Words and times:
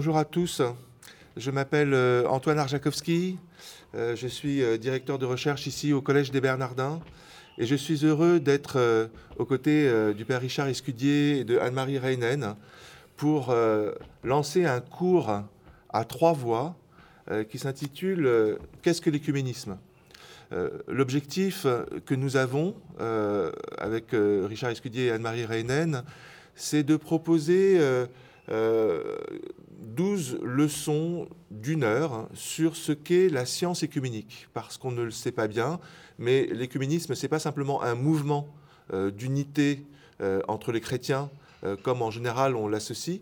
Bonjour 0.00 0.16
à 0.16 0.24
tous. 0.24 0.62
Je 1.36 1.50
m'appelle 1.50 1.92
euh, 1.92 2.26
Antoine 2.26 2.58
Arjakovski. 2.58 3.36
Euh, 3.94 4.16
je 4.16 4.26
suis 4.28 4.62
euh, 4.62 4.78
directeur 4.78 5.18
de 5.18 5.26
recherche 5.26 5.66
ici 5.66 5.92
au 5.92 6.00
Collège 6.00 6.30
des 6.30 6.40
Bernardins. 6.40 7.00
Et 7.58 7.66
je 7.66 7.74
suis 7.74 8.06
heureux 8.06 8.40
d'être 8.40 9.10
aux 9.36 9.44
côtés 9.44 9.92
du 10.14 10.24
père 10.24 10.40
Richard 10.40 10.68
Escudier 10.68 11.40
et 11.40 11.44
de 11.44 11.58
Anne-Marie 11.58 11.98
Reinen 11.98 12.54
pour 13.18 13.54
lancer 14.24 14.64
un 14.64 14.80
cours 14.80 15.42
à 15.90 16.04
trois 16.06 16.32
voix 16.32 16.76
qui 17.50 17.58
s'intitule 17.58 18.56
Qu'est-ce 18.80 19.02
que 19.02 19.10
l'écuménisme? 19.10 19.76
L'objectif 20.88 21.66
que 22.06 22.14
nous 22.14 22.38
avons 22.38 22.74
avec 23.76 24.06
Richard 24.12 24.70
Escudier 24.70 25.08
et 25.08 25.10
Anne-Marie 25.10 25.44
Reinen, 25.44 26.02
c'est 26.54 26.84
de 26.84 26.96
proposer 26.96 27.78
12 29.94 30.38
leçons 30.42 31.28
d'une 31.50 31.82
heure 31.82 32.28
sur 32.34 32.76
ce 32.76 32.92
qu'est 32.92 33.28
la 33.28 33.44
science 33.44 33.82
écuménique, 33.82 34.48
parce 34.54 34.78
qu'on 34.78 34.92
ne 34.92 35.02
le 35.02 35.10
sait 35.10 35.32
pas 35.32 35.48
bien, 35.48 35.80
mais 36.18 36.46
l'écuménisme, 36.46 37.14
ce 37.14 37.22
n'est 37.22 37.28
pas 37.28 37.38
simplement 37.38 37.82
un 37.82 37.94
mouvement 37.94 38.48
euh, 38.92 39.10
d'unité 39.10 39.84
euh, 40.20 40.40
entre 40.48 40.72
les 40.72 40.80
chrétiens, 40.80 41.30
euh, 41.64 41.76
comme 41.82 42.02
en 42.02 42.10
général 42.10 42.56
on 42.56 42.68
l'associe, 42.68 43.20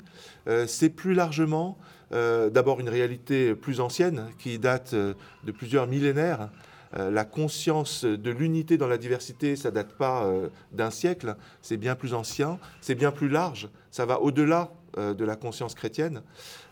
c'est 0.67 0.91
plus 0.91 1.15
largement 1.15 1.77
d'abord 2.11 2.81
une 2.81 2.89
réalité 2.89 3.55
plus 3.55 3.81
ancienne, 3.81 4.31
qui 4.39 4.59
date 4.59 4.95
de 4.95 5.53
plusieurs 5.53 5.87
millénaires, 5.87 6.49
la 6.97 7.27
conscience 7.27 8.07
de 8.07 8.31
l'unité 8.31 8.79
dans 8.79 8.87
la 8.87 8.97
diversité, 8.97 9.57
ça 9.57 9.71
date 9.71 9.93
pas 9.93 10.27
d'un 10.73 10.91
siècle, 10.91 11.37
c'est 11.61 11.77
bien 11.77 11.95
plus 11.95 12.15
ancien, 12.15 12.59
c'est 12.81 12.95
bien 12.95 13.11
plus 13.11 13.29
large, 13.29 13.69
ça 13.91 14.07
va 14.07 14.23
au-delà 14.23 14.73
de 14.97 15.25
la 15.25 15.37
conscience 15.37 15.75
chrétienne. 15.75 16.23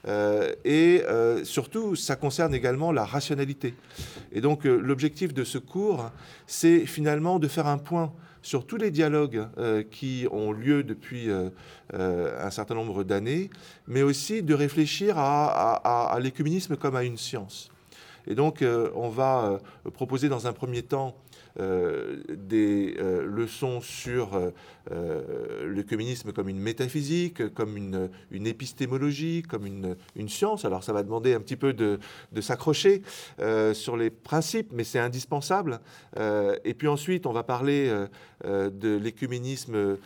Euh, 0.07 0.53
et 0.65 1.03
euh, 1.09 1.45
surtout, 1.45 1.97
ça 1.97 2.17
concerne 2.17 2.55
également 2.55 2.93
la 2.93 3.05
rationalité. 3.05 3.75
Et 4.33 4.41
donc, 4.41 4.65
l'objectif 4.65 5.35
de 5.35 5.45
ce 5.45 5.59
cours, 5.59 6.11
c'est 6.47 6.87
finalement 6.87 7.39
de 7.39 7.49
faire 7.49 7.67
un 7.67 7.79
point 7.79 8.13
sur 8.43 8.67
tous 8.67 8.77
les 8.77 8.93
dialogues 8.93 9.49
qui 9.91 10.29
ont 10.31 10.53
lieu 10.53 10.85
depuis 10.85 11.29
un 11.93 12.51
certain 12.51 12.77
nombre 12.77 13.03
d'années, 13.03 13.51
mais 13.89 14.03
aussi 14.03 14.45
de 14.45 14.55
réfléchir 14.55 15.19
à, 15.19 15.75
à 15.75 16.21
l'écuménisme 16.21 16.77
comme 16.77 16.95
à 16.95 17.03
une 17.03 17.17
science. 17.17 17.71
Et 18.27 18.35
donc, 18.35 18.65
on 18.95 19.09
va 19.09 19.61
proposer 19.95 20.29
dans 20.29 20.47
un 20.47 20.53
premier 20.53 20.83
temps 20.83 21.17
euh, 21.59 22.17
des 22.29 22.97
euh, 22.99 23.25
leçons 23.25 23.81
sur 23.81 24.39
euh, 24.91 25.83
comme 26.35 26.51
une 26.51 26.59
métaphysique, 26.59 27.55
comme 27.55 27.79
une, 27.79 28.47
épistémologie, 28.47 29.43
comme 29.43 29.65
une, 29.65 30.29
science. 30.29 30.67
Alors 30.67 30.85
ça 30.85 30.93
va 30.93 31.03
demander 31.03 31.33
un 31.33 31.41
petit 31.41 31.57
peu 31.57 31.73
de, 31.73 31.99
s'accrocher 32.41 33.03
sur 33.73 33.97
les 33.97 34.11
principes, 34.11 34.71
mais 34.73 34.85
c'est 34.85 34.99
indispensable. 34.99 35.81
et 36.19 36.75
puis 36.75 36.89
ensuite, 36.89 37.27
on 37.27 37.33
va 37.33 37.43
parler 37.43 37.91
de 38.45 38.97
l'écuménisme 38.97 39.97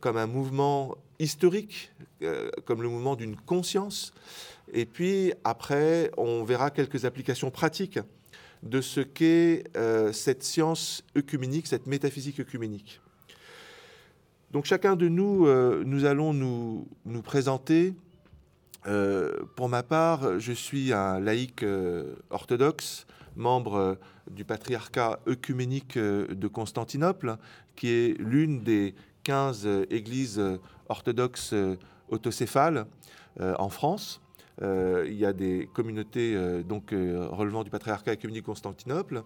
comme 0.00 0.16
un 0.16 0.26
mouvement 0.26 0.96
historique, 1.18 1.92
comme 2.64 2.82
le 2.82 2.88
mouvement 2.88 3.16
d'une 3.16 3.36
conscience. 3.36 4.12
Et 4.72 4.86
puis 4.86 5.32
après, 5.44 6.10
on 6.16 6.44
verra 6.44 6.70
quelques 6.70 7.04
applications 7.04 7.50
pratiques 7.50 7.98
de 8.64 8.80
ce 8.80 9.00
qu'est 9.00 9.64
euh, 9.76 10.12
cette 10.12 10.42
science 10.42 11.04
œcuménique, 11.16 11.66
cette 11.66 11.86
métaphysique 11.86 12.40
œcuménique. 12.40 13.00
Donc 14.50 14.64
chacun 14.64 14.96
de 14.96 15.08
nous, 15.08 15.46
euh, 15.46 15.82
nous 15.84 16.04
allons 16.04 16.32
nous, 16.32 16.88
nous 17.04 17.22
présenter. 17.22 17.94
Euh, 18.86 19.44
pour 19.56 19.68
ma 19.68 19.82
part, 19.82 20.38
je 20.38 20.52
suis 20.52 20.92
un 20.92 21.20
laïc 21.20 21.64
orthodoxe, 22.30 23.06
membre 23.36 23.98
du 24.30 24.44
patriarcat 24.44 25.20
œcuménique 25.28 25.98
de 25.98 26.48
Constantinople, 26.48 27.36
qui 27.76 27.88
est 27.88 28.16
l'une 28.18 28.62
des 28.62 28.94
15 29.24 29.68
églises 29.90 30.42
orthodoxes 30.88 31.54
autocéphales 32.10 32.86
en 33.40 33.68
France. 33.68 34.20
Euh, 34.62 35.04
il 35.06 35.14
y 35.14 35.26
a 35.26 35.32
des 35.32 35.68
communautés 35.72 36.34
euh, 36.34 36.62
donc, 36.62 36.92
euh, 36.92 37.26
relevant 37.30 37.64
du 37.64 37.70
patriarcat 37.70 38.12
écuménique 38.12 38.44
Constantinople. 38.44 39.22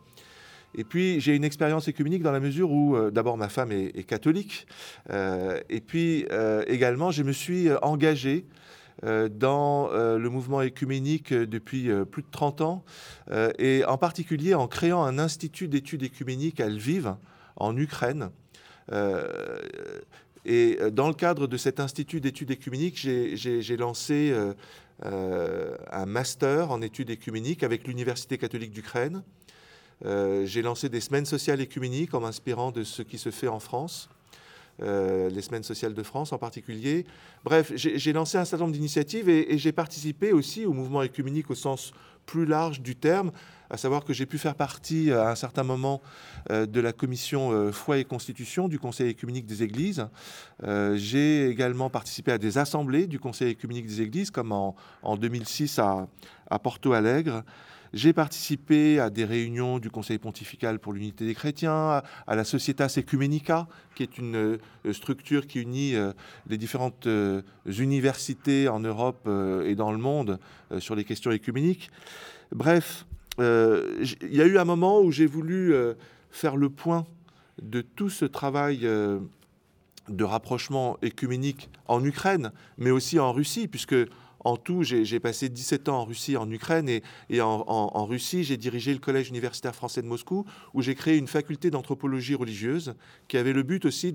Et 0.75 0.85
puis 0.85 1.19
j'ai 1.21 1.35
une 1.35 1.45
expérience 1.45 1.89
écuménique 1.89 2.23
dans 2.23 2.33
la 2.33 2.41
mesure 2.41 2.71
où 2.71 3.11
d'abord 3.11 3.39
ma 3.39 3.49
femme 3.49 3.73
est, 3.73 4.07
catholique, 4.07 4.67
et 5.11 5.81
puis 5.81 6.27
également 6.67 7.11
je 7.11 7.23
me 7.23 7.33
suis 7.33 7.71
engagé 7.81 8.45
dans 9.03 9.89
le 9.91 10.29
mouvement 10.29 10.61
écuménique 10.61 11.33
depuis 11.33 11.89
plus 12.11 12.21
de 12.21 12.29
30 12.31 12.61
ans, 12.61 12.85
et 13.59 13.83
en 13.87 13.97
particulier 13.97 14.53
en 14.53 14.69
créant 14.69 15.05
un 15.05 15.19
institut 15.19 15.69
d'études 15.69 16.03
écuméniques 16.03 16.61
à 16.61 16.69
Lviv, 16.69 17.15
en 17.57 17.75
Ukraine. 17.75 18.29
Et 20.45 20.79
dans 20.93 21.09
le 21.09 21.15
cadre 21.15 21.47
de 21.47 21.57
cet 21.57 21.81
institut 21.81 22.21
d'études 22.21 22.51
écuméniques, 22.51 22.97
j'ai 22.97 23.77
lancé 23.77 24.35
euh, 25.05 25.77
un 25.93 26.07
master 26.07 26.73
en 26.73 26.83
études 26.83 27.11
écuméniques 27.11 27.63
avec 27.63 27.87
l'Université 27.87 28.37
catholique 28.37 28.73
d'Ukraine. 28.73 29.23
Euh, 30.05 30.45
j'ai 30.45 30.61
lancé 30.61 30.89
des 30.89 31.01
semaines 31.01 31.27
sociales 31.27 31.61
écuméniques 31.61 32.15
en 32.15 32.21
m'inspirant 32.21 32.73
de 32.73 32.83
ce 32.83 33.03
qui 33.03 33.17
se 33.17 33.31
fait 33.31 33.47
en 33.47 33.61
France. 33.61 34.09
Euh, 34.81 35.29
les 35.31 35.43
semaines 35.43 35.65
sociales 35.65 35.95
de 35.95 36.03
France 36.05 36.33
en 36.33 36.39
particulier. 36.39 37.05
Bref, 37.45 37.73
j'ai 37.75 38.13
lancé 38.13 38.39
un 38.39 38.45
certain 38.45 38.65
nombre 38.65 38.75
d'initiatives 38.75 39.29
et, 39.29 39.53
et 39.53 39.59
j'ai 39.59 39.73
participé 39.73 40.33
aussi 40.33 40.67
au 40.67 40.73
mouvement 40.73 41.03
écuménique 41.03 41.51
au 41.51 41.57
sens 41.57 41.93
plus 42.27 42.45
large 42.45 42.81
du 42.81 42.95
terme, 42.95 43.33
à 43.71 43.77
savoir 43.77 44.05
que 44.05 44.13
j'ai 44.13 44.27
pu 44.27 44.39
faire 44.39 44.55
partie 44.55 45.13
à 45.13 45.31
un 45.31 45.35
certain 45.35 45.63
moment 45.63 46.01
euh, 46.51 46.67
de 46.67 46.81
la 46.81 46.93
commission 46.93 47.53
euh, 47.53 47.73
foi 47.73 47.99
et 47.99 48.05
constitution 48.05 48.69
du 48.69 48.79
Conseil 48.79 49.11
écuménique 49.11 49.47
des 49.47 49.63
Églises. 49.63 50.07
Euh, 50.63 50.97
j'ai 50.97 51.49
également 51.49 51.91
participé 51.91 52.33
à 52.33 52.39
des 52.39 52.59
assemblées 52.59 53.07
du 53.07 53.19
Conseil 53.19 53.51
écuménique 53.51 53.87
des 53.87 54.03
Églises, 54.03 54.31
comme 54.31 54.53
en, 54.53 54.75
2006 55.17 55.79
à, 55.79 56.09
Porto 56.63 56.93
Alegre. 56.93 57.43
J'ai 57.95 58.13
participé 58.13 59.01
à 59.01 59.09
des 59.09 59.25
réunions 59.25 59.79
du 59.79 59.91
Conseil 59.91 60.19
pontifical 60.19 60.79
pour 60.79 60.93
l'unité 60.93 61.25
des 61.25 61.35
chrétiens, 61.35 62.03
à 62.27 62.37
la 62.37 62.45
Societas 62.45 62.95
Ecumenica, 62.99 63.67
qui 63.95 64.03
est 64.03 64.19
une 64.19 64.59
structure 64.93 65.47
qui 65.47 65.61
unit 65.61 65.95
les 66.47 66.59
différentes 66.59 67.09
universités 67.67 68.69
en 68.69 68.81
Europe 68.81 69.27
et 69.65 69.75
dans 69.75 69.91
le 69.91 69.97
monde 69.97 70.39
sur 70.81 70.95
les 70.97 71.05
questions 71.05 71.31
écuméniques. 71.31 71.91
Bref, 72.53 73.07
euh, 73.07 73.18
il 73.39 74.35
y 74.35 74.41
a 74.41 74.47
eu 74.47 74.59
un 74.59 74.65
moment 74.65 75.01
où 75.01 75.11
j'ai 75.13 75.27
voulu 75.27 75.73
euh, 75.73 75.95
faire 76.31 76.57
le 76.57 76.71
point 76.71 77.07
de 77.63 77.81
tout 77.81 78.11
ce 78.11 78.25
travail 78.25 78.81
euh, 78.85 79.19
de 80.09 80.25
rapprochement 80.25 80.99
écuménique 81.03 81.71
en 81.87 82.05
Ukraine, 82.05 82.53
mais 82.77 82.91
aussi 82.91 83.19
en 83.19 83.33
Russie, 83.33 83.69
puisque 83.69 83.97
en 84.41 84.57
tout, 84.57 84.83
j'ai 84.85 85.21
passé 85.21 85.49
17 85.49 85.89
ans 85.89 86.01
en 86.01 86.05
Russie, 86.05 86.37
en 86.37 86.51
Ukraine, 86.51 86.89
et, 86.89 87.41
en, 87.41 88.07
Russie, 88.07 88.45
j'ai 88.45 88.57
dirigé 88.57 88.93
le 88.93 89.01
Collège 89.01 89.29
universitaire 89.29 89.75
français 89.75 90.01
de 90.01 90.07
Moscou, 90.07 90.45
où 90.75 90.81
j'ai 90.81 90.95
créé 90.95 91.17
une 91.17 91.27
faculté 91.27 91.71
d'anthropologie 91.71 92.37
religieuse 92.37 92.95
qui 93.27 93.37
avait 93.37 93.53
le 93.53 93.65
but 93.65 93.85
aussi 93.85 94.15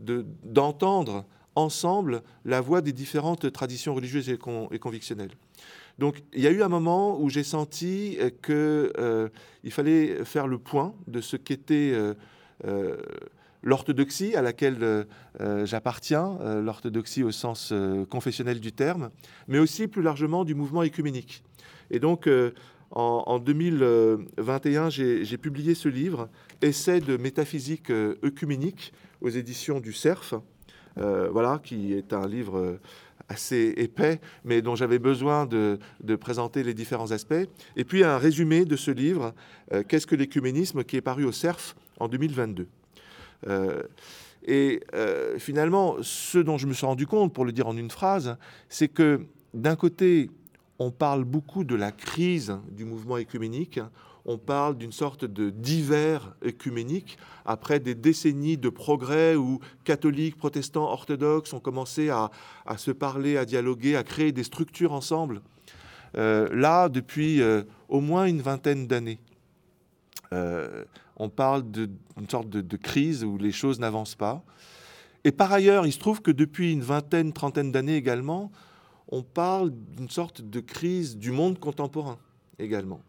d'entendre 0.00 1.20
de, 1.20 1.24
ensemble 1.54 2.22
la 2.44 2.60
voix 2.60 2.82
des 2.82 2.92
différentes 2.92 3.50
traditions 3.52 3.94
religieuses 3.94 4.28
et 4.28 4.38
convictionnelles. 4.78 5.32
Donc 5.98 6.22
il 6.32 6.40
y 6.40 6.46
a 6.46 6.50
eu 6.50 6.62
un 6.62 6.68
moment 6.68 7.20
où 7.20 7.30
j'ai 7.30 7.44
senti 7.44 8.16
euh, 8.20 8.30
qu'il 8.30 8.54
euh, 8.98 9.28
fallait 9.70 10.24
faire 10.24 10.46
le 10.46 10.58
point 10.58 10.94
de 11.06 11.20
ce 11.20 11.36
qu'était 11.36 11.92
euh, 12.64 12.96
l'orthodoxie 13.62 14.34
à 14.34 14.42
laquelle 14.42 15.06
j'appartiens, 15.64 16.38
l'orthodoxie 16.60 17.22
au 17.22 17.30
sens 17.30 17.72
confessionnel 18.10 18.60
du 18.60 18.72
terme, 18.72 19.10
mais 19.48 19.58
aussi 19.58 19.88
plus 19.88 20.02
largement 20.02 20.44
du 20.44 20.54
mouvement 20.54 20.82
écuménique. 20.82 21.42
Et 21.90 21.98
donc 21.98 22.28
en, 22.90 23.38
2021, 23.38 24.90
j'ai 24.90 25.38
publié 25.38 25.74
ce 25.74 25.88
livre, 25.88 26.28
Essai 26.60 27.00
de 27.00 27.16
métaphysique 27.16 27.90
œcuménique 27.90 28.92
aux 29.22 29.30
éditions 29.30 29.80
du 29.80 29.94
CERF, 29.94 30.34
voilà, 30.96 31.58
qui 31.64 31.94
est 31.94 32.12
un 32.12 32.26
livre 32.28 32.78
assez 33.28 33.74
épais, 33.76 34.20
mais 34.44 34.62
dont 34.62 34.74
j'avais 34.74 34.98
besoin 34.98 35.46
de, 35.46 35.78
présenter 36.20 36.62
les 36.62 36.74
différents 36.74 37.10
aspects. 37.10 37.48
Et 37.76 37.84
puis 37.84 38.04
un 38.04 38.18
résumé 38.18 38.64
de 38.64 38.76
ce 38.76 38.90
livre, 38.90 39.34
euh, 39.72 39.82
Qu'est-ce 39.86 40.06
que 40.06 40.14
l'écuménisme, 40.14 40.84
qui 40.84 40.96
est 40.96 41.00
paru 41.00 41.24
au 41.24 41.32
CERF 41.32 41.76
en 41.98 42.08
2022. 42.08 42.66
Euh, 43.46 43.82
et 44.46 44.80
euh, 44.94 45.38
finalement, 45.38 45.96
ce 46.02 46.38
dont 46.38 46.58
je 46.58 46.66
me 46.66 46.74
suis 46.74 46.86
rendu 46.86 47.06
compte, 47.06 47.32
pour 47.32 47.44
le 47.44 47.52
dire 47.52 47.66
en 47.66 47.76
une 47.76 47.90
phrase, 47.90 48.36
c'est 48.68 48.88
que 48.88 49.22
d'un 49.54 49.76
côté, 49.76 50.30
on 50.78 50.90
parle 50.90 51.24
beaucoup 51.24 51.64
de 51.64 51.74
la 51.74 51.92
crise 51.92 52.58
du 52.70 52.84
mouvement 52.84 53.16
écuménique, 53.16 53.80
on 54.26 54.38
parle 54.38 54.76
d'une 54.76 54.92
sorte 54.92 55.24
de 55.24 55.50
d'hiver 55.50 56.34
œcuménique 56.44 57.18
après 57.44 57.78
des 57.78 57.94
décennies 57.94 58.56
de 58.56 58.68
progrès 58.68 59.36
où 59.36 59.60
catholiques, 59.84 60.36
protestants, 60.36 60.90
orthodoxes 60.90 61.52
ont 61.52 61.60
commencé 61.60 62.08
à, 62.08 62.30
se 62.76 62.90
parler, 62.90 63.36
à 63.36 63.44
dialoguer, 63.44 63.96
à 63.96 64.02
créer 64.02 64.32
des 64.32 64.44
structures 64.44 64.92
ensemble. 64.92 65.42
Euh, 66.16 66.48
là, 66.54 66.88
depuis 66.88 67.42
euh, 67.42 67.64
au 67.88 68.00
moins 68.00 68.26
une 68.26 68.40
vingtaine 68.40 68.86
d'années, 68.86 69.18
euh, 70.32 70.84
on 71.16 71.28
parle 71.28 71.70
d'une 71.70 72.28
sorte 72.28 72.48
de, 72.48 72.76
crise 72.76 73.24
où 73.24 73.36
les 73.36 73.52
choses 73.52 73.78
n'avancent 73.78 74.14
pas. 74.14 74.42
Et 75.24 75.32
par 75.32 75.52
ailleurs, 75.52 75.86
il 75.86 75.92
se 75.92 75.98
trouve 75.98 76.22
que 76.22 76.30
depuis 76.30 76.72
une 76.72 76.82
vingtaine, 76.82 77.32
trentaine 77.32 77.72
d'années 77.72 77.96
également, 77.96 78.50
on 79.08 79.22
parle 79.22 79.70
d'une 79.70 80.08
sorte 80.08 80.42
de 80.42 80.60
crise 80.60 81.16
du 81.16 81.30
monde 81.30 81.58
contemporain 81.58 82.18
également. 82.58 83.00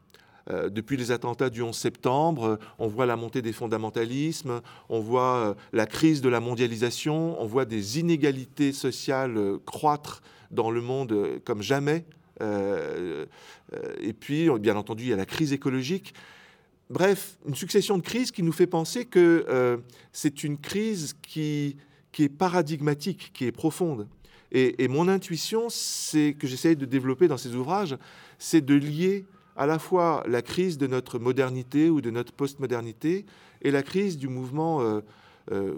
Euh, 0.52 0.70
depuis 0.70 0.96
les 0.96 1.12
attentats 1.12 1.50
du 1.50 1.62
11 1.64 1.76
septembre, 1.76 2.46
euh, 2.46 2.56
on 2.78 2.88
voit 2.88 3.08
la 3.08 3.16
montée 3.16 3.42
des 3.42 3.54
fondamentalismes, 3.54 4.62
on 4.90 5.00
voit 5.00 5.38
euh, 5.38 5.54
la 5.74 5.88
crise 5.88 6.22
de 6.22 6.30
la 6.30 6.40
mondialisation, 6.40 7.42
on 7.42 7.46
voit 7.48 7.66
des 7.66 8.00
inégalités 8.00 8.72
sociales 8.72 9.40
croître 9.66 10.22
dans 10.52 10.70
le 10.70 10.82
monde 10.82 11.42
comme 11.44 11.62
jamais. 11.62 12.06
et 12.42 14.14
puis, 14.14 14.50
bien 14.60 14.76
entendu, 14.76 15.04
il 15.04 15.10
y 15.10 15.14
a 15.14 15.18
la 15.18 15.26
crise 15.26 15.54
écologique. 15.54 16.14
Bref, 16.92 17.38
une 17.48 17.56
succession 17.56 17.98
de 17.98 18.04
crises 18.04 18.32
qui 18.32 18.44
nous 18.44 18.52
fait 18.52 18.68
penser 18.68 19.06
que 19.06 19.82
c'est 20.12 20.44
une 20.44 20.58
crise 20.60 21.16
qui, 21.24 21.78
qui 22.12 22.24
est 22.24 22.30
paradigmatique, 22.30 23.32
qui 23.34 23.46
est 23.46 23.52
profonde. 23.52 24.08
Et, 24.52 24.88
mon 24.88 25.10
intuition, 25.10 25.68
c'est 25.70 26.34
que 26.38 26.48
j'essaie 26.48 26.76
de 26.76 26.86
développer 26.86 27.28
dans 27.28 27.38
ces 27.38 27.56
ouvrages, 27.56 27.98
c'est 28.38 28.64
de 28.64 28.76
lier 28.76 29.26
à 29.56 29.66
la 29.66 29.80
fois 29.80 30.24
la 30.28 30.42
crise 30.42 30.78
de 30.78 30.88
notre 30.88 31.20
modernité 31.20 31.90
ou 31.90 32.02
de 32.02 32.10
notre 32.10 32.34
postmodernité 32.34 33.26
et 33.62 33.72
la 33.72 33.84
crise 33.84 34.18
du 34.18 34.28
mouvement 34.28 34.82
euh, 34.82 35.02
euh, 35.52 35.76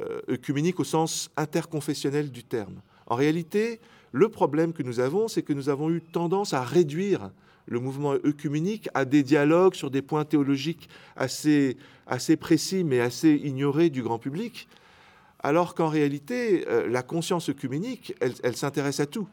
euh, 0.00 0.20
œcuménique 0.30 0.80
au 0.80 0.84
sens 0.84 1.30
interconfessionnel 1.36 2.30
du 2.30 2.44
terme. 2.44 2.80
En 3.06 3.16
réalité, 3.16 3.80
le 4.12 4.28
problème 4.28 4.72
que 4.72 4.82
nous 4.82 5.00
avons, 5.00 5.28
c'est 5.28 5.42
que 5.42 5.52
nous 5.52 5.68
avons 5.68 5.90
eu 5.90 6.00
tendance 6.00 6.54
à 6.54 6.62
réduire 6.62 7.30
le 7.66 7.80
mouvement 7.80 8.12
œcuménique 8.12 8.88
à 8.94 9.04
des 9.04 9.22
dialogues 9.22 9.74
sur 9.74 9.90
des 9.90 10.00
points 10.00 10.24
théologiques 10.24 10.88
assez, 11.16 11.76
assez 12.06 12.36
précis 12.36 12.82
mais 12.82 13.00
assez 13.00 13.34
ignorés 13.34 13.90
du 13.90 14.02
grand 14.02 14.18
public, 14.18 14.68
alors 15.40 15.74
qu'en 15.74 15.88
réalité, 15.88 16.64
la 16.88 17.02
conscience 17.02 17.50
œcuménique, 17.50 18.14
elle 18.20 18.56
s'intéresse 18.56 19.00
à 19.00 19.06
tout 19.06 19.28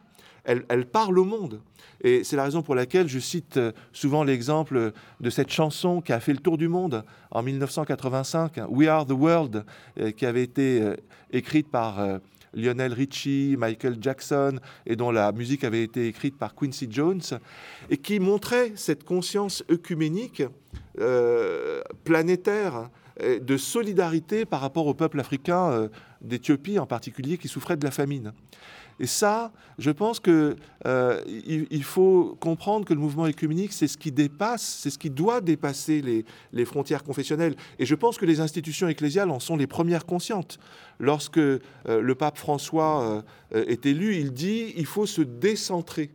elle, 0.45 0.85
parle 0.85 1.19
au 1.19 1.25
monde. 1.25 1.61
Et 2.01 2.23
c'est 2.23 2.35
la 2.35 2.43
raison 2.43 2.61
pour 2.61 2.75
laquelle 2.75 3.07
je 3.07 3.19
cite 3.19 3.57
euh, 3.57 3.71
souvent 3.91 4.23
l'exemple 4.23 4.91
de 5.19 5.29
cette 5.29 5.51
chanson 5.51 6.01
qui 6.01 6.13
a 6.13 6.19
fait 6.19 6.33
le 6.33 6.39
tour 6.39 6.57
du 6.57 6.67
monde 6.67 7.03
en 7.31 7.41
1985, 7.41 8.59
We 8.69 8.87
Are 8.87 9.05
the 9.05 9.11
World, 9.11 9.65
euh, 9.99 10.11
qui 10.11 10.25
avait 10.25 10.43
été 10.43 10.81
euh, 10.81 10.95
écrite 11.31 11.69
par 11.69 12.19
Lionel 12.53 12.93
Richie, 12.93 13.55
Michael 13.57 13.97
Jackson, 13.99 14.59
et 14.85 14.95
dont 14.95 15.11
la 15.11 15.31
musique 15.31 15.63
avait 15.63 15.83
été 15.83 16.07
écrite 16.07 16.37
par 16.37 16.55
Quincy 16.55 16.87
Jones, 16.89 17.21
et 17.89 17.97
qui 17.97 18.19
montrait 18.19 18.71
cette 18.75 19.03
conscience 19.03 19.63
œcuménique, 19.69 20.43
planétaire, 22.03 22.89
de 23.19 23.57
solidarité 23.57 24.45
par 24.45 24.61
rapport 24.61 24.87
au 24.87 24.93
peuple 24.93 25.19
africain 25.19 25.89
d'Éthiopie 26.21 26.79
en 26.79 26.85
particulier 26.85 27.37
qui 27.37 27.49
souffrait 27.49 27.77
de 27.77 27.83
la 27.83 27.91
famine. 27.91 28.31
Et 28.99 29.07
ça, 29.07 29.51
je 29.77 29.91
pense 29.91 30.19
qu'il 30.19 30.55
euh, 30.85 31.81
faut 31.81 32.37
comprendre 32.39 32.85
que 32.85 32.93
le 32.93 32.99
mouvement 32.99 33.27
écuménique, 33.27 33.73
c'est 33.73 33.87
ce 33.87 33.97
qui 33.97 34.11
dépasse, 34.11 34.79
c'est 34.81 34.89
ce 34.89 34.97
qui 34.97 35.09
doit 35.09 35.41
dépasser 35.41 36.01
les, 36.01 36.25
les, 36.53 36.65
frontières 36.65 37.03
confessionnelles. 37.03 37.55
Et 37.77 37.85
je 37.85 37.95
pense 37.95 38.17
que 38.17 38.25
les 38.25 38.39
institutions 38.39 38.87
ecclésiales 38.87 39.29
en 39.31 39.39
sont 39.39 39.57
les 39.57 39.67
premières 39.67 40.05
conscientes. 40.05 40.59
Lorsque 40.99 41.37
euh, 41.37 41.59
le 41.85 42.15
pape 42.15 42.37
François 42.37 43.23
euh, 43.53 43.65
est 43.67 43.85
élu, 43.85 44.15
il 44.15 44.31
dit 44.31 44.73
il 44.77 44.85
faut 44.85 45.05
se 45.05 45.21
décentrer. 45.21 46.11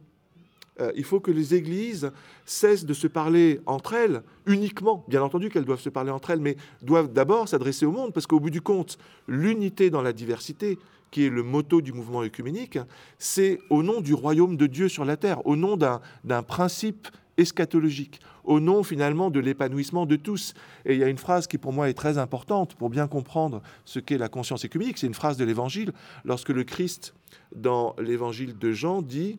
Il 0.94 1.04
faut 1.04 1.20
que 1.20 1.30
les 1.30 1.54
églises 1.54 2.10
cessent 2.44 2.84
de 2.84 2.94
se 2.94 3.06
parler 3.06 3.60
entre 3.66 3.94
elles 3.94 4.22
uniquement. 4.46 5.04
Bien 5.08 5.22
entendu 5.22 5.48
qu'elles 5.48 5.64
doivent 5.64 5.80
se 5.80 5.88
parler 5.88 6.10
entre 6.10 6.30
elles, 6.30 6.40
mais 6.40 6.56
doivent 6.82 7.12
d'abord 7.12 7.48
s'adresser 7.48 7.86
au 7.86 7.92
monde, 7.92 8.12
parce 8.12 8.26
qu'au 8.26 8.40
bout 8.40 8.50
du 8.50 8.60
compte, 8.60 8.98
l'unité 9.28 9.90
dans 9.90 10.02
la 10.02 10.12
diversité, 10.12 10.78
qui 11.10 11.24
est 11.24 11.30
le 11.30 11.42
motto 11.42 11.80
du 11.80 11.92
mouvement 11.92 12.22
œcuménique, 12.22 12.78
c'est 13.18 13.58
au 13.68 13.82
nom 13.82 14.00
du 14.00 14.14
royaume 14.14 14.56
de 14.56 14.66
Dieu 14.66 14.88
sur 14.88 15.04
la 15.04 15.16
terre, 15.16 15.44
au 15.46 15.56
nom 15.56 15.76
d'un 15.76 16.42
principe 16.42 17.08
eschatologique, 17.36 18.20
au 18.44 18.60
nom 18.60 18.82
finalement 18.82 19.30
de 19.30 19.40
l'épanouissement 19.40 20.06
de 20.06 20.16
tous. 20.16 20.54
Et 20.84 20.94
il 20.94 21.00
y 21.00 21.04
a 21.04 21.08
une 21.08 21.18
phrase 21.18 21.46
qui 21.46 21.58
pour 21.58 21.72
moi 21.72 21.88
est 21.88 21.94
très 21.94 22.18
importante 22.18 22.74
pour 22.74 22.90
bien 22.90 23.08
comprendre 23.08 23.62
ce 23.84 23.98
qu'est 23.98 24.18
la 24.18 24.28
conscience 24.28 24.64
écuménique, 24.64 24.98
c'est 24.98 25.06
une 25.06 25.14
phrase 25.14 25.36
de 25.36 25.44
l'Évangile, 25.44 25.92
lorsque 26.24 26.50
le 26.50 26.64
Christ, 26.64 27.14
dans 27.54 27.96
l'Évangile 27.98 28.58
de 28.58 28.72
Jean, 28.72 29.02
dit, 29.02 29.38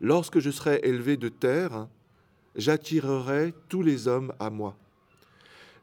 Lorsque 0.00 0.38
je 0.38 0.50
serai 0.50 0.80
élevé 0.82 1.16
de 1.16 1.28
terre, 1.28 1.88
j'attirerai 2.54 3.54
tous 3.68 3.82
les 3.82 4.08
hommes 4.08 4.32
à 4.38 4.50
moi. 4.50 4.76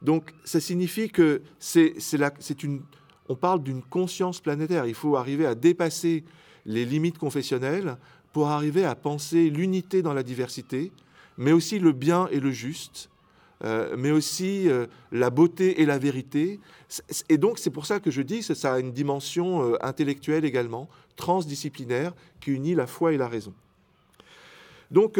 Donc 0.01 0.33
ça 0.43 0.59
signifie 0.59 1.09
que 1.09 1.41
c'est 1.59 2.63
une 2.63 2.81
on 3.29 3.35
parle 3.35 3.63
d'une 3.63 3.81
conscience 3.81 4.41
planétaire. 4.41 4.85
Il 4.85 4.93
faut 4.93 5.15
arriver 5.15 5.45
à 5.45 5.55
dépasser 5.55 6.23
les 6.65 6.85
limites 6.85 7.17
confessionnelles 7.17 7.97
pour 8.31 8.49
arriver 8.49 8.85
à 8.85 8.95
penser 8.95 9.49
l'unité 9.49 10.01
dans 10.01 10.13
la 10.13 10.23
diversité, 10.23 10.91
mais 11.37 11.51
aussi 11.51 11.79
le 11.79 11.91
bien 11.91 12.27
et 12.31 12.39
le 12.39 12.51
juste, 12.51 13.09
euh, 13.63 13.95
mais 13.97 14.11
aussi 14.11 14.67
euh, 14.69 14.87
la 15.11 15.29
beauté 15.29 15.81
et 15.81 15.85
la 15.85 15.97
vérité. 15.97 16.59
Et 17.29 17.37
donc 17.37 17.59
c'est 17.59 17.69
pour 17.69 17.85
ça 17.85 17.99
que 17.99 18.11
je 18.11 18.21
dis 18.21 18.45
que 18.45 18.53
ça 18.53 18.73
a 18.73 18.79
une 18.79 18.91
dimension 18.91 19.63
euh, 19.63 19.77
intellectuelle 19.81 20.45
également, 20.45 20.89
transdisciplinaire, 21.15 22.13
qui 22.41 22.51
unit 22.51 22.75
la 22.75 22.87
foi 22.87 23.13
et 23.13 23.17
la 23.17 23.27
raison. 23.27 23.53
Donc 24.93 25.19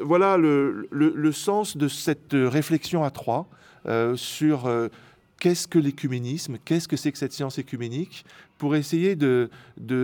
voilà 0.00 0.38
le, 0.38 1.32
sens 1.32 1.76
de 1.76 1.88
cette 1.88 2.32
réflexion 2.32 3.04
à 3.04 3.10
trois 3.10 3.48
sur 4.14 4.68
qu'est-ce 5.38 5.68
que 5.68 5.78
l'écuménisme, 5.78 6.58
qu'est-ce 6.64 6.88
que 6.88 6.96
c'est 6.96 7.12
que 7.12 7.18
cette 7.18 7.32
science 7.32 7.58
écuménique, 7.58 8.24
pour 8.58 8.74
essayer 8.74 9.16
de, 9.16 9.50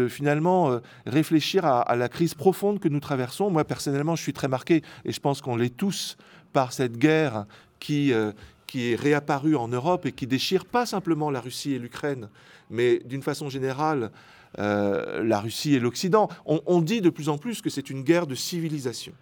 finalement 0.09 0.71
euh, 0.71 0.78
réfléchir 1.06 1.64
à, 1.64 1.97
la 1.97 2.09
crise 2.09 2.35
profonde 2.35 2.78
que 2.78 2.88
nous 2.88 3.00
traversons. 3.00 3.50
Moi, 3.50 3.64
personnellement, 3.64 4.16
je 4.16 4.23
suis 4.23 4.33
très 4.33 4.49
marqué, 4.49 4.83
et 5.04 5.12
je 5.12 5.21
pense 5.21 5.42
qu'on 5.42 5.56
l'est 5.56 5.76
tous, 5.76 6.16
par 6.52 6.73
cette 6.73 6.97
guerre 6.97 7.47
qui, 7.80 8.12
euh, 8.12 8.33
qui 8.68 8.92
est 8.92 8.94
réapparue 8.94 9.56
en 9.56 9.68
Europe 9.68 10.06
et 10.06 10.12
qui 10.12 10.26
déchire 10.26 10.64
pas 10.64 10.87
simplement 10.87 11.30
la 11.30 11.40
Russie 11.40 11.73
et 11.73 11.78
l'Ukraine, 11.80 12.28
mais 12.71 13.00
d'une 13.04 13.23
façon 13.23 13.49
générale, 13.49 14.12
euh, 14.58 15.23
la 15.25 15.40
Russie 15.40 15.75
et 15.75 15.80
l'Occident. 15.80 16.28
On, 16.46 16.80
dit 16.80 17.00
de 17.00 17.11
plus 17.11 17.28
en 17.28 17.38
plus 17.38 17.62
que 17.62 17.70
c'est 17.70 17.90
une 17.90 18.02
guerre 18.02 18.26
de 18.26 18.34
civilisation. 18.34 19.12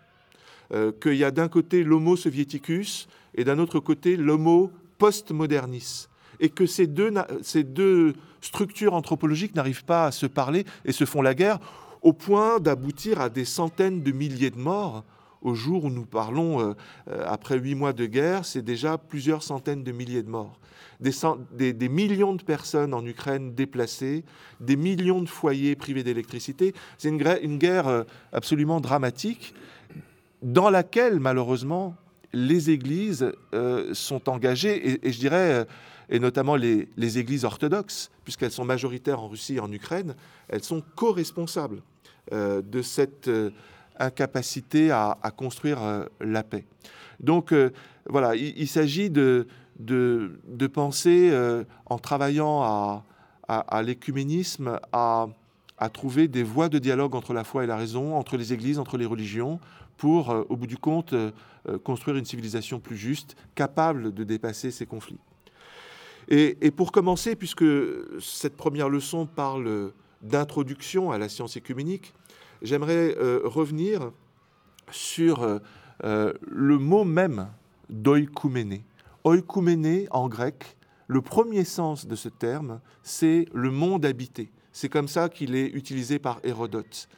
qu'il 1.00 1.16
y 1.16 1.24
a 1.24 1.30
d'un 1.30 1.48
côté 1.48 1.84
l'homo 1.84 2.16
soviéticus 2.16 3.06
et 3.34 3.44
d'un 3.44 3.58
autre 3.58 3.78
côté 3.78 4.16
l'homo 4.16 4.70
postmodernisme 4.98 6.08
et 6.40 6.48
que 6.48 6.66
ces 6.66 6.86
deux, 6.86 7.12
ces 7.42 7.62
deux 7.62 8.14
structures 8.40 8.94
anthropologiques 8.94 9.54
n'arrivent 9.54 9.84
pas 9.84 10.06
à 10.06 10.10
se 10.10 10.26
parler 10.26 10.64
et 10.84 10.92
se 10.92 11.04
font 11.04 11.22
la 11.22 11.34
guerre 11.34 11.58
au 12.02 12.12
point 12.12 12.58
d'aboutir 12.58 13.20
à 13.20 13.28
des 13.28 13.44
centaines 13.44 14.02
de 14.02 14.10
milliers 14.10 14.50
de 14.50 14.58
morts. 14.58 15.04
Au 15.42 15.54
jour 15.54 15.84
où 15.84 15.90
nous 15.90 16.06
parlons, 16.06 16.60
euh, 16.60 16.72
euh, 17.10 17.24
après 17.26 17.58
huit 17.58 17.74
mois 17.74 17.92
de 17.92 18.06
guerre, 18.06 18.44
c'est 18.44 18.62
déjà 18.62 18.96
plusieurs 18.96 19.42
centaines 19.42 19.82
de 19.82 19.90
milliers 19.90 20.22
de 20.22 20.30
morts. 20.30 20.58
Des, 21.00 21.88
millions 21.88 22.34
de 22.34 22.42
personnes 22.44 22.94
en 22.94 23.04
Ukraine 23.04 23.54
déplacées, 23.54 24.24
des 24.60 24.76
millions 24.76 25.20
de 25.20 25.28
foyers 25.28 25.74
privés 25.74 26.04
d'électricité. 26.04 26.74
C'est 26.96 27.08
une, 27.08 27.58
guerre 27.58 27.88
euh, 27.88 28.04
absolument 28.32 28.80
dramatique 28.80 29.52
dans 30.42 30.70
laquelle, 30.70 31.18
malheureusement, 31.18 31.96
les 32.32 32.70
églises 32.70 33.30
sont 33.92 34.28
engagées, 34.30 35.06
et, 35.06 35.12
je 35.12 35.18
dirais, 35.18 35.66
et 36.08 36.18
notamment 36.18 36.56
les, 36.56 37.18
églises 37.18 37.44
orthodoxes, 37.44 38.10
puisqu'elles 38.24 38.52
sont 38.52 38.64
majoritaires 38.64 39.20
en 39.20 39.28
Russie 39.28 39.56
et 39.56 39.60
en 39.60 39.70
Ukraine, 39.70 40.14
elles 40.48 40.64
sont 40.64 40.82
co-responsables 40.96 41.82
de 42.32 42.82
cette 42.82 43.28
incapacité 44.02 44.90
à, 44.90 45.16
construire 45.36 46.06
la 46.20 46.42
paix. 46.42 46.64
Donc 47.20 47.54
voilà, 48.08 48.34
il, 48.34 48.68
s'agit 48.68 49.10
de, 49.10 49.46
penser, 50.72 51.32
en 51.86 51.98
travaillant 51.98 52.62
à, 52.62 53.04
à, 53.48 53.82
l'écuménisme, 53.82 54.78
à, 54.92 55.28
à 55.78 55.88
trouver 55.88 56.28
des 56.28 56.42
voies 56.42 56.68
de 56.68 56.78
dialogue 56.78 57.14
entre 57.14 57.32
la 57.32 57.44
foi 57.44 57.64
et 57.64 57.66
la 57.66 57.76
raison, 57.76 58.16
entre 58.16 58.36
les 58.36 58.52
églises, 58.52 58.78
entre 58.78 58.98
les 58.98 59.06
religions, 59.06 59.60
pour, 59.96 60.30
au 60.48 60.56
bout 60.56 60.66
du 60.66 60.78
compte, 60.78 61.14
euh, 61.68 61.78
construire 61.78 62.16
une 62.16 62.24
civilisation 62.24 62.80
plus 62.80 62.96
juste, 62.96 63.36
capable 63.54 64.12
de 64.12 64.24
dépasser 64.24 64.72
ces 64.72 64.84
conflits. 64.84 65.20
Et, 66.28 66.70
pour 66.70 66.92
commencer, 66.92 67.36
puisque 67.36 67.64
cette 68.20 68.56
première 68.56 68.88
leçon 68.88 69.26
parle 69.26 69.92
d'introduction 70.22 71.10
à 71.10 71.18
la 71.18 71.28
science 71.28 71.56
écuménique, 71.56 72.14
j'aimerais 72.62 73.16
euh, 73.18 73.40
revenir 73.44 74.10
sur 74.90 75.42
euh, 76.04 76.32
le 76.42 76.78
mot 76.78 77.04
même 77.04 77.48
d'oikoumene. 77.90 78.80
Oikoumene, 79.24 80.06
en 80.10 80.28
grec, 80.28 80.76
le 81.06 81.20
premier 81.20 81.64
sens 81.64 82.06
de 82.06 82.16
ce 82.16 82.28
terme, 82.28 82.80
c'est 83.02 83.46
le 83.52 83.70
monde 83.70 84.04
habité. 84.06 84.50
C'est 84.72 84.88
comme 84.88 85.08
ça 85.08 85.28
qu'il 85.28 85.54
est 85.54 85.66
utilisé 85.66 86.18
par 86.18 86.40
Hérodote. 86.42 87.08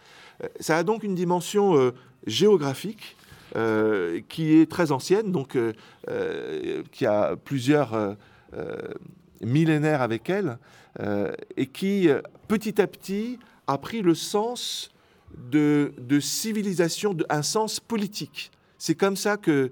Euh, 0.43 0.49
ça 0.61 0.79
a 0.79 0.83
donc 0.83 1.05
une 1.05 1.15
dimension 1.15 1.77
euh, 1.77 1.93
géographique 2.27 3.17
euh, 3.57 4.21
qui 4.29 4.57
est 4.57 4.71
très 4.71 4.91
ancienne, 4.91 5.31
donc 5.31 5.57
qui 6.91 7.07
a 7.07 7.37
plusieurs 7.37 8.17
millénaires 9.41 10.03
avec 10.03 10.29
elle, 10.29 10.59
et 11.57 11.67
qui 11.67 12.09
petit 12.49 12.81
à 12.81 12.87
petit 12.87 13.39
a 13.67 13.79
pris 13.79 14.03
le 14.03 14.15
sens 14.15 14.91
de, 15.51 16.21
civilisation, 16.21 17.17
un 17.29 17.43
sens 17.43 17.81
politique. 17.81 18.51
C'est 18.79 18.95
comme 18.95 19.17
ça 19.17 19.37
que 19.37 19.71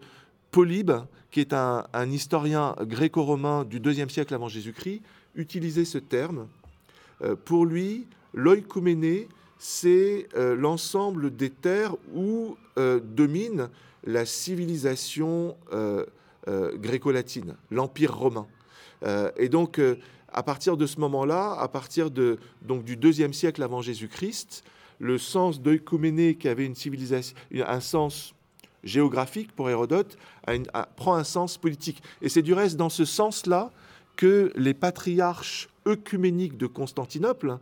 Polybe, 0.51 0.93
qui 1.31 1.41
est 1.41 1.53
un, 1.53 2.11
historien 2.11 2.77
gréco-romain 2.81 3.65
du 3.65 3.79
IIe 3.79 4.11
siècle 4.11 4.35
avant 4.35 4.49
Jésus-Christ, 4.49 5.03
utilisait 5.35 5.85
ce 5.85 5.99
terme. 5.99 6.47
Euh, 7.23 7.37
pour 7.37 7.65
lui, 7.65 8.07
l'oïkouméné, 8.35 9.29
c'est 9.59 10.29
euh, 10.37 10.55
l'ensemble 10.55 11.35
des 11.35 11.51
terres 11.51 11.95
où 12.15 12.57
euh, 12.79 13.01
domine 13.01 13.69
la 14.05 14.27
civilisation 14.27 15.57
gréco-latine, 16.49 17.55
l'Empire 17.71 18.17
romain. 18.17 18.49
et 19.37 19.49
donc, 19.49 19.81
à 20.33 20.43
partir 20.43 20.77
de 20.77 20.87
ce 20.87 20.99
moment-là, 20.99 21.53
à 21.53 21.69
partir 21.69 22.11
de, 22.11 22.39
donc, 22.63 22.83
du 22.83 22.97
deuxième 22.97 23.33
siècle 23.33 23.63
avant 23.63 23.81
Jésus-Christ, 23.81 24.65
le 25.03 25.19
sens 25.19 25.61
d'oïkouméné 25.61 26.37
qui 26.37 26.49
avait 26.49 26.65
une 26.65 26.77
civilisation, 26.77 27.37
un 27.53 27.81
sens 27.81 28.35
géographique 28.85 29.51
pour 29.51 29.69
Hérodote, 29.69 30.17
prend 30.95 31.17
un 31.17 31.25
sens 31.25 31.59
politique. 31.59 32.01
Et 32.23 32.29
c'est 32.29 32.43
du 32.43 32.55
reste 32.55 32.77
dans 32.77 32.89
ce 32.89 33.05
sens-là 33.05 33.73
que 34.15 34.53
les 34.55 34.75
patriarches 34.75 35.69
œcuméniques 35.89 36.57
de 36.57 36.69
Constantinople 36.69 37.59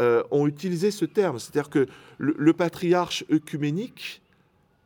euh, 0.00 0.24
ont 0.32 0.48
utilisé 0.48 0.90
ce 0.90 1.04
terme. 1.04 1.38
C'est-à-dire 1.38 1.70
que 1.70 1.86
le, 2.18 2.52
patriarche 2.52 3.24
œcuménique 3.30 4.20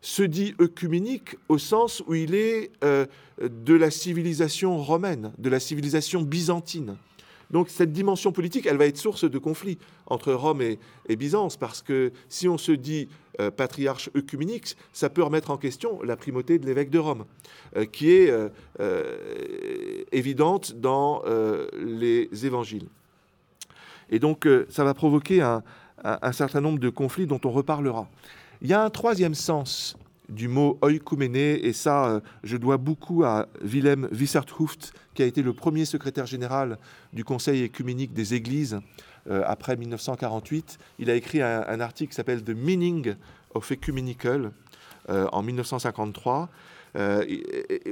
se 0.02 0.22
dit 0.22 0.54
œcuménique 0.60 1.36
au 1.48 1.56
sens 1.56 2.02
où 2.06 2.14
il 2.14 2.34
est 2.34 2.72
euh, 2.84 3.06
de 3.40 3.74
la 3.74 3.90
civilisation 3.90 4.76
romaine, 4.76 5.32
de 5.38 5.48
la 5.48 5.60
civilisation 5.60 6.20
byzantine. 6.20 6.96
Donc 7.50 7.68
cette 7.68 7.92
dimension 7.92 8.32
politique, 8.32 8.66
elle 8.66 8.76
va 8.76 8.86
être 8.86 8.96
source 8.96 9.28
de 9.28 9.38
conflits 9.38 9.78
entre 10.06 10.32
Rome 10.32 10.62
et, 10.62 11.16
Byzance, 11.16 11.56
parce 11.56 11.82
que 11.82 12.12
si 12.28 12.48
on 12.48 12.58
se 12.58 12.72
dit 12.72 13.08
euh, 13.40 13.50
patriarche 13.50 14.10
œcuménique, 14.16 14.76
ça 14.92 15.10
peut 15.10 15.22
remettre 15.22 15.50
en 15.50 15.56
question 15.56 16.02
la 16.02 16.16
primauté 16.16 16.58
de 16.58 16.66
l'évêque 16.66 16.90
de 16.90 16.98
Rome, 16.98 17.24
euh, 17.76 17.84
qui 17.84 18.10
est 18.10 18.30
euh, 18.80 20.04
évidente 20.12 20.74
dans 20.74 21.22
les 21.78 22.28
évangiles. 22.44 22.88
Et 24.10 24.18
donc 24.18 24.48
ça 24.68 24.84
va 24.84 24.94
provoquer 24.94 25.42
un, 25.42 25.62
un, 26.04 26.32
certain 26.32 26.60
nombre 26.60 26.78
de 26.78 26.88
conflits 26.88 27.26
dont 27.26 27.40
on 27.44 27.50
reparlera. 27.50 28.08
Il 28.62 28.68
y 28.68 28.72
a 28.72 28.82
un 28.82 28.90
troisième 28.90 29.34
sens 29.34 29.96
du 30.28 30.48
mot 30.48 30.78
oikoumene, 30.82 31.36
et 31.36 31.72
ça, 31.72 32.06
euh, 32.06 32.20
je 32.42 32.56
dois 32.56 32.76
beaucoup 32.76 33.24
à 33.24 33.46
Willem 33.62 34.08
Wisserthoeft, 34.12 34.92
qui 35.14 35.22
a 35.22 35.26
été 35.26 35.42
le 35.42 35.52
premier 35.52 35.84
secrétaire 35.84 36.26
général 36.26 36.78
du 37.12 37.24
Conseil 37.24 37.62
écuménique 37.62 38.12
des 38.12 38.34
Églises 38.34 38.80
euh, 39.28 39.42
après 39.46 39.76
1948. 39.76 40.78
Il 40.98 41.10
a 41.10 41.14
écrit 41.14 41.42
un, 41.42 41.80
article 41.80 42.10
qui 42.10 42.16
s'appelle 42.16 42.42
The 42.42 42.50
Meaning 42.50 43.14
of 43.54 43.70
Ecumenical 43.70 44.52
euh, 45.08 45.26
en 45.32 45.42
1953. 45.42 46.48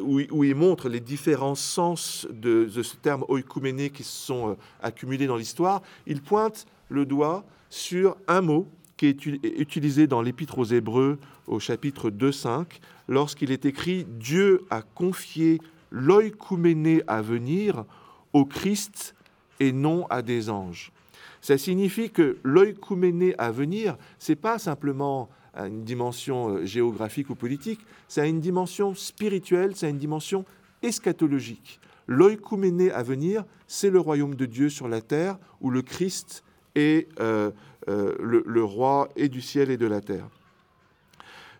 où, 0.01 0.45
il 0.45 0.55
montre 0.55 0.89
les 0.89 1.01
différents 1.01 1.55
sens 1.55 2.27
de, 2.31 2.69
ce 2.69 2.97
terme 2.97 3.25
oikoumene 3.29 3.91
qui 3.91 4.03
se 4.03 4.27
sont 4.27 4.57
accumulés 4.83 5.27
dans 5.27 5.37
l'histoire, 5.37 5.83
il 6.07 6.23
pointe 6.23 6.67
le 6.89 7.07
doigt 7.07 7.45
sur 7.71 8.17
un 8.29 8.41
mot 8.41 8.67
qui 8.97 9.07
est 9.07 9.27
utilisé 9.27 10.07
dans 10.07 10.23
l'Épître 10.23 10.59
aux 10.59 10.65
Hébreux 10.65 11.19
au 11.47 11.59
chapitre 11.59 12.11
2.5, 12.11 12.67
lorsqu'il 13.09 13.51
est 13.51 13.65
écrit 13.65 14.05
Dieu 14.05 14.65
a 14.71 14.83
confié 14.83 15.61
l'oïkouméné 15.91 17.03
à 17.07 17.23
venir 17.23 17.85
au 18.33 18.45
Christ 18.45 19.15
et 19.61 19.73
non 19.73 20.07
à 20.11 20.23
des 20.23 20.51
anges. 20.51 20.93
Ça 21.41 21.59
signifie 21.59 22.11
que 22.11 22.39
l'oïkouméné 22.43 23.35
à 23.39 23.51
venir, 23.51 23.97
c'est 24.19 24.37
pas 24.37 24.59
simplement 24.59 25.29
une 25.57 25.85
dimension 25.85 26.49
euh, 26.49 26.65
géographique 26.65 27.31
ou 27.31 27.35
politique, 27.35 27.81
ça 28.09 28.23
a 28.23 28.27
une 28.27 28.41
dimension 28.41 28.95
spirituelle, 28.95 29.77
ça 29.77 29.87
a 29.87 29.89
une 29.91 29.99
dimension 29.99 30.45
eschatologique. 30.83 31.81
L'oïkouméné 32.07 32.91
à 32.91 33.03
venir, 33.03 33.45
c'est 33.67 33.91
le 33.91 34.01
royaume 34.01 34.35
de 34.35 34.47
Dieu 34.47 34.69
sur 34.69 34.89
la 34.89 35.01
terre 35.01 35.39
où 35.61 35.71
le 35.71 35.83
Christ 35.83 36.43
est 36.75 37.09
euh, 37.21 37.51
euh, 37.89 38.15
le, 38.19 38.65
roi 38.65 39.09
et 39.17 39.29
du 39.29 39.41
ciel 39.41 39.71
et 39.71 39.77
de 39.77 39.87
la 39.87 40.01
terre. 40.01 40.29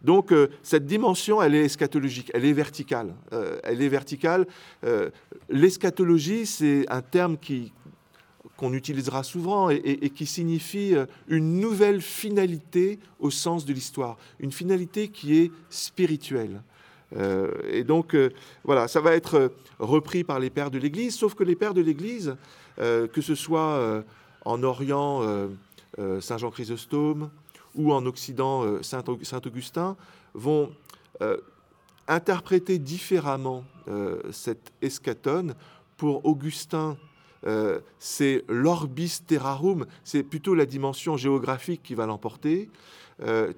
Donc 0.03 0.33
euh, 0.33 0.49
cette 0.63 0.87
dimension, 0.87 1.43
elle 1.43 1.55
est 1.55 1.65
eschatologique, 1.65 2.31
elle 2.35 2.45
est 2.45 2.53
verticale. 2.53 3.15
Elle 3.63 3.83
est 3.83 3.89
verticale. 3.89 4.47
L'eschatologie, 5.49 6.47
c'est 6.47 6.87
un 6.89 7.03
terme 7.03 7.39
qui, 7.39 7.73
qu'on 8.57 8.73
utilisera 8.73 9.23
souvent 9.23 9.71
et, 9.71 10.11
qui 10.11 10.27
signifie 10.27 10.95
une 11.29 11.59
nouvelle 11.61 12.01
finalité 12.01 12.99
au 13.19 13.31
sens 13.31 13.65
de 13.65 13.73
l'histoire, 13.73 14.17
une 14.41 14.53
finalité 14.53 15.09
qui 15.09 15.39
est 15.39 15.51
spirituelle. 15.71 16.63
et 17.71 17.85
donc, 17.85 18.17
voilà, 18.63 18.89
ça 18.89 19.01
va 19.01 19.15
être 19.15 19.53
repris 19.79 20.23
par 20.23 20.39
les 20.39 20.51
pères 20.51 20.71
de 20.71 20.79
l'Église, 20.79 21.15
sauf 21.15 21.35
que 21.35 21.45
les 21.45 21.57
pères 21.57 21.75
de 21.75 21.81
l'Église, 21.81 22.37
que 22.77 23.21
ce 23.21 23.35
soit 23.35 24.05
en 24.45 24.63
Orient, 24.63 25.49
euh, 25.99 26.21
Saint 26.21 26.39
Jean 26.39 26.51
Chrysostome 26.51 27.31
ou 27.75 27.93
en 27.93 28.05
Occident 28.07 28.65
euh, 28.65 28.83
Saint 28.83 29.05
Augustin 29.47 29.97
vont 30.33 30.73
euh, 31.23 31.37
interpréter 32.09 32.79
différemment 32.79 33.65
cette 34.31 34.73
eschatone. 34.81 35.55
Pour 35.99 36.25
Augustin, 36.25 36.97
c'est 37.99 38.45
l'orbis 38.49 39.21
terrarum, 39.27 39.85
c'est 40.05 40.23
plutôt 40.23 40.55
la 40.55 40.65
dimension 40.65 41.19
géographique 41.19 41.83
qui 41.83 41.95
va 41.95 42.07
l'emporter, 42.07 42.71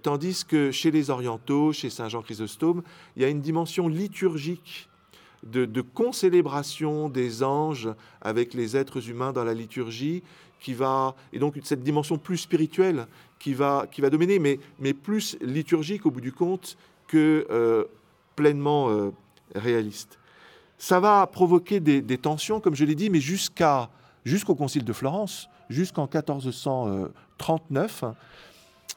tandis 0.03 0.45
que 0.45 0.73
chez 0.73 0.91
les 0.91 1.11
orientaux, 1.11 1.73
chez 1.73 1.91
Saint 1.91 2.09
Jean 2.09 2.23
Chrysostome, 2.23 2.83
il 3.15 3.23
y 3.23 3.25
a 3.25 3.29
une 3.29 3.41
dimension 3.41 3.87
liturgique 3.87 4.89
de, 5.45 5.65
de 5.65 5.81
concélébration 5.81 7.09
des 7.09 7.45
anges 7.45 7.89
avec 8.21 8.53
les 8.53 8.77
êtres 8.77 9.09
humains 9.09 9.33
dans 9.33 9.45
la 9.45 9.55
liturgie 9.55 10.25
qui 10.61 10.75
va, 10.75 11.15
et 11.33 11.39
donc 11.39 11.59
cette 11.63 11.83
dimension 11.83 12.19
plus 12.19 12.39
spirituelle 12.39 13.07
qui 13.39 13.55
va, 13.55 13.87
qui 13.91 14.01
va 14.01 14.11
dominer, 14.11 14.39
mais, 14.39 14.59
mais 14.79 14.95
plus 14.95 15.37
liturgique 15.41 16.07
au 16.07 16.11
bout 16.11 16.21
du 16.21 16.33
compte 16.33 16.77
que 17.07 17.47
euh, 17.51 17.85
pleinement 18.35 18.91
euh, 18.91 19.13
réaliste. 19.55 20.19
Ça 20.79 21.01
va 21.01 21.27
provoquer 21.27 21.81
des, 21.81 22.19
tensions, 22.19 22.61
comme 22.61 22.75
je 22.75 22.85
l'ai 22.85 22.95
dit, 22.95 23.09
mais 23.09 23.21
jusqu'à, 23.21 23.89
jusqu'au 24.25 24.55
Concile 24.55 24.85
de 24.85 24.93
Florence, 24.93 25.49
jusqu'en 25.71 26.03
1439, 26.03 28.05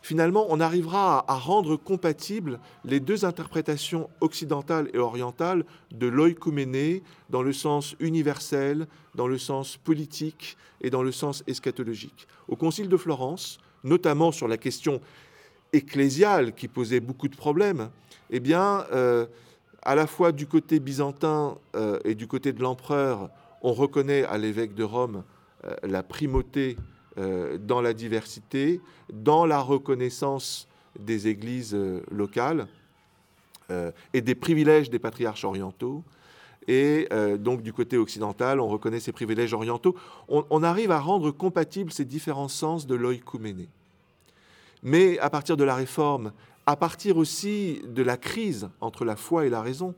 finalement, 0.02 0.46
on 0.50 0.60
arrivera 0.60 1.26
à, 1.28 1.36
rendre 1.36 1.76
compatibles 1.76 2.60
les 2.86 3.00
deux 3.00 3.26
interprétations 3.26 4.10
occidentales 4.22 4.90
et 4.94 4.98
orientales 4.98 5.66
de 5.92 6.08
l'oïkouméné 6.08 7.04
dans 7.30 7.42
le 7.42 7.54
sens 7.54 7.96
universel, 8.00 8.88
dans 9.16 9.28
le 9.28 9.38
sens 9.38 9.78
politique 9.78 10.58
et 10.82 10.90
dans 10.90 11.04
le 11.04 11.12
sens 11.12 11.44
eschatologique. 11.48 12.28
Au 12.48 12.56
Concile 12.56 12.90
de 12.90 12.98
Florence, 12.98 13.60
notamment 13.84 14.32
sur 14.32 14.48
la 14.48 14.58
question 14.58 15.02
ecclésiale 15.74 16.54
qui 16.54 16.68
posait 16.68 17.00
beaucoup 17.00 17.28
de 17.28 17.36
problèmes, 17.36 17.90
eh 18.30 18.40
bien, 18.40 18.86
euh, 18.92 19.26
à 19.82 19.96
la 19.96 20.08
fois 20.08 20.32
du 20.32 20.48
côté 20.48 20.80
byzantin 20.80 21.58
euh, 21.76 22.00
et 22.04 22.16
du 22.16 22.28
côté 22.28 22.54
de 22.54 22.62
l'empereur, 22.62 23.30
on 23.62 23.74
reconnaît 23.74 24.24
à 24.24 24.38
l'évêque 24.38 24.74
de 24.74 24.84
Rome 24.84 25.24
euh, 25.66 25.76
la 25.84 26.04
primauté 26.04 26.78
dans 27.60 27.82
la 27.82 27.94
diversité, 27.94 28.82
dans 29.12 29.46
la 29.46 29.60
reconnaissance 29.60 30.68
des 30.98 31.28
églises 31.28 31.76
euh, 31.76 32.02
locales 32.12 32.68
euh, 33.72 33.92
et 34.14 34.22
des 34.22 34.36
privilèges 34.36 34.90
des 34.90 35.00
patriarches 35.00 35.44
orientaux. 35.44 36.04
Et 36.68 37.08
donc 37.40 37.64
du 37.64 37.74
côté 37.74 37.98
occidental, 37.98 38.60
on 38.60 38.68
reconnaît 38.68 39.00
ces 39.00 39.12
privilèges 39.12 39.56
orientaux. 39.56 39.96
On, 40.28 40.62
arrive 40.62 40.92
à 40.92 41.00
rendre 41.00 41.32
compatibles 41.32 41.92
ces 41.92 42.06
différents 42.06 42.50
sens 42.50 42.86
de 42.86 42.94
l'oïkouméné. 42.94 43.68
Mais 44.84 45.18
à 45.18 45.32
partir 45.32 45.58
de 45.58 45.64
la 45.64 45.74
réforme, 45.74 46.32
à 46.68 46.76
partir 46.76 47.18
aussi 47.18 47.82
de 47.88 48.04
la 48.04 48.18
crise 48.18 48.70
entre 48.82 49.04
la 49.04 49.16
foi 49.16 49.48
et 49.48 49.50
la 49.50 49.64
raison, 49.64 49.96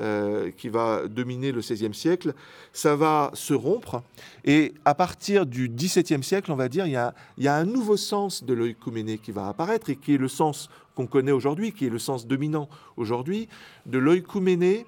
euh, 0.00 0.50
qui 0.50 0.68
va 0.68 1.06
dominer 1.08 1.52
le 1.52 1.60
XVIe 1.60 1.92
siècle, 1.92 2.32
ça 2.72 2.96
va 2.96 3.30
se 3.34 3.52
rompre. 3.52 4.02
Et 4.44 4.72
à 4.84 4.94
partir 4.94 5.44
du 5.44 5.68
XVIIe 5.68 6.22
siècle, 6.22 6.50
on 6.50 6.56
va 6.56 6.68
dire, 6.68 6.86
il 6.86 6.92
y 6.92 7.48
a, 7.48 7.54
un 7.54 7.64
nouveau 7.64 7.96
sens 7.96 8.42
de 8.42 8.54
l'oïkouméné 8.54 9.18
qui 9.18 9.30
va 9.30 9.48
apparaître 9.48 9.90
et 9.90 9.96
qui 9.96 10.14
est 10.14 10.18
le 10.18 10.28
sens 10.28 10.70
qu'on 10.94 11.06
connaît 11.06 11.32
aujourd'hui, 11.32 11.72
qui 11.72 11.86
est 11.86 11.90
le 11.90 11.98
sens 11.98 12.26
dominant 12.26 12.68
aujourd'hui, 12.96 13.48
de 13.84 13.98
l'oïkouméné 13.98 14.86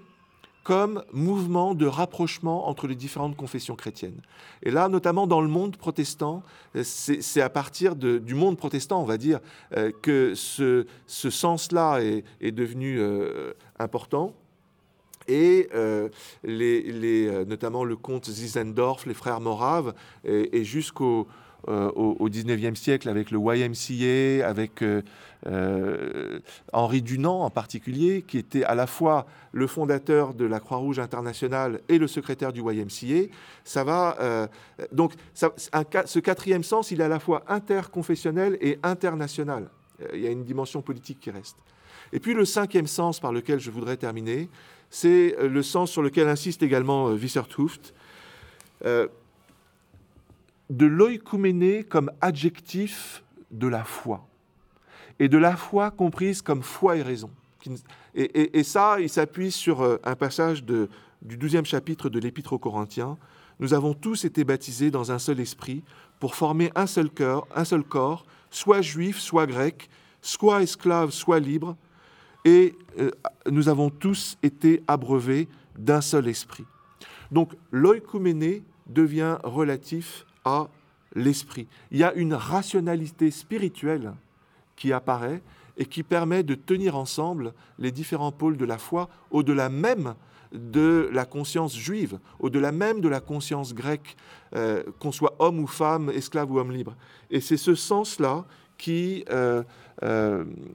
comme 0.64 1.02
mouvement 1.12 1.74
de 1.74 1.86
rapprochement 1.86 2.68
entre 2.68 2.86
les 2.86 2.94
différentes 2.94 3.36
confessions 3.36 3.74
chrétiennes. 3.74 4.20
Et 4.62 4.70
là, 4.70 4.88
notamment 4.88 5.26
dans 5.26 5.40
le 5.40 5.48
monde 5.48 5.76
protestant, 5.76 6.42
c'est 6.82 7.40
à 7.40 7.50
partir 7.50 7.96
du 7.96 8.34
monde 8.34 8.56
protestant, 8.56 9.02
on 9.02 9.06
va 9.06 9.18
dire, 9.18 9.40
euh, 9.76 9.90
que 10.02 10.34
ce, 10.34 10.86
sens-là 11.06 12.00
est, 12.00 12.52
devenu 12.52 12.98
euh, 12.98 13.52
important. 13.78 14.34
Et 15.28 15.68
euh, 15.74 16.08
les, 16.44 17.44
notamment 17.46 17.84
le 17.84 17.96
comte 17.96 18.28
Zizendorf, 18.28 19.06
les 19.06 19.14
frères 19.14 19.40
Moraves, 19.40 19.94
et 20.24 20.64
jusqu'au 20.64 21.26
euh, 21.68 21.92
au, 21.94 22.28
XIXe 22.28 22.78
siècle 22.78 23.08
avec 23.08 23.30
le 23.30 23.38
YMCA, 23.38 24.44
avec 24.44 24.82
euh, 24.82 25.00
euh, 25.46 26.40
Henri 26.72 27.02
Dunant 27.02 27.42
en 27.42 27.50
particulier, 27.50 28.22
qui 28.22 28.36
était 28.36 28.64
à 28.64 28.74
la 28.74 28.88
fois 28.88 29.26
le 29.52 29.68
fondateur 29.68 30.34
de 30.34 30.44
la 30.44 30.58
Croix-Rouge 30.58 30.98
internationale 30.98 31.80
et 31.88 31.98
le 31.98 32.08
secrétaire 32.08 32.52
du 32.52 32.62
YMCA. 32.62 33.32
Ça 33.62 33.84
va 33.84 34.48
donc 34.90 35.12
ce 35.34 36.18
quatrième 36.18 36.64
sens, 36.64 36.90
il 36.90 37.00
est 37.00 37.04
à 37.04 37.08
la 37.08 37.20
fois 37.20 37.44
interconfessionnel 37.46 38.58
et 38.60 38.80
international. 38.82 39.68
Il 40.12 40.20
y 40.20 40.26
a 40.26 40.30
une 40.30 40.42
dimension 40.42 40.82
politique 40.82 41.20
qui 41.20 41.30
reste. 41.30 41.56
Et 42.12 42.18
puis 42.18 42.34
le 42.34 42.44
cinquième 42.44 42.88
sens 42.88 43.20
par 43.20 43.32
lequel 43.32 43.60
je 43.60 43.70
voudrais 43.70 43.96
terminer, 43.96 44.48
c'est 44.94 45.34
le 45.40 45.62
sens 45.62 45.90
sur 45.90 46.02
lequel 46.02 46.28
insiste 46.28 46.62
également 46.62 47.08
Wissertruft 47.12 47.94
de 50.72 50.86
l'oïkouméné 50.86 51.84
comme 51.84 52.10
adjectif 52.20 53.22
de 53.50 53.68
la 53.68 53.84
foi, 53.84 54.26
et 55.18 55.28
de 55.28 55.38
la 55.38 55.56
foi 55.56 55.90
comprise 55.90 56.40
comme 56.42 56.62
foi 56.62 56.96
et 56.96 57.02
raison. 57.02 57.30
Et, 58.14 58.64
ça, 58.64 58.96
il 58.98 59.08
s'appuie 59.08 59.52
sur 59.52 59.82
euh, 59.82 60.00
un 60.02 60.16
passage 60.16 60.64
du 60.64 60.88
douzième 61.22 61.64
chapitre 61.64 62.08
de 62.08 62.18
l'Épître 62.18 62.54
aux 62.54 62.58
Corinthiens. 62.58 63.16
Nous 63.60 63.74
avons 63.74 63.94
tous 63.94 64.24
été 64.24 64.42
baptisés 64.42 64.90
dans 64.90 65.12
un 65.12 65.20
seul 65.20 65.38
esprit 65.38 65.84
pour 66.18 66.34
former 66.34 66.72
un 66.74 66.86
seul 66.86 67.08
cœur, 67.08 67.46
un 67.54 67.64
seul 67.64 67.84
corps, 67.84 68.26
soit 68.50 68.82
juif, 68.82 69.18
soit 69.18 69.46
grec, 69.46 69.88
soit 70.22 70.62
esclave, 70.62 71.10
soit 71.10 71.38
libre, 71.38 71.76
et 72.44 72.74
euh, 72.98 73.10
nous 73.50 73.68
avons 73.68 73.90
tous 73.90 74.36
été 74.42 74.82
abreuvés 74.86 75.48
d'un 75.78 76.00
seul 76.00 76.28
esprit. 76.28 76.64
Donc 77.30 77.52
l'oïkouméné 77.70 78.62
devient 78.86 79.38
relatif 79.42 80.26
à 80.44 80.68
l'esprit. 81.14 81.66
Il 81.90 81.98
y 81.98 82.04
a 82.04 82.12
une 82.14 82.34
rationalité 82.34 83.30
spirituelle 83.30 84.12
qui 84.76 84.92
apparaît 84.92 85.42
et 85.78 85.86
qui 85.86 86.02
permet 86.02 86.42
de 86.42 86.54
tenir 86.54 86.96
ensemble 86.96 87.54
les 87.78 87.90
différents 87.90 88.32
pôles 88.32 88.56
de 88.56 88.64
la 88.64 88.78
foi 88.78 89.08
au-delà 89.30 89.68
même 89.68 90.14
de 90.52 91.08
la 91.12 91.24
conscience 91.24 91.74
juive, 91.74 92.18
au-delà 92.38 92.72
même 92.72 93.00
de 93.00 93.08
la 93.08 93.20
conscience 93.20 93.74
grecque, 93.74 94.16
euh, 94.54 94.82
qu'on 94.98 95.12
soit 95.12 95.34
homme 95.38 95.60
ou 95.60 95.66
femme, 95.66 96.10
esclave 96.10 96.50
ou 96.52 96.58
homme 96.58 96.72
libre. 96.72 96.94
Et 97.30 97.40
c'est 97.40 97.56
ce 97.56 97.74
sens-là 97.74 98.44
qui 98.76 99.24
euh, 99.30 99.62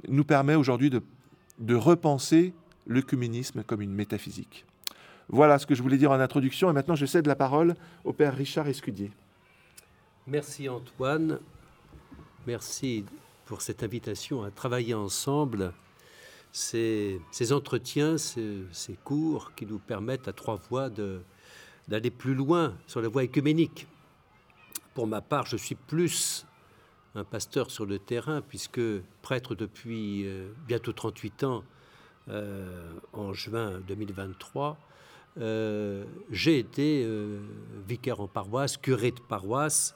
nous 0.08 0.24
permet 0.24 0.56
aujourd'hui 0.56 0.90
de, 0.90 1.04
de 1.60 1.76
repenser 1.76 2.54
l'œcuménisme 2.86 3.64
comme 3.64 3.82
une 3.82 3.94
métaphysique. 3.94 4.66
Voilà 5.30 5.60
ce 5.60 5.66
que 5.66 5.76
je 5.76 5.84
voulais 5.84 5.98
dire 5.98 6.12
en 6.12 6.20
introduction, 6.20 6.70
et 6.70 6.74
maintenant 6.74 6.96
je 6.96 7.06
cède 7.06 7.28
la 7.28 7.36
parole 7.36 7.76
au 8.06 8.14
père 8.14 8.36
Richard 8.36 8.68
Escudier. 8.68 9.12
Merci 10.26 10.70
Antoine. 10.70 11.40
Merci 12.46 13.04
pour 13.46 13.62
cette 13.62 13.84
invitation 13.84 14.44
à 14.44 14.52
travailler 14.52 14.94
ensemble. 14.94 15.74
Ces, 16.54 17.20
entretiens, 17.52 18.18
ces, 18.18 18.98
cours 19.04 19.54
qui 19.56 19.66
nous 19.66 19.80
permettent 19.80 20.28
à 20.28 20.34
trois 20.34 20.60
voix 20.70 20.90
d'aller 20.90 22.10
plus 22.10 22.34
loin 22.34 22.74
sur 22.88 23.02
la 23.02 23.10
voie 23.10 23.24
écuménique. 23.24 23.86
Pour 24.94 25.08
ma 25.08 25.22
part, 25.22 25.46
je 25.46 25.58
suis 25.58 25.76
plus 25.76 26.46
pasteur 27.24 27.72
sur 27.72 27.86
le 27.86 28.00
terrain, 28.00 28.42
puisque 28.42 28.82
prêtre 29.22 29.56
depuis 29.56 30.26
euh, 30.26 30.50
bientôt 30.68 30.92
38 30.92 31.44
ans, 31.44 31.64
euh, 32.30 32.92
en 33.14 33.34
juin 33.34 33.80
2023, 33.88 34.78
euh, 35.40 36.04
j'ai 36.32 36.60
été 36.60 37.08
vicaire 37.88 38.20
en 38.20 38.28
paroisse, 38.28 38.78
curé 38.78 39.12
de 39.12 39.20
paroisse, 39.20 39.96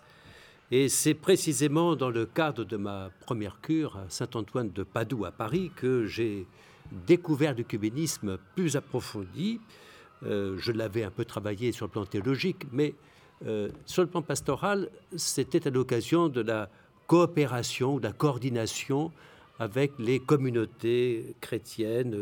et 0.69 0.87
c'est 0.87 1.13
précisément 1.13 1.95
dans 1.95 2.09
le 2.09 2.25
cadre 2.25 2.63
de 2.63 2.77
ma 2.77 3.09
première 3.21 3.59
cure 3.59 3.97
à 3.97 4.09
Saint-Antoine 4.09 4.71
de 4.71 4.83
Padoue 4.83 5.25
à 5.25 5.31
Paris 5.31 5.71
que 5.75 6.05
j'ai 6.05 6.47
découvert 7.07 7.53
le 7.55 7.63
cubénisme 7.63 8.37
plus 8.55 8.77
approfondi. 8.77 9.59
Je 10.21 10.71
l'avais 10.71 11.03
un 11.03 11.11
peu 11.11 11.25
travaillé 11.25 11.73
sur 11.73 11.87
le 11.87 11.91
plan 11.91 12.05
théologique, 12.05 12.67
mais 12.71 12.93
sur 13.85 14.03
le 14.03 14.07
plan 14.07 14.21
pastoral, 14.21 14.89
c'était 15.17 15.67
à 15.67 15.71
l'occasion 15.71 16.29
de 16.29 16.39
la 16.39 16.69
coopération, 17.11 17.97
de 17.97 18.03
la 18.03 18.13
coordination 18.13 19.11
avec 19.59 19.91
les 19.99 20.21
communautés 20.21 21.35
chrétiennes, 21.41 22.15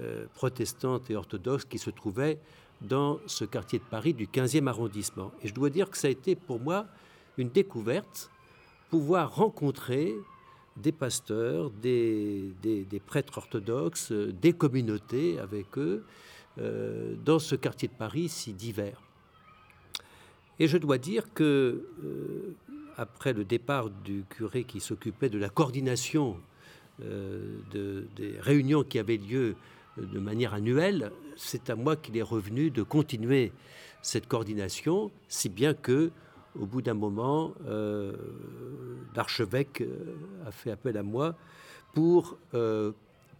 euh, 0.00 0.26
protestantes 0.34 1.08
et 1.08 1.16
orthodoxes 1.16 1.64
qui 1.64 1.78
se 1.78 1.88
trouvaient 1.88 2.38
dans 2.82 3.20
ce 3.26 3.46
quartier 3.46 3.78
de 3.78 3.84
Paris 3.84 4.12
du 4.12 4.26
15e 4.26 4.66
arrondissement. 4.66 5.32
Et 5.42 5.48
je 5.48 5.54
dois 5.54 5.70
dire 5.70 5.88
que 5.88 5.96
ça 5.96 6.08
a 6.08 6.10
été 6.10 6.36
pour 6.36 6.60
moi 6.60 6.84
une 7.38 7.48
découverte, 7.48 8.30
pouvoir 8.90 9.34
rencontrer 9.34 10.14
des 10.76 10.92
pasteurs, 10.92 11.70
des, 11.70 12.52
prêtres 13.06 13.38
orthodoxes, 13.38 14.12
des 14.12 14.52
communautés 14.52 15.38
avec 15.38 15.78
eux, 15.78 16.04
euh, 16.58 17.14
dans 17.24 17.38
ce 17.38 17.54
quartier 17.54 17.88
de 17.88 17.94
Paris 17.94 18.28
si 18.28 18.52
divers. 18.52 19.00
Et 20.60 20.66
je 20.66 20.76
dois 20.76 20.98
dire 20.98 21.32
que, 21.32 21.88
euh, 22.04 22.54
après 22.98 23.32
le 23.32 23.44
départ 23.44 23.88
du 23.88 24.24
curé 24.28 24.64
qui 24.64 24.80
s'occupait 24.80 25.30
de 25.30 25.38
la 25.38 25.48
coordination 25.48 26.36
euh, 27.02 27.60
des 27.70 28.34
réunions 28.40 28.82
qui 28.82 28.98
avaient 28.98 29.16
lieu 29.16 29.54
de 29.96 30.18
manière 30.18 30.52
annuelle, 30.52 31.12
c'est 31.36 31.70
à 31.70 31.76
moi 31.76 31.96
qu'il 31.96 32.16
est 32.16 32.22
revenu 32.22 32.70
de 32.70 32.82
continuer 32.82 33.52
cette 34.02 34.26
coordination, 34.26 35.10
si 35.28 35.48
bien 35.48 35.74
que 35.74 36.10
au 36.60 36.66
bout 36.66 36.82
d'un 36.82 36.94
moment, 36.94 37.54
euh, 37.68 38.12
l'archevêque 39.14 39.80
euh, 39.80 40.16
a 40.46 40.50
fait 40.50 40.72
appel 40.72 40.96
à 40.96 41.04
moi 41.04 41.36
pour 41.94 42.36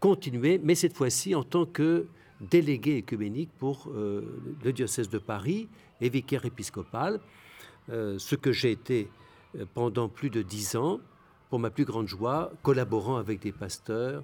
continuer, 0.01 0.59
mais 0.63 0.75
cette 0.75 0.97
fois-ci 0.97 1.35
en 1.35 1.45
tant 1.45 1.67
que 1.67 2.07
délégué 2.41 2.97
écuménique 2.97 3.51
pour 3.59 3.93
le 3.95 4.73
diocèse 4.73 5.11
de 5.11 5.19
Paris 5.19 5.69
et 6.01 6.09
vicaire 6.09 6.45
épiscopal, 6.45 7.21
ce 7.89 8.35
que 8.35 8.51
j'ai 8.51 8.73
été 8.73 9.09
pendant 9.75 10.09
plus 10.09 10.31
de 10.31 10.43
dix 10.43 10.77
ans, 10.77 11.01
pour 11.51 11.59
ma 11.59 11.71
plus 11.71 11.85
grande 11.85 12.09
joie, 12.09 12.53
collaborant 12.63 13.17
avec 13.17 13.41
des 13.41 13.53
pasteurs, 13.53 14.23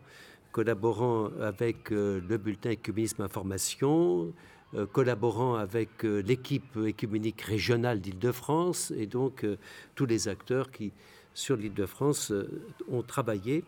collaborant 0.52 1.30
avec 1.40 1.90
le 1.90 2.36
bulletin 2.36 2.70
Écuménisme 2.70 3.22
Information, 3.22 4.32
euh, 4.76 4.86
collaborant 4.86 5.54
avec 5.54 6.04
euh, 6.04 6.20
l'équipe 6.22 6.76
écuménique 6.84 7.42
régionale 7.42 8.00
d'Île-de-France 8.00 8.92
et 8.96 9.06
donc 9.06 9.44
euh, 9.44 9.56
tous 9.94 10.04
les 10.04 10.26
acteurs 10.26 10.72
qui, 10.72 10.92
sur 11.32 11.56
l'Île-de-France, 11.56 12.32
ont 12.90 13.02
travaillé 13.02 13.64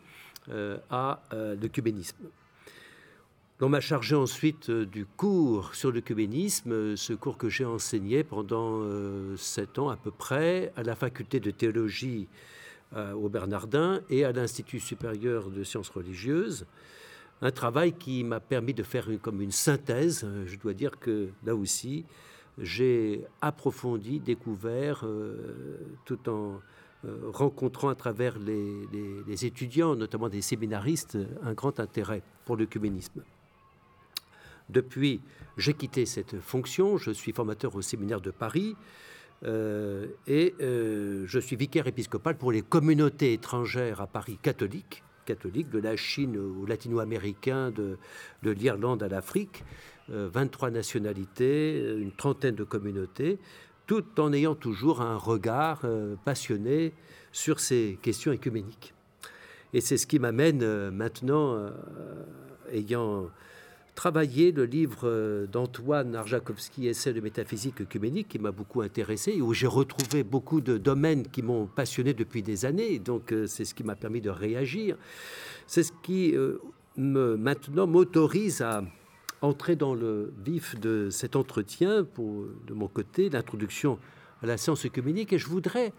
à 0.90 1.20
l'œcuménisme. 1.32 2.18
On 3.60 3.70
m'a 3.70 3.80
chargé 3.80 4.14
ensuite 4.14 4.70
du 4.70 5.06
cours 5.06 5.74
sur 5.74 5.90
l'œcuménisme, 5.90 6.94
ce 6.94 7.14
cours 7.14 7.38
que 7.38 7.48
j'ai 7.48 7.64
enseigné 7.64 8.22
pendant 8.22 8.82
sept 9.38 9.78
ans 9.78 9.88
à 9.88 9.96
peu 9.96 10.10
près 10.10 10.72
à 10.76 10.82
la 10.82 10.94
faculté 10.94 11.40
de 11.40 11.50
théologie 11.50 12.28
au 12.94 13.30
Bernardin 13.30 14.02
et 14.10 14.26
à 14.26 14.32
l'Institut 14.32 14.78
supérieur 14.78 15.48
de 15.48 15.64
sciences 15.64 15.88
religieuses 15.88 16.66
un 17.42 17.50
travail 17.50 17.92
qui 17.92 18.24
m'a 18.24 18.40
permis 18.40 18.74
de 18.74 18.82
faire 18.82 19.08
comme 19.20 19.40
une 19.40 19.52
synthèse. 19.52 20.24
Euh, 20.24 20.44
je 20.46 20.56
dois 20.58 20.74
dire 20.74 20.98
que 20.98 21.28
là 21.44 21.54
aussi, 21.54 22.04
j'ai 22.58 23.24
approfondi, 23.42 24.20
découvert, 24.20 25.02
euh, 25.04 25.78
tout 26.04 26.28
en 26.28 26.60
euh, 27.04 27.30
rencontrant 27.32 27.88
à 27.88 27.94
travers 27.94 28.38
les, 28.38 29.44
étudiants, 29.44 29.94
notamment 29.94 30.28
des 30.28 30.40
séminaristes, 30.40 31.18
un 31.42 31.52
grand 31.52 31.78
intérêt 31.78 32.22
pour 32.46 32.56
l'œcuménisme. 32.56 33.22
Depuis, 34.68 35.20
j'ai 35.56 35.74
quitté 35.74 36.06
cette 36.06 36.40
fonction, 36.40 36.96
je 36.96 37.10
suis 37.10 37.32
formateur 37.32 37.74
au 37.76 37.82
séminaire 37.82 38.20
de 38.20 38.30
Paris 38.30 38.76
et 39.44 40.54
je 40.58 41.38
suis 41.40 41.56
vicaire 41.56 41.86
épiscopal 41.86 42.36
pour 42.36 42.50
les 42.50 42.62
communautés 42.62 43.32
étrangères 43.32 44.00
à 44.00 44.06
Paris 44.06 44.38
catholiques 44.42 45.04
catholiques, 45.26 45.68
de 45.68 45.78
la 45.78 45.96
Chine 45.96 46.38
aux 46.38 46.64
latino-américains, 46.64 47.70
de, 47.70 47.98
l'Irlande 48.42 49.02
à 49.02 49.08
l'Afrique, 49.08 49.64
23 50.08 50.68
euh, 50.68 50.72
nationalités, 50.72 51.82
euh, 51.82 52.00
une 52.00 52.12
trentaine 52.12 52.54
de 52.54 52.64
communautés, 52.64 53.38
tout 53.86 54.04
en 54.18 54.32
ayant 54.32 54.54
toujours 54.54 55.02
un 55.02 55.16
regard 55.16 55.80
euh, 55.84 56.14
passionné 56.24 56.94
sur 57.32 57.60
ces 57.60 57.98
questions 58.00 58.32
écuméniques. 58.32 58.94
Et 59.74 59.80
c'est 59.80 59.98
ce 59.98 60.06
qui 60.06 60.18
m'amène 60.18 60.90
maintenant, 60.90 61.70
ayant 62.72 63.28
travaillé 63.96 64.52
le 64.52 64.64
livre 64.64 65.46
d'Antoine 65.50 66.14
Arjakovski, 66.14 66.86
Essai 66.86 67.12
de 67.12 67.20
métaphysique 67.20 67.80
œcuménique, 67.80 68.28
qui 68.28 68.38
m'a 68.38 68.52
beaucoup 68.52 68.82
intéressé 68.82 69.40
où 69.40 69.52
j'ai 69.52 69.66
retrouvé 69.66 70.22
beaucoup 70.22 70.60
de 70.60 70.78
domaines 70.78 71.26
qui 71.26 71.42
m'ont 71.42 71.66
passionné 71.66 72.14
depuis 72.14 72.42
des 72.42 72.64
années. 72.64 73.00
Donc, 73.00 73.34
c'est 73.46 73.64
ce 73.64 73.74
qui 73.74 73.82
m'a 73.82 73.96
permis 73.96 74.20
de 74.20 74.30
réagir. 74.30 74.96
C'est 75.66 75.82
ce 75.82 75.92
qui 76.02 76.34
me, 76.96 77.36
maintenant 77.36 77.86
m'autorise 77.88 78.62
à 78.62 78.84
entrer 79.42 79.76
dans 79.76 79.94
le 79.94 80.32
vif 80.44 80.78
de 80.78 81.08
cet 81.10 81.34
entretien, 81.34 82.02
de 82.02 82.74
mon 82.74 82.88
côté, 82.88 83.30
l'introduction 83.30 83.98
à 84.42 84.46
la 84.46 84.58
science 84.58 84.84
œcuménique. 84.84 85.32
Et 85.32 85.38
je 85.38 85.48
voudrais, 85.48 85.92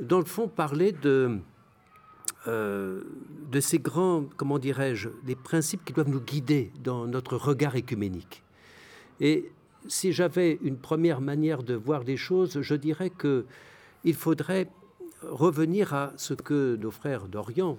dans 0.00 0.18
le 0.18 0.24
fond, 0.26 0.48
parler 0.48 0.92
de, 0.92 1.38
euh, 2.46 3.02
de 3.50 3.60
ces 3.60 3.78
grands, 3.78 4.24
comment 4.36 4.58
dirais-je, 4.58 5.08
les 5.26 5.36
principes 5.36 5.84
qui 5.84 5.92
doivent 5.92 6.08
nous 6.08 6.20
guider 6.20 6.70
dans 6.82 7.06
notre 7.06 7.36
regard 7.36 7.76
écuménique. 7.76 8.42
Et 9.20 9.50
si 9.86 10.12
j'avais 10.12 10.58
une 10.62 10.76
première 10.76 11.20
manière 11.20 11.62
de 11.62 11.74
voir 11.74 12.04
les 12.04 12.16
choses, 12.16 12.60
je 12.60 12.74
dirais 12.74 13.10
que 13.10 13.44
il 14.04 14.14
faudrait 14.14 14.68
revenir 15.22 15.94
à 15.94 16.12
ce 16.16 16.34
que 16.34 16.76
nos 16.76 16.90
frères 16.90 17.26
d'Orient 17.26 17.76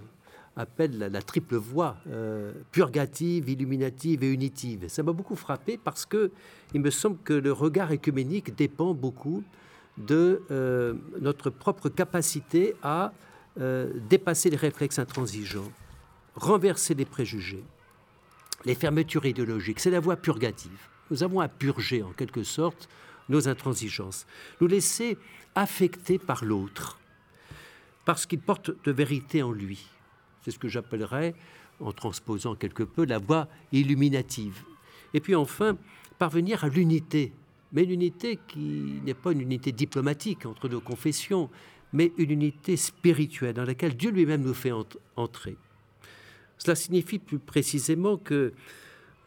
appelle 0.55 0.97
la, 0.97 1.21
triple 1.21 1.55
voie, 1.55 1.95
euh, 2.07 2.51
purgative, 2.71 3.49
illuminative 3.49 4.23
et 4.23 4.31
unitive. 4.31 4.89
Ça 4.89 5.03
m'a 5.03 5.13
beaucoup 5.13 5.35
frappé 5.35 5.79
parce 5.81 6.05
que 6.05 6.31
il 6.73 6.81
me 6.81 6.89
semble 6.89 7.17
que 7.23 7.33
le 7.33 7.53
regard 7.53 7.91
écuménique 7.91 8.55
dépend 8.55 8.93
beaucoup 8.93 9.43
de 9.97 10.41
euh, 10.51 10.93
notre 11.21 11.49
propre 11.49 11.87
capacité 11.89 12.75
à 12.83 13.13
euh, 13.59 13.91
dépasser 14.09 14.49
les 14.49 14.57
réflexes 14.57 14.99
intransigeants, 14.99 15.71
renverser 16.35 16.93
les 16.93 17.05
préjugés, 17.05 17.63
les 18.65 18.75
fermetures 18.75 19.25
idéologiques. 19.25 19.79
C'est 19.79 19.91
la 19.91 19.99
voie 19.99 20.15
purgative. 20.15 20.87
Nous 21.11 21.23
avons 21.23 21.39
à 21.39 21.47
purger 21.47 22.03
en 22.03 22.11
quelque 22.11 22.43
sorte 22.43 22.87
nos 23.27 23.47
intransigences, 23.47 24.25
nous 24.61 24.67
laisser 24.67 25.17
affecter 25.55 26.17
par 26.17 26.45
l'autre, 26.45 26.99
parce 28.05 28.25
qu'il 28.25 28.39
porte 28.39 28.71
de 28.83 28.91
vérité 28.91 29.43
en 29.43 29.51
lui. 29.51 29.87
C'est 30.41 30.51
ce 30.51 30.59
que 30.59 30.67
j'appellerais, 30.67 31.35
en 31.79 31.91
transposant 31.91 32.55
quelque 32.55 32.83
peu, 32.83 33.05
la 33.05 33.19
voie 33.19 33.47
illuminative. 33.71 34.63
Et 35.13 35.19
puis 35.19 35.35
enfin, 35.35 35.77
parvenir 36.17 36.63
à 36.63 36.69
l'unité, 36.69 37.33
mais 37.71 37.83
l'unité 37.83 38.39
qui 38.47 39.01
n'est 39.05 39.13
pas 39.13 39.31
une 39.31 39.41
unité 39.41 39.71
diplomatique 39.71 40.45
entre 40.45 40.67
nos 40.69 40.81
confessions, 40.81 41.49
mais 41.93 42.11
une 42.17 42.31
unité 42.31 42.77
spirituelle 42.77 43.53
dans 43.53 43.65
laquelle 43.65 43.95
Dieu 43.95 44.11
lui-même 44.11 44.43
nous 44.43 44.53
fait 44.53 44.73
entrer. 45.15 45.57
Cela 46.57 46.75
signifie 46.75 47.19
plus 47.19 47.39
précisément 47.39 48.17
que 48.17 48.53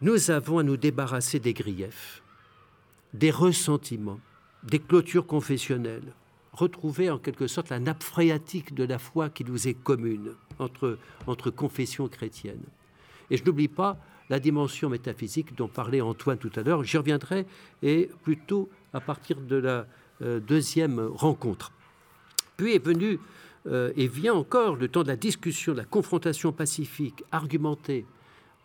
nous 0.00 0.30
avons 0.30 0.58
à 0.58 0.62
nous 0.62 0.76
débarrasser 0.76 1.38
des 1.40 1.54
griefs, 1.54 2.22
des 3.14 3.30
ressentiments, 3.30 4.20
des 4.62 4.78
clôtures 4.78 5.26
confessionnelles, 5.26 6.12
retrouver 6.52 7.10
en 7.10 7.18
quelque 7.18 7.46
sorte 7.46 7.70
la 7.70 7.80
nappe 7.80 8.02
phréatique 8.02 8.74
de 8.74 8.84
la 8.84 8.98
foi 8.98 9.30
qui 9.30 9.44
nous 9.44 9.68
est 9.68 9.74
commune 9.74 10.34
entre, 10.58 10.98
entre 11.26 11.50
confessions 11.50 12.08
chrétiennes. 12.08 12.64
Et 13.30 13.36
je 13.36 13.44
n'oublie 13.44 13.68
pas 13.68 13.96
la 14.28 14.38
dimension 14.38 14.88
métaphysique 14.88 15.54
dont 15.56 15.68
parlait 15.68 16.00
Antoine 16.00 16.38
tout 16.38 16.52
à 16.56 16.62
l'heure. 16.62 16.84
J'y 16.84 16.98
reviendrai 16.98 17.46
et 17.82 18.10
plutôt 18.22 18.68
à 18.92 19.00
partir 19.00 19.40
de 19.40 19.56
la 19.56 19.86
euh, 20.20 20.40
deuxième 20.40 21.00
rencontre. 21.00 21.72
Puis 22.56 22.74
est 22.74 22.84
venu 22.84 23.18
euh, 23.66 23.92
et 23.96 24.08
vient 24.08 24.34
encore 24.34 24.76
le 24.76 24.88
temps 24.88 25.02
de 25.02 25.08
la 25.08 25.16
discussion, 25.16 25.72
de 25.72 25.78
la 25.78 25.84
confrontation 25.84 26.52
pacifique, 26.52 27.22
argumentée. 27.30 28.06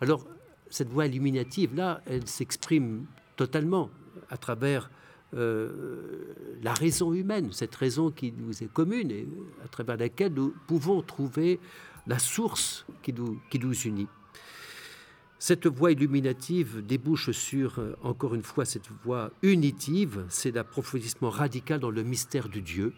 Alors, 0.02 0.26
cette 0.70 0.90
voie 0.90 1.06
illuminative, 1.06 1.76
là, 1.76 2.02
elle 2.06 2.28
s'exprime 2.28 3.06
totalement 3.36 3.90
à 4.30 4.38
travers 4.38 4.90
euh, 5.34 6.34
la 6.62 6.74
raison 6.74 7.14
humaine, 7.14 7.52
cette 7.52 7.76
raison 7.76 8.12
qui 8.12 8.32
nous 8.32 8.64
est 8.64 8.72
commune 8.72 9.12
et 9.12 9.28
à 9.64 9.68
travers 9.68 9.98
laquelle 9.98 10.34
nous 10.34 10.54
pouvons 10.68 11.02
trouver 11.02 11.60
la 12.08 12.18
source 12.18 12.86
qui 13.04 13.14
nous, 13.14 13.40
unit. 13.86 14.08
Cette 15.38 15.68
voie 15.68 15.92
illuminative 15.92 16.82
débouche 16.86 17.32
sur, 17.32 17.80
euh, 17.80 17.96
encore 18.02 18.34
une 18.36 18.42
fois, 18.42 18.66
cette 18.66 18.90
voie 19.04 19.32
unitive, 19.42 20.26
c'est 20.30 20.52
l'approfondissement 20.52 21.30
radical 21.30 21.80
dans 21.80 21.92
le 21.92 22.04
mystère 22.04 22.50
du 22.50 22.62
Dieu, 22.62 22.94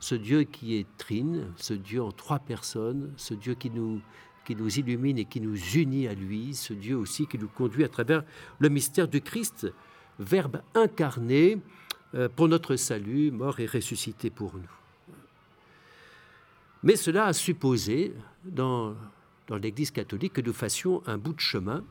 ce 0.00 0.14
Dieu 0.14 0.44
qui 0.44 0.76
est 0.76 0.86
trine, 0.96 1.52
ce 1.56 1.74
Dieu 1.74 2.02
en 2.02 2.10
trois 2.10 2.38
personnes, 2.38 3.12
ce 3.16 3.34
Dieu 3.34 3.54
qui 3.54 3.70
nous, 3.70 4.00
illumine 4.48 5.18
et 5.18 5.26
qui 5.26 5.40
nous 5.40 5.56
unit 5.76 6.08
à 6.08 6.14
lui, 6.14 6.54
ce 6.54 6.72
Dieu 6.72 6.96
aussi 6.96 7.26
qui 7.28 7.38
nous 7.38 7.46
conduit 7.46 7.84
à 7.84 7.88
travers 7.88 8.24
le 8.58 8.68
mystère 8.68 9.06
du 9.06 9.20
Christ, 9.20 9.72
Verbe 10.18 10.60
incarné 10.74 11.58
euh, 12.14 12.28
pour 12.28 12.48
notre 12.48 12.76
salut, 12.76 13.30
mort 13.30 13.60
et 13.60 13.66
ressuscité 13.66 14.28
pour 14.28 14.54
nous. 14.54 14.68
Mais 16.82 16.96
cela 16.96 17.26
a 17.26 17.32
supposé, 17.32 18.12
dans, 18.44 18.96
dans 19.46 19.56
l'Église 19.56 19.90
catholique, 19.90 20.32
que 20.32 20.40
nous 20.40 20.52
fassions 20.52 21.02
un 21.06 21.16
bout 21.16 21.34
de 21.34 21.40
chemin 21.40 21.84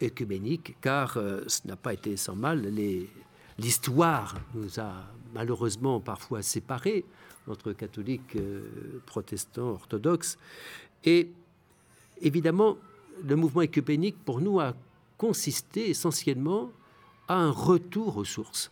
écuménique, 0.00 0.76
car 0.80 1.16
euh, 1.16 1.40
ce 1.46 1.66
n'a 1.66 1.76
pas 1.76 1.94
été 1.94 2.16
sans 2.16 2.36
mal. 2.36 2.72
L'histoire 3.58 4.36
nous 4.54 4.78
a 4.78 4.92
malheureusement 5.34 6.00
parfois 6.00 6.42
séparés 6.42 7.04
entre 7.48 7.72
catholiques, 7.72 8.36
euh, 8.36 9.00
protestants, 9.06 9.70
orthodoxes. 9.70 10.38
Et 11.04 11.30
évidemment, 12.20 12.76
le 13.24 13.36
mouvement 13.36 13.62
écuménique, 13.62 14.16
pour 14.24 14.40
nous, 14.40 14.60
a 14.60 14.74
consisté 15.18 15.90
essentiellement 15.90 16.70
un 17.28 17.50
retour 17.50 18.16
aux 18.16 18.24
sources. 18.24 18.70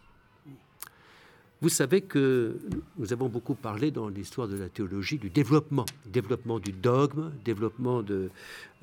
Vous 1.60 1.68
savez 1.68 2.02
que 2.02 2.56
nous 2.98 3.12
avons 3.12 3.28
beaucoup 3.28 3.56
parlé 3.56 3.90
dans 3.90 4.08
l'histoire 4.08 4.46
de 4.46 4.56
la 4.56 4.68
théologie 4.68 5.18
du 5.18 5.28
développement, 5.28 5.86
développement 6.06 6.60
du 6.60 6.70
dogme, 6.70 7.32
développement 7.44 8.04
de, 8.04 8.30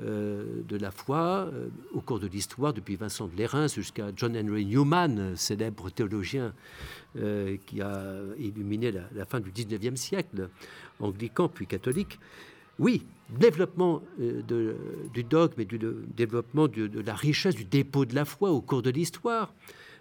euh, 0.01 0.61
de 0.67 0.75
la 0.75 0.91
foi 0.91 1.49
euh, 1.53 1.69
au 1.93 2.01
cours 2.01 2.19
de 2.19 2.27
l'histoire, 2.27 2.73
depuis 2.73 2.97
Vincent 2.97 3.27
de 3.27 3.38
Lérins 3.38 3.67
jusqu'à 3.67 4.07
John 4.13 4.35
Henry 4.35 4.65
Newman, 4.65 5.38
célèbre 5.38 5.89
théologien 5.89 6.53
euh, 7.17 7.55
qui 7.65 7.81
a 7.81 8.03
illuminé 8.38 8.91
la, 8.91 9.25
fin 9.25 9.39
du 9.39 9.51
19e 9.51 9.95
siècle, 9.95 10.49
anglican 10.99 11.47
puis 11.47 11.67
catholique. 11.67 12.19
Oui, 12.77 13.03
développement 13.29 14.01
du 14.19 15.23
dogme 15.23 15.61
et 15.61 15.65
du 15.65 15.79
développement 16.13 16.67
de, 16.67 16.99
la 16.99 17.15
richesse 17.15 17.55
du 17.55 17.63
dépôt 17.63 18.03
de 18.03 18.13
la 18.13 18.25
foi 18.25 18.51
au 18.51 18.59
cours 18.59 18.81
de 18.81 18.89
l'histoire 18.89 19.53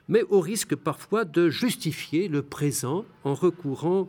mais 0.08 0.22
au 0.24 0.40
risque 0.40 0.74
parfois 0.74 1.24
de 1.24 1.48
justifier 1.48 2.28
le 2.28 2.42
présent 2.42 3.04
en 3.24 3.34
recourant 3.34 4.08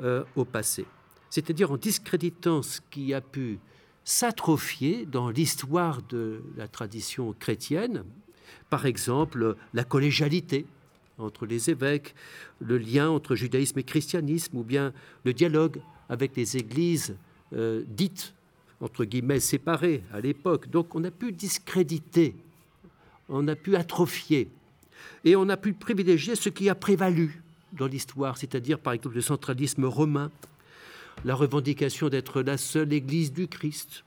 euh, 0.00 0.24
au 0.36 0.44
passé, 0.44 0.86
c'est-à-dire 1.30 1.70
en 1.70 1.76
discréditant 1.76 2.62
ce 2.62 2.80
qui 2.90 3.14
a 3.14 3.20
pu 3.20 3.58
s'atrophier 4.04 5.06
dans 5.06 5.30
l'histoire 5.30 6.02
de 6.02 6.42
la 6.56 6.68
tradition 6.68 7.32
chrétienne, 7.38 8.04
par 8.70 8.86
exemple 8.86 9.56
la 9.72 9.84
collégialité 9.84 10.66
entre 11.18 11.46
les 11.46 11.70
évêques, 11.70 12.14
le 12.60 12.78
lien 12.78 13.08
entre 13.08 13.34
judaïsme 13.34 13.78
et 13.78 13.84
christianisme, 13.84 14.56
ou 14.56 14.64
bien 14.64 14.92
le 15.24 15.32
dialogue 15.32 15.80
avec 16.08 16.36
les 16.36 16.56
églises 16.56 17.16
euh, 17.52 17.84
dites, 17.86 18.34
entre 18.80 19.04
guillemets, 19.04 19.40
séparées 19.40 20.02
à 20.12 20.20
l'époque. 20.20 20.68
Donc 20.70 20.94
on 20.94 21.04
a 21.04 21.10
pu 21.10 21.32
discréditer, 21.32 22.34
on 23.28 23.46
a 23.48 23.54
pu 23.54 23.76
atrophier 23.76 24.48
et 25.24 25.36
on 25.36 25.48
a 25.48 25.56
pu 25.56 25.72
privilégier 25.72 26.36
ce 26.36 26.48
qui 26.48 26.68
a 26.68 26.74
prévalu 26.74 27.42
dans 27.72 27.86
l'histoire, 27.86 28.36
c'est-à-dire 28.36 28.78
par 28.78 28.92
exemple 28.92 29.16
le 29.16 29.20
centralisme 29.20 29.84
romain, 29.84 30.30
la 31.24 31.34
revendication 31.34 32.08
d'être 32.08 32.42
la 32.42 32.56
seule 32.56 32.92
Église 32.92 33.32
du 33.32 33.48
Christ, 33.48 34.04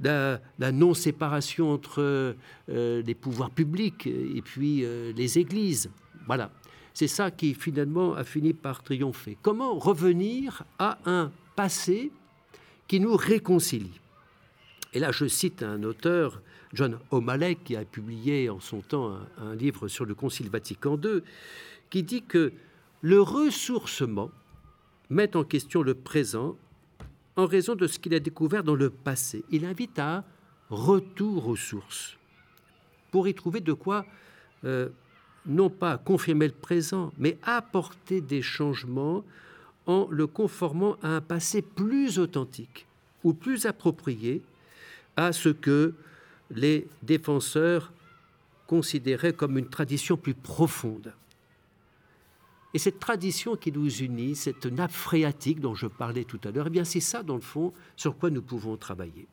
la, 0.00 0.40
non-séparation 0.72 1.70
entre 1.70 2.34
euh, 2.68 3.02
les 3.02 3.14
pouvoirs 3.14 3.50
publics 3.50 4.06
et 4.06 4.42
puis 4.42 4.84
euh, 4.84 5.12
les 5.16 5.38
Églises. 5.38 5.90
Voilà. 6.26 6.50
C'est 6.92 7.08
ça 7.08 7.30
qui 7.30 7.54
finalement 7.54 8.14
a 8.14 8.22
fini 8.22 8.52
par 8.52 8.82
triompher. 8.82 9.36
Comment 9.42 9.78
revenir 9.78 10.62
à 10.78 10.98
un 11.06 11.32
passé 11.56 12.12
qui 12.86 13.00
nous 13.00 13.16
réconcilie? 13.16 14.00
Et 14.92 15.00
là, 15.00 15.10
je 15.10 15.26
cite 15.26 15.64
un 15.64 15.82
auteur 15.82 16.40
John 16.74 16.98
O'Malley, 17.10 17.54
qui 17.54 17.76
a 17.76 17.84
publié 17.84 18.50
en 18.50 18.58
son 18.58 18.80
temps 18.80 19.16
un, 19.38 19.54
livre 19.54 19.88
sur 19.88 20.04
le 20.04 20.14
Concile 20.14 20.50
Vatican 20.50 21.00
II, 21.02 21.22
qui 21.88 22.02
dit 22.02 22.22
que 22.22 22.52
le 23.00 23.20
ressourcement 23.20 24.30
met 25.08 25.36
en 25.36 25.44
question 25.44 25.82
le 25.82 25.94
présent 25.94 26.56
en 27.36 27.46
raison 27.46 27.74
de 27.74 27.86
ce 27.86 27.98
qu'il 27.98 28.14
a 28.14 28.20
découvert 28.20 28.64
dans 28.64 28.74
le 28.74 28.90
passé. 28.90 29.44
Il 29.50 29.64
invite 29.64 29.98
à 29.98 30.24
retour 30.70 31.48
aux 31.48 31.56
sources 31.56 32.16
pour 33.10 33.28
y 33.28 33.34
trouver 33.34 33.60
de 33.60 33.72
quoi 33.72 34.04
euh, 34.64 34.88
non 35.46 35.70
pas 35.70 35.98
confirmer 35.98 36.48
le 36.48 36.54
présent, 36.54 37.12
mais 37.18 37.38
apporter 37.42 38.20
des 38.20 38.42
changements 38.42 39.22
en 39.86 40.08
le 40.10 40.26
conformant 40.26 40.96
à 41.02 41.08
un 41.08 41.20
passé 41.20 41.62
plus 41.62 42.18
authentique 42.18 42.86
ou 43.22 43.34
plus 43.34 43.66
approprié 43.66 44.42
à 45.16 45.32
ce 45.32 45.50
que 45.50 45.94
les 46.54 46.86
défenseurs 47.02 47.92
considérée 48.66 49.32
comme 49.32 49.58
une 49.58 49.68
tradition 49.68 50.16
plus 50.16 50.34
profonde. 50.34 51.12
Et 52.72 52.78
cette 52.78 52.98
tradition 52.98 53.54
qui 53.54 53.70
nous 53.70 53.88
unit, 53.88 54.34
cette 54.34 54.66
nappe 54.66 54.90
phréatique 54.90 55.60
dont 55.60 55.74
je 55.74 55.86
parlais 55.86 56.24
tout 56.24 56.40
à 56.44 56.50
l'heure, 56.50 56.66
eh 56.66 56.70
bien 56.70 56.84
c'est 56.84 57.00
ça, 57.00 57.22
dans 57.22 57.36
le 57.36 57.40
fond, 57.40 57.72
sur 57.96 58.18
quoi 58.18 58.30
nous 58.30 58.42
pouvons 58.42 58.76
travailler. 58.76 59.28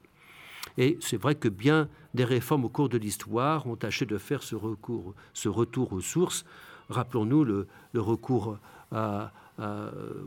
Et 0.78 0.98
c'est 1.02 1.18
vrai 1.18 1.36
que 1.36 1.50
bien 1.50 1.90
des 2.14 2.24
réformes 2.24 2.66
au 2.66 2.70
cours 2.70 2.90
de 2.90 2.98
l'histoire 2.98 3.66
ont 3.68 3.76
tâché 3.76 4.06
de 4.06 4.18
faire 4.18 4.44
ce, 4.44 4.56
recours, 4.56 5.16
ce 5.34 5.50
retour 5.50 5.92
aux 5.94 6.02
sources. 6.02 6.46
Rappelons-nous 6.90 7.44
le, 7.44 7.68
recours 7.96 8.58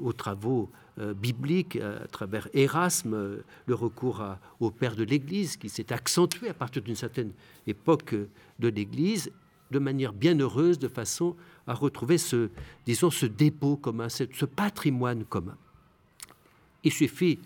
aux 0.01 0.13
travaux 0.13 0.71
euh, 1.01 1.13
bibliques 1.13 1.77
à 1.77 2.07
travers 2.07 2.49
Erasme, 2.55 3.43
le 3.67 3.75
recours 3.75 4.25
au 4.61 4.71
Père 4.71 4.95
de 4.95 5.03
l'Église 5.03 5.57
qui 5.57 5.69
s'est 5.69 5.93
accentué 5.93 6.49
à 6.49 6.55
partir 6.55 6.83
d'une 6.83 6.95
certaine 6.95 7.33
époque 7.67 8.15
de 8.59 8.69
l'Église 8.69 9.33
de 9.71 9.79
manière 9.81 10.13
bien 10.13 10.39
heureuse, 10.39 10.79
de 10.79 10.89
façon 10.89 11.35
à 11.67 11.75
retrouver 11.75 12.17
ce, 12.17 12.49
disons, 12.87 13.11
ce 13.11 13.27
dépôt 13.27 13.77
commun, 13.77 14.09
ce, 14.09 14.45
patrimoine 14.45 15.25
commun. 15.25 15.57
Il 16.85 16.93
suffit 16.93 17.39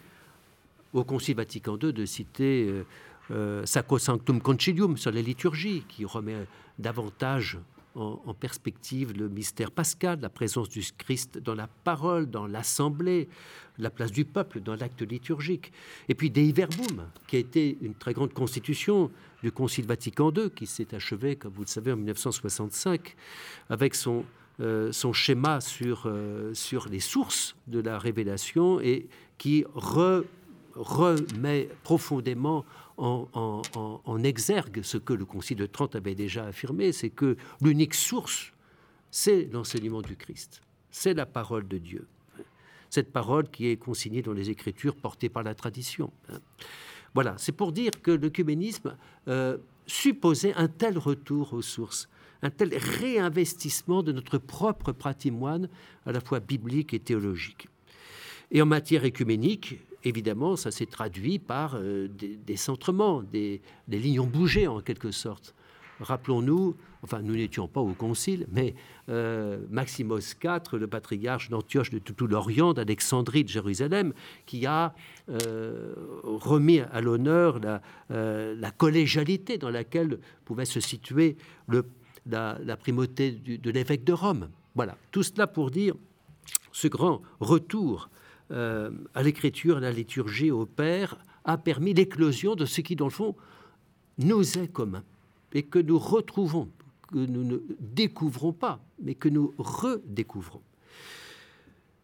au 0.92 1.04
Concile 1.04 1.36
Vatican 1.36 1.78
II 1.80 1.92
de 1.92 2.04
citer 2.04 2.66
euh, 2.68 2.84
euh, 3.30 3.66
Sacrosanctum 3.66 4.40
Concilium 4.40 4.96
sur 4.96 5.10
la 5.10 5.22
liturgie, 5.22 5.84
qui 5.88 6.04
remet 6.04 6.46
davantage 6.78 7.58
en, 7.98 8.34
perspective 8.34 9.12
le 9.16 9.28
mystère 9.28 9.70
pascal, 9.70 10.20
la 10.20 10.28
présence 10.28 10.68
du 10.68 10.82
Christ 10.96 11.38
dans 11.38 11.54
la 11.54 11.66
parole, 11.66 12.30
dans 12.30 12.46
l'assemblée, 12.46 13.28
la 13.78 13.90
place 13.90 14.12
du 14.12 14.24
peuple 14.24 14.60
dans 14.60 14.74
l'acte 14.74 15.02
liturgique. 15.02 15.72
Et 16.08 16.14
puis 16.14 16.30
Dei 16.30 16.52
Verbum, 16.52 17.06
qui 17.26 17.36
a 17.36 17.38
été 17.38 17.76
une 17.82 17.94
très 17.94 18.12
grande 18.12 18.32
constitution 18.32 19.10
du 19.42 19.52
Concile 19.52 19.86
Vatican 19.86 20.32
II, 20.32 20.50
qui 20.50 20.66
s'est 20.66 20.94
achevé, 20.94 21.36
comme 21.36 21.52
vous 21.52 21.62
le 21.62 21.68
savez, 21.68 21.92
en 21.92 21.96
1965, 21.96 23.16
avec 23.70 23.94
son, 23.94 24.24
euh, 24.60 24.92
schéma 25.12 25.58
euh, 25.82 26.54
sur 26.54 26.88
les 26.88 27.00
sources 27.00 27.56
de 27.66 27.80
la 27.80 27.98
révélation 27.98 28.80
et 28.80 29.08
qui 29.36 29.64
remet 30.74 31.68
profondément 31.84 32.64
en, 32.98 34.22
exergue 34.24 34.82
ce 34.82 34.98
que 34.98 35.12
le 35.12 35.24
Concile 35.24 35.56
de 35.56 35.66
Trente 35.66 35.96
avait 35.96 36.14
déjà 36.14 36.46
affirmé, 36.46 36.92
c'est 36.92 37.10
que 37.10 37.36
l'unique 37.62 37.94
source, 37.94 38.52
c'est 39.10 39.48
l'enseignement 39.52 40.02
du 40.02 40.16
Christ, 40.16 40.60
c'est 40.90 41.14
la 41.14 41.26
parole 41.26 41.66
de 41.68 41.78
Dieu. 41.78 42.06
Cette 42.90 43.12
parole 43.12 43.48
qui 43.50 43.68
est 43.68 43.76
consignée 43.76 44.22
dans 44.22 44.32
les 44.32 44.50
Écritures 44.50 44.96
portées 44.96 45.28
par 45.28 45.42
la 45.42 45.54
tradition. 45.54 46.10
Voilà, 47.14 47.34
c'est 47.38 47.52
pour 47.52 47.72
dire 47.72 47.90
que 48.02 48.10
l'œcuménisme 48.10 48.96
euh, 49.28 49.58
supposait 49.86 50.54
un 50.54 50.68
tel 50.68 50.98
retour 50.98 51.52
aux 51.52 51.62
sources, 51.62 52.08
un 52.42 52.50
tel 52.50 52.74
réinvestissement 52.74 54.02
de 54.02 54.12
notre 54.12 54.38
propre 54.38 54.92
patrimoine, 54.92 55.68
à 56.06 56.12
la 56.12 56.20
fois 56.20 56.40
biblique 56.40 56.94
et 56.94 57.00
théologique. 57.00 57.68
Et 58.50 58.62
en 58.62 58.66
matière 58.66 59.04
écuménique, 59.04 59.78
évidemment, 60.04 60.56
ça 60.56 60.70
s'est 60.70 60.86
traduit 60.86 61.38
par 61.38 61.74
euh, 61.74 62.08
des, 62.08 62.56
centrements, 62.56 63.22
des, 63.22 63.60
lignes 63.88 64.20
ont 64.20 64.26
bougé 64.26 64.66
en 64.66 64.80
quelque 64.80 65.10
sorte. 65.10 65.54
Rappelons-nous, 66.00 66.76
enfin 67.02 67.22
nous 67.22 67.34
n'étions 67.34 67.66
pas 67.66 67.80
au 67.80 67.92
concile, 67.92 68.46
mais 68.52 68.74
euh, 69.08 69.58
Maximos 69.68 70.20
IV, 70.20 70.78
le 70.78 70.86
patriarche 70.86 71.50
d'Antioche 71.50 71.90
de 71.90 71.98
tout 71.98 72.26
l'Orient, 72.28 72.72
d'Alexandrie, 72.72 73.42
de 73.42 73.48
Jérusalem, 73.48 74.12
qui 74.46 74.64
a 74.66 74.94
euh, 75.28 75.94
remis 76.22 76.78
à 76.78 77.00
l'honneur 77.00 77.58
la, 77.58 78.70
collégialité 78.70 79.58
dans 79.58 79.70
laquelle 79.70 80.20
pouvait 80.44 80.64
se 80.64 80.78
situer 80.78 81.36
la, 82.26 82.76
primauté 82.76 83.32
de 83.32 83.70
l'évêque 83.70 84.04
de 84.04 84.12
Rome. 84.12 84.50
Voilà, 84.76 84.96
tout 85.10 85.24
cela 85.24 85.48
pour 85.48 85.72
dire 85.72 85.94
ce 86.70 86.86
grand 86.86 87.22
retour 87.40 88.08
euh, 88.50 88.90
à 89.14 89.22
l'écriture, 89.22 89.76
à 89.76 89.80
la 89.80 89.92
liturgie, 89.92 90.50
au 90.50 90.64
Père, 90.64 91.18
a 91.44 91.58
permis 91.58 91.92
l'éclosion 91.92 92.54
de 92.54 92.64
ce 92.64 92.80
qui, 92.80 92.96
dans 92.96 93.06
le 93.06 93.10
fond, 93.10 93.36
nous 94.18 94.58
est 94.58 94.68
commun 94.68 95.04
et 95.52 95.62
que 95.62 95.78
nous 95.78 95.98
retrouvons, 95.98 96.70
que 97.08 97.18
nous 97.18 97.44
ne 97.44 97.58
découvrons 97.78 98.52
pas, 98.52 98.80
mais 99.02 99.14
que 99.14 99.28
nous 99.28 99.54
redécouvrons. 99.58 100.62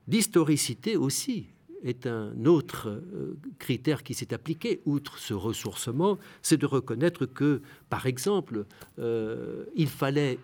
L'historicité 0.07 0.97
aussi 0.97 1.47
est 1.83 2.07
un 2.07 2.45
autre 2.45 2.89
euh, 2.89 3.39
critère 3.59 4.03
qui 4.03 4.13
s'est 4.13 4.35
appliqué, 4.35 4.81
outre 4.85 5.19
ce 5.19 5.33
ressourcement, 5.33 6.19
c'est 6.43 6.59
de 6.59 6.67
reconnaître 6.67 7.25
que, 7.25 7.63
par 7.89 8.07
exemple, 8.07 8.67
euh, 8.99 9.65
il 9.75 9.89
fallait 9.89 10.39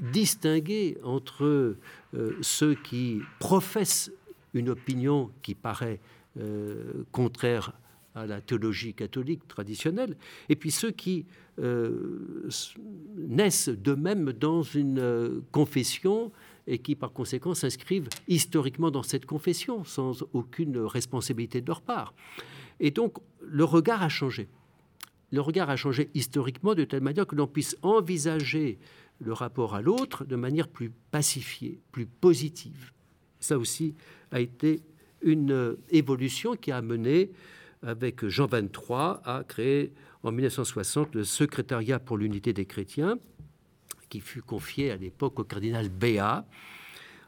distinguer 0.00 0.96
entre 1.04 1.76
ceux 2.40 2.74
qui 2.74 3.20
professent 3.38 4.10
une 4.54 4.68
opinion 4.68 5.30
qui 5.42 5.54
paraît 5.54 6.00
euh, 6.38 7.04
contraire 7.12 7.72
à 8.14 8.26
la 8.26 8.40
théologie 8.40 8.94
catholique 8.94 9.46
traditionnelle, 9.46 10.16
et 10.48 10.56
puis 10.56 10.70
ceux 10.70 10.90
qui 10.90 11.26
euh, 11.60 12.48
naissent 13.16 13.68
d'eux-mêmes 13.68 14.32
dans 14.32 14.62
une 14.62 14.98
euh, 14.98 15.40
confession 15.52 16.32
et 16.66 16.78
qui 16.78 16.94
par 16.96 17.12
conséquent 17.12 17.54
s'inscrivent 17.54 18.08
historiquement 18.28 18.90
dans 18.90 19.02
cette 19.02 19.26
confession 19.26 19.84
sans 19.84 20.24
aucune 20.32 20.78
responsabilité 20.78 21.60
de 21.60 21.66
leur 21.66 21.82
part. 21.82 22.14
Et 22.80 22.90
donc 22.90 23.18
le 23.40 23.64
regard 23.64 24.02
a 24.02 24.08
changé. 24.08 24.48
Le 25.32 25.40
regard 25.40 25.70
a 25.70 25.76
changé 25.76 26.10
historiquement 26.14 26.74
de 26.74 26.84
telle 26.84 27.02
manière 27.02 27.26
que 27.26 27.36
l'on 27.36 27.46
puisse 27.46 27.76
envisager 27.82 28.78
le 29.20 29.32
rapport 29.32 29.74
à 29.74 29.82
l'autre 29.82 30.24
de 30.24 30.36
manière 30.36 30.68
plus 30.68 30.90
pacifiée, 31.10 31.80
plus 31.92 32.06
positive. 32.06 32.92
Ça 33.40 33.58
aussi 33.58 33.94
a 34.30 34.40
été 34.40 34.82
une 35.22 35.76
évolution 35.90 36.56
qui 36.56 36.72
a 36.72 36.80
mené 36.82 37.30
avec 37.82 38.26
Jean 38.26 38.46
XXIII 38.46 39.18
à 39.24 39.42
créer 39.46 39.92
en 40.22 40.32
1960 40.32 41.14
le 41.14 41.24
secrétariat 41.24 41.98
pour 41.98 42.18
l'unité 42.18 42.52
des 42.52 42.66
chrétiens, 42.66 43.18
qui 44.08 44.20
fut 44.20 44.42
confié 44.42 44.90
à 44.90 44.96
l'époque 44.96 45.38
au 45.40 45.44
cardinal 45.44 45.88
Béat, 45.88 46.44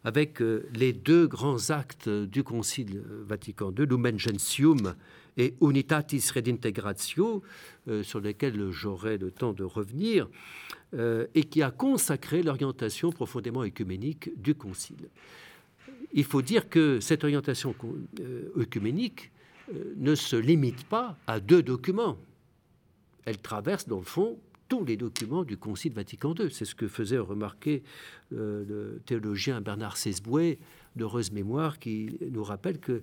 avec 0.05 0.43
euh, 0.43 0.69
les 0.75 0.93
deux 0.93 1.27
grands 1.27 1.71
actes 1.71 2.09
du 2.09 2.43
Concile 2.43 3.03
Vatican 3.25 3.73
II, 3.79 3.87
Lumen 3.87 4.19
Gentium 4.19 4.95
et 5.37 5.55
Unitatis 5.63 6.31
Redintegratio, 6.35 7.43
euh, 7.89 8.03
sur 8.03 8.21
lesquels 8.21 8.71
j'aurai 8.71 9.17
le 9.17 9.31
temps 9.31 9.53
de 9.53 9.63
revenir, 9.63 10.29
euh, 10.95 11.27
et 11.35 11.45
qui 11.45 11.63
a 11.63 11.71
consacré 11.71 12.43
l'orientation 12.43 13.11
profondément 13.11 13.63
écuménique 13.63 14.31
du 14.37 14.55
Concile 14.55 15.09
il 16.13 16.25
faut 16.25 16.43
dire 16.43 16.69
que 16.69 17.01
cette 17.01 17.25
orientation 17.25 17.75
euh, 18.21 18.53
œcuménique 18.57 19.33
euh, 19.73 19.95
ne 19.97 20.15
se 20.15 20.37
limite 20.37 20.85
pas 20.85 21.17
à 21.27 21.41
deux 21.41 21.63
documents. 21.63 22.19
Elle 23.25 23.39
traverse, 23.39 23.89
dans 23.89 23.99
le 23.99 24.05
fond, 24.05 24.39
tous 24.69 24.85
les 24.85 24.97
documents 24.97 25.45
du 25.45 25.57
Concile 25.57 25.93
Vatican 25.93 26.35
II. 26.39 26.51
C'est 26.51 26.65
ce 26.65 26.75
que 26.75 26.89
faisait 26.89 27.19
remarquer 27.19 27.83
euh, 28.33 28.65
le 28.69 29.01
théologien 29.07 29.61
Bernard 29.61 29.97
Sesboué, 29.97 30.59
d'heureuse 30.97 31.33
mémoire, 31.33 31.79
qui 31.79 32.19
nous 32.31 32.45
rappelle 32.45 32.79
que 32.79 33.03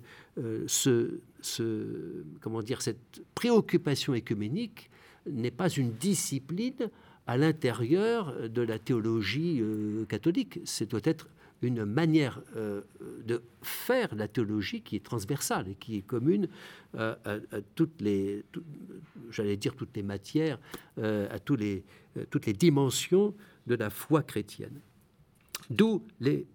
cette 1.42 3.22
préoccupation 3.34 4.14
écuménique 4.14 4.90
n'est 5.28 5.50
pas 5.50 5.68
une 5.68 5.90
discipline 5.94 6.88
à 7.26 7.36
l'intérieur 7.36 8.48
de 8.48 8.62
la 8.62 8.78
théologie 8.78 9.60
catholique. 10.08 10.60
Une 11.62 11.84
manière 11.84 12.40
euh, 12.56 12.80
de 13.24 13.42
faire 13.62 14.14
la 14.14 14.28
théologie 14.28 14.80
qui 14.82 14.96
est 14.96 15.04
transversale 15.04 15.68
et 15.68 15.74
qui 15.74 15.96
est 15.96 16.02
commune 16.02 16.48
euh, 16.94 17.14
à, 17.24 17.60
toutes 17.74 18.00
les, 18.00 18.44
j'allais 19.30 19.56
dire 19.56 19.74
toutes 19.74 19.94
les 19.94 20.02
matières, 20.02 20.58
euh, 20.98 21.28
à 21.30 21.38
tous 21.38 21.56
les, 21.56 21.84
toutes 22.30 22.46
les 22.46 22.54
dimensions 22.54 23.34
de 23.66 23.74
la 23.74 23.90
foi 23.90 24.22
chrétienne. 24.22 24.80
D'où 25.68 26.02
les 26.20 26.46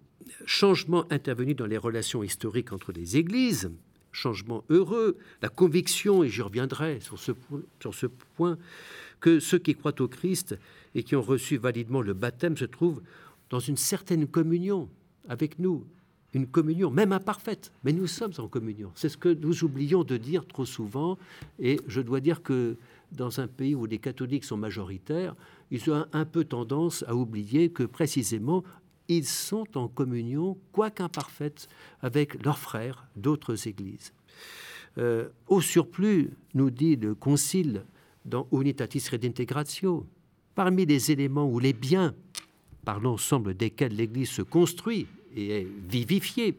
changements 0.44 1.10
intervenus 1.10 1.56
dans 1.56 1.66
les 1.66 1.78
relations 1.78 2.22
historiques 2.22 2.72
entre 2.72 2.92
les 2.92 3.16
églises, 3.16 3.70
changements 4.10 4.64
heureux, 4.70 5.16
la 5.40 5.48
conviction, 5.48 6.24
et 6.24 6.28
j'y 6.28 6.42
reviendrai 6.42 7.00
sur 7.00 7.18
ce, 7.18 7.32
sur 7.80 7.94
ce 7.94 8.06
point, 8.06 8.58
que 9.20 9.40
ceux 9.40 9.58
qui 9.58 9.74
croient 9.74 10.00
au 10.00 10.08
Christ 10.08 10.56
et 10.94 11.02
qui 11.02 11.16
ont 11.16 11.22
reçu 11.22 11.56
validement 11.56 12.02
le 12.02 12.14
baptême 12.14 12.56
se 12.56 12.64
trouvent 12.64 13.02
dans 13.50 13.60
une 13.60 13.76
certaine 13.76 14.26
communion 14.26 14.88
avec 15.28 15.58
nous, 15.58 15.86
une 16.32 16.46
communion, 16.46 16.90
même 16.90 17.12
imparfaite, 17.12 17.72
mais 17.84 17.92
nous 17.92 18.06
sommes 18.06 18.32
en 18.38 18.48
communion. 18.48 18.90
C'est 18.94 19.08
ce 19.08 19.16
que 19.16 19.28
nous 19.28 19.64
oublions 19.64 20.04
de 20.04 20.16
dire 20.16 20.46
trop 20.46 20.66
souvent, 20.66 21.18
et 21.58 21.80
je 21.86 22.00
dois 22.00 22.20
dire 22.20 22.42
que 22.42 22.76
dans 23.12 23.40
un 23.40 23.46
pays 23.46 23.74
où 23.74 23.86
les 23.86 23.98
catholiques 23.98 24.44
sont 24.44 24.56
majoritaires, 24.56 25.34
ils 25.70 25.90
ont 25.90 26.06
un 26.12 26.24
peu 26.24 26.44
tendance 26.44 27.04
à 27.06 27.14
oublier 27.14 27.70
que 27.70 27.84
précisément 27.84 28.64
ils 29.08 29.26
sont 29.26 29.76
en 29.76 29.88
communion, 29.88 30.58
quoique 30.72 31.02
imparfaite, 31.02 31.68
avec 32.00 32.44
leurs 32.44 32.58
frères 32.58 33.06
d'autres 33.14 33.68
églises. 33.68 34.12
Euh, 34.98 35.28
au 35.46 35.60
surplus, 35.60 36.30
nous 36.54 36.70
dit 36.70 36.96
le 36.96 37.14
Concile 37.14 37.84
dans 38.24 38.48
Unitatis 38.50 39.04
Redintegratio, 39.10 40.06
parmi 40.54 40.86
les 40.86 41.12
éléments 41.12 41.48
ou 41.48 41.58
les 41.60 41.72
biens 41.72 42.14
par 42.86 43.00
l'ensemble 43.00 43.54
desquels 43.54 43.96
l'Église 43.96 44.30
se 44.30 44.42
construit 44.42 45.08
et 45.34 45.62
est 45.62 45.68
vivifiée, 45.88 46.56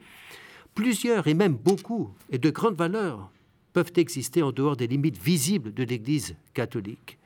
plusieurs 0.75 1.25
et 1.27 1.33
même 1.33 1.55
beaucoup 1.55 2.11
et 2.29 2.37
de 2.37 2.49
grandes 2.49 2.75
valeurs 2.75 3.31
peuvent 3.71 3.93
exister 3.95 4.43
en 4.43 4.51
dehors 4.51 4.75
des 4.75 4.87
limites 4.87 5.17
visibles 5.17 5.73
de 5.73 5.83
l'Église 5.83 6.35
catholique. 6.53 7.17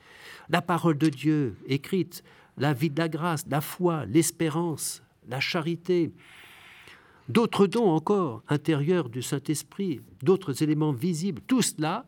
La 0.49 0.61
parole 0.61 0.99
de 0.99 1.09
Dieu 1.09 1.55
écrite, 1.67 2.23
la 2.57 2.73
vie 2.73 2.91
de 2.91 2.99
la 2.99 3.09
grâce, 3.09 3.45
la 3.49 3.59
foi, 3.59 4.05
l'espérance, 4.05 5.01
la 5.27 5.39
charité, 5.39 6.11
d'autres 7.27 7.65
dons 7.65 7.89
encore 7.89 8.43
intérieurs 8.49 9.09
du 9.09 9.23
Saint-Esprit, 9.23 10.01
d'autres 10.21 10.61
éléments 10.61 10.93
visibles, 10.93 11.41
tout 11.47 11.63
cela 11.63 12.05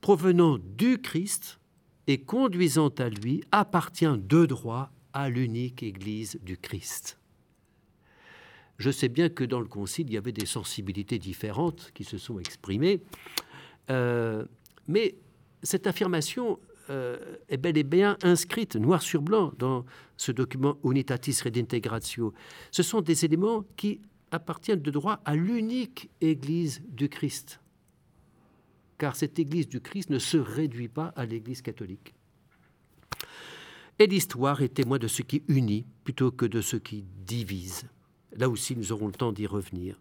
provenant 0.00 0.58
du 0.78 0.96
Christ 0.98 1.60
et 2.06 2.18
conduisant 2.18 2.88
à 2.98 3.10
lui 3.10 3.44
appartient 3.52 4.06
de 4.06 4.46
droit 4.46 4.90
à 5.16 5.30
l'unique 5.30 5.82
Église 5.82 6.38
du 6.42 6.58
Christ. 6.58 7.18
Je 8.76 8.90
sais 8.90 9.08
bien 9.08 9.30
que 9.30 9.44
dans 9.44 9.60
le 9.60 9.66
Concile, 9.66 10.08
il 10.08 10.12
y 10.12 10.18
avait 10.18 10.30
des 10.30 10.44
sensibilités 10.44 11.18
différentes 11.18 11.90
qui 11.94 12.04
se 12.04 12.18
sont 12.18 12.38
exprimées, 12.38 13.00
euh, 13.88 14.44
mais 14.86 15.14
cette 15.62 15.86
affirmation 15.86 16.60
euh, 16.90 17.16
est 17.48 17.56
bel 17.56 17.78
et 17.78 17.82
bien 17.82 18.18
inscrite 18.22 18.76
noir 18.76 19.00
sur 19.00 19.22
blanc 19.22 19.54
dans 19.58 19.86
ce 20.18 20.32
document 20.32 20.76
Unitatis 20.84 21.40
Redintegratio. 21.42 22.34
Ce 22.70 22.82
sont 22.82 23.00
des 23.00 23.24
éléments 23.24 23.64
qui 23.78 24.02
appartiennent 24.32 24.82
de 24.82 24.90
droit 24.90 25.22
à 25.24 25.34
l'unique 25.34 26.10
Église 26.20 26.82
du 26.88 27.08
Christ, 27.08 27.62
car 28.98 29.16
cette 29.16 29.38
Église 29.38 29.66
du 29.66 29.80
Christ 29.80 30.10
ne 30.10 30.18
se 30.18 30.36
réduit 30.36 30.88
pas 30.88 31.14
à 31.16 31.24
l'Église 31.24 31.62
catholique. 31.62 32.15
Et 33.98 34.06
l'histoire 34.06 34.60
est 34.60 34.74
témoin 34.74 34.98
de 34.98 35.08
ce 35.08 35.22
qui 35.22 35.42
unit 35.48 35.86
plutôt 36.04 36.30
que 36.30 36.44
de 36.44 36.60
ce 36.60 36.76
qui 36.76 37.04
divise. 37.26 37.84
Là 38.36 38.50
aussi, 38.50 38.76
nous 38.76 38.92
aurons 38.92 39.06
le 39.06 39.12
temps 39.12 39.32
d'y 39.32 39.46
revenir. 39.46 39.98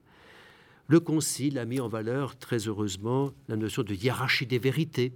Le 0.88 1.00
Concile 1.00 1.58
a 1.58 1.66
mis 1.66 1.80
en 1.80 1.88
valeur, 1.88 2.38
très 2.38 2.68
heureusement, 2.68 3.32
la 3.48 3.56
notion 3.56 3.84
de 3.84 3.94
hiérarchie 3.94 4.46
des 4.46 4.60
vérités, 4.60 5.14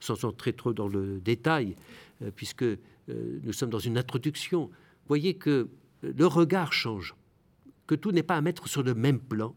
sans 0.00 0.24
entrer 0.24 0.54
trop 0.54 0.72
dans 0.72 0.88
le 0.88 1.20
détail, 1.20 1.76
euh, 2.22 2.30
puisque 2.34 2.62
euh, 2.62 2.76
nous 3.08 3.52
sommes 3.52 3.70
dans 3.70 3.78
une 3.78 3.98
introduction. 3.98 4.70
Voyez 5.06 5.34
que 5.34 5.68
le 6.02 6.26
regard 6.26 6.72
change, 6.72 7.14
que 7.86 7.94
tout 7.94 8.10
n'est 8.10 8.22
pas 8.22 8.36
à 8.36 8.40
mettre 8.40 8.68
sur 8.68 8.82
le 8.82 8.94
même 8.94 9.20
plan, 9.20 9.54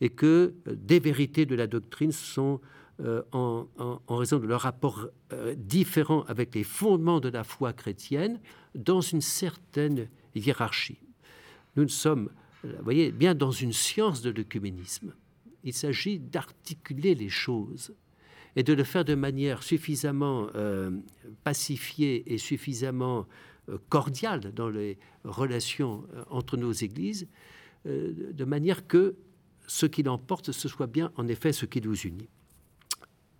et 0.00 0.08
que 0.08 0.54
euh, 0.66 0.74
des 0.76 1.00
vérités 1.00 1.44
de 1.44 1.56
la 1.56 1.66
doctrine 1.66 2.12
sont 2.12 2.60
euh, 3.02 3.22
en, 3.32 3.66
raison 4.08 4.38
de 4.38 4.46
leur 4.46 4.62
rapport 4.62 5.08
euh, 5.32 5.54
différent 5.56 6.24
avec 6.24 6.54
les 6.54 6.64
fondements 6.64 7.20
de 7.20 7.30
la 7.30 7.44
foi 7.44 7.72
chrétienne 7.72 8.40
dans 8.74 9.00
une 9.00 9.22
certaine 9.22 10.08
hiérarchie. 10.34 10.98
Nous 11.76 11.88
sommes, 11.88 12.28
euh, 12.64 12.74
vous 12.76 12.84
voyez, 12.84 13.10
bien 13.10 13.34
dans 13.34 13.52
une 13.52 13.72
science 13.72 14.20
de 14.20 14.30
l'œcuménisme. 14.30 15.14
Il 15.64 15.72
s'agit 15.72 16.18
d'articuler 16.18 17.14
les 17.14 17.30
choses 17.30 17.94
et 18.54 18.62
de 18.62 18.74
le 18.74 18.84
faire 18.84 19.04
de 19.04 19.14
manière 19.14 19.62
suffisamment 19.62 20.48
pacifiée 21.44 22.32
et 22.32 22.36
suffisamment 22.36 23.26
cordiale 23.88 24.52
dans 24.52 24.68
les 24.68 24.98
relations 25.22 26.04
entre 26.30 26.56
nos 26.56 26.72
églises, 26.72 27.28
de 27.84 28.44
manière 28.44 28.88
que 28.88 29.14
ce 29.68 29.86
qui 29.86 30.02
l'emporte, 30.02 30.50
ce 30.50 30.68
soit 30.68 30.88
bien 30.88 31.12
en 31.16 31.28
effet 31.28 31.52
ce 31.52 31.64
qui 31.66 31.80
nous 31.80 31.94
unit. 31.94 32.28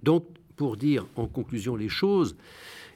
Donc, 0.02 0.26
pour 0.56 0.76
dire 0.76 1.06
en 1.16 1.26
conclusion 1.26 1.76
les 1.76 1.88
choses, 1.88 2.36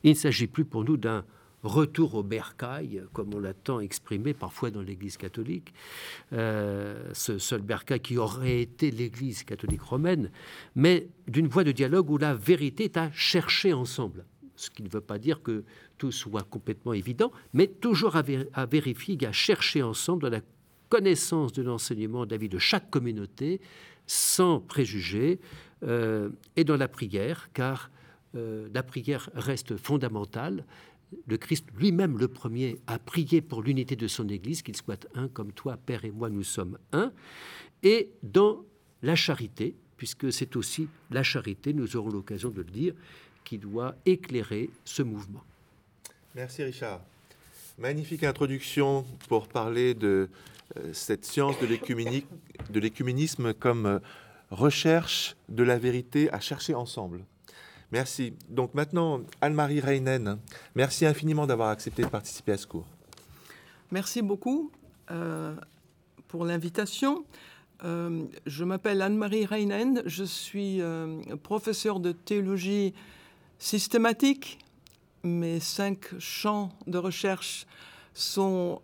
il 0.03 0.11
ne 0.11 0.17
s'agit 0.17 0.47
plus 0.47 0.65
pour 0.65 0.85
nous 0.85 0.97
d'un 0.97 1.25
retour 1.65 2.15
au 2.15 2.23
bercail, 2.23 3.03
comme 3.13 3.33
on 3.35 3.41
l'a 3.41 3.55
tant 3.55 3.81
exprimé 3.81 4.35
parfois 4.35 4.71
dans 4.71 4.83
l'Église 4.83 5.17
catholique, 5.17 5.73
euh, 6.33 7.09
ce 7.15 7.39
seul 7.39 7.63
bercail 7.63 8.01
qui 8.01 8.19
aurait 8.19 8.61
été 8.61 8.91
l'Église 8.91 9.45
catholique 9.45 9.81
romaine, 9.81 10.31
mais 10.75 11.09
d'une 11.27 11.49
voie 11.49 11.65
de 11.65 11.73
dialogue 11.73 12.11
où 12.11 12.19
la 12.19 12.35
vérité 12.35 12.85
est 12.85 12.97
à 12.97 13.11
chercher 13.13 13.73
ensemble. 13.73 14.27
Ce 14.57 14.71
qui 14.71 14.83
ne 14.83 14.89
veut 14.89 15.01
pas 15.01 15.19
dire 15.19 15.43
que 15.43 15.65
tout 15.99 16.13
soit 16.13 16.43
complètement 16.43 16.93
évident, 16.93 17.33
mais 17.55 17.67
toujours 17.67 18.17
à, 18.17 18.67
vérifier 18.67 19.19
à 19.27 19.33
chercher 19.33 19.83
ensemble 19.83 20.29
la 20.29 20.41
connaissance 20.91 21.53
de 21.53 21.63
l'enseignement 21.63 22.27
de 22.27 22.33
la 22.33 22.37
vie 22.37 22.49
de 22.49 22.59
chaque 22.59 22.91
communauté, 22.91 23.61
sans 24.07 24.61
préjugés, 24.61 25.41
euh, 25.85 26.31
et 26.57 26.65
dans 26.65 26.77
la 26.77 26.89
prière, 26.89 27.51
car 27.53 27.91
euh, 28.35 28.69
la 28.73 28.83
prière 28.83 29.31
reste 29.35 29.77
fondamentale. 29.77 30.65
Le 31.27 31.37
Christ 31.37 31.67
lui-même, 31.77 32.19
le 32.19 32.29
premier, 32.29 32.79
a 32.87 32.99
prié 32.99 33.41
pour 33.41 33.63
l'unité 33.63 33.95
de 33.95 34.09
son 34.09 34.29
Église, 34.29 34.63
qu'il 34.63 34.77
soit 34.77 35.07
un 35.15 35.29
comme 35.29 35.53
toi, 35.53 35.77
Père 35.77 36.05
et 36.05 36.11
moi, 36.11 36.31
nous 36.31 36.43
sommes 36.43 36.79
un. 36.93 37.13
Et 37.83 38.11
dans 38.23 38.65
la 39.03 39.15
charité, 39.15 39.75
puisque 39.97 40.33
c'est 40.33 40.57
aussi 40.57 40.89
la 41.11 41.23
charité, 41.23 41.73
nous 41.73 41.97
aurons 41.97 42.11
l'occasion 42.11 42.51
de 42.51 42.63
le 42.63 42.71
dire, 42.71 42.95
qui 43.45 43.59
doit 43.59 43.95
éclairer 44.07 44.71
ce 44.85 45.03
mouvement. 45.03 45.45
Merci 46.35 46.65
Richard. 46.65 47.01
Magnifique 47.79 48.25
introduction 48.25 49.05
pour 49.29 49.47
parler 49.49 49.95
de 49.95 50.29
euh, 50.77 50.93
cette 50.93 51.25
science 51.25 51.57
de 51.61 52.81
l'écuménisme 52.81 53.53
comme 53.55 54.01
recherche 54.55 55.37
de 55.49 55.63
la 55.63 55.79
vérité 55.79 56.33
à 56.33 56.41
chercher 56.41 56.75
ensemble. 56.75 57.25
Merci. 57.93 58.33
Donc 58.49 58.75
maintenant, 58.75 59.21
Anne-Marie 59.41 59.81
Reinen, 59.81 60.39
merci 60.75 61.07
infiniment 61.07 61.47
d'avoir 61.47 61.69
accepté 61.69 62.03
de 62.03 62.09
participer 62.09 62.53
à 62.53 62.57
ce 62.57 62.67
cours. 62.67 62.87
Merci 63.91 64.23
beaucoup 64.23 64.73
euh, 65.11 65.55
pour 66.29 66.45
l'invitation. 66.45 67.25
Euh, 67.85 68.25
je 68.47 68.65
m'appelle 68.65 69.03
Anne-Marie 69.03 69.47
Reinen, 69.47 70.03
je 70.07 70.25
suis 70.25 70.81
euh, 70.81 71.21
professeur 71.43 72.01
de 72.01 72.13
théologie 72.13 72.95
systématique. 73.59 74.59
Mes 75.23 75.61
cinq 75.61 76.19
champs 76.19 76.71
de 76.87 76.99
recherche 76.99 77.67
sont 78.13 78.83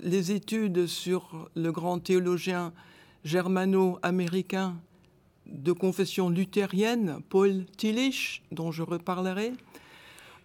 les 0.00 0.32
études 0.32 0.86
sur 0.86 1.48
le 1.54 1.70
grand 1.72 1.98
théologien 1.98 2.72
germano-américain 3.26 4.76
de 5.46 5.72
confession 5.72 6.30
luthérienne, 6.30 7.18
Paul 7.28 7.66
Tillich, 7.76 8.42
dont 8.52 8.70
je 8.70 8.84
reparlerai. 8.84 9.52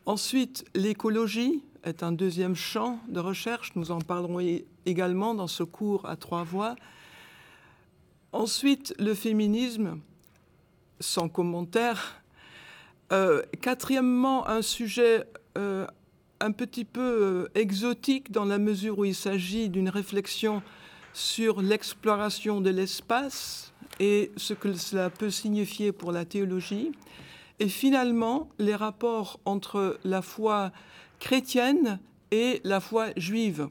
Ensuite, 0.08 0.66
l'écologie 0.74 1.64
est 1.84 2.02
un 2.02 2.12
deuxième 2.12 2.56
champ 2.56 3.00
de 3.08 3.20
recherche. 3.20 3.74
Nous 3.76 3.92
en 3.92 4.00
parlerons 4.00 4.40
également 4.86 5.36
dans 5.36 5.48
ce 5.48 5.62
cours 5.62 6.08
à 6.08 6.16
trois 6.16 6.44
voix. 6.44 6.76
Ensuite, 8.32 8.96
le 8.98 9.14
féminisme, 9.14 10.00
sans 11.00 11.30
commentaire. 11.30 12.24
Euh, 13.12 13.44
quatrièmement, 13.62 14.48
un 14.48 14.64
sujet 14.64 15.26
euh, 15.58 15.86
un 16.40 16.52
petit 16.52 16.86
peu 16.86 17.02
euh, 17.02 17.48
exotique 17.54 18.32
dans 18.32 18.46
la 18.46 18.58
mesure 18.58 18.98
où 18.98 19.06
il 19.06 19.16
s'agit 19.16 19.70
d'une 19.70 19.90
réflexion 19.90 20.64
sur 21.14 21.62
l'exploration 21.62 22.62
de 22.62 22.70
l'espace 22.70 23.74
et 24.00 24.32
ce 24.38 24.54
que 24.54 24.74
cela 24.74 25.10
peut 25.10 25.30
signifier 25.30 25.92
pour 25.92 26.12
la 26.12 26.26
théologie, 26.26 26.92
et 27.60 27.68
finalement 27.68 28.50
les 28.58 28.76
rapports 28.76 29.40
entre 29.46 30.00
la 30.04 30.22
foi 30.22 30.72
chrétienne 31.20 32.00
et 32.32 32.62
la 32.64 32.80
foi 32.80 33.10
juive. 33.18 33.68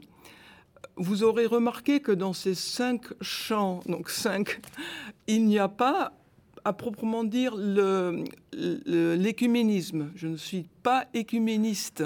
Vous 0.95 1.23
aurez 1.23 1.45
remarqué 1.45 1.99
que 1.99 2.11
dans 2.11 2.33
ces 2.33 2.55
cinq 2.55 3.05
champs, 3.21 3.81
donc 3.87 4.09
cinq, 4.09 4.61
il 5.27 5.45
n'y 5.45 5.59
a 5.59 5.67
pas 5.67 6.13
à 6.63 6.73
proprement 6.73 7.23
dire 7.23 7.55
l'écuménisme. 8.53 10.11
Je 10.15 10.27
ne 10.27 10.37
suis 10.37 10.67
pas 10.83 11.07
écuméniste. 11.13 12.03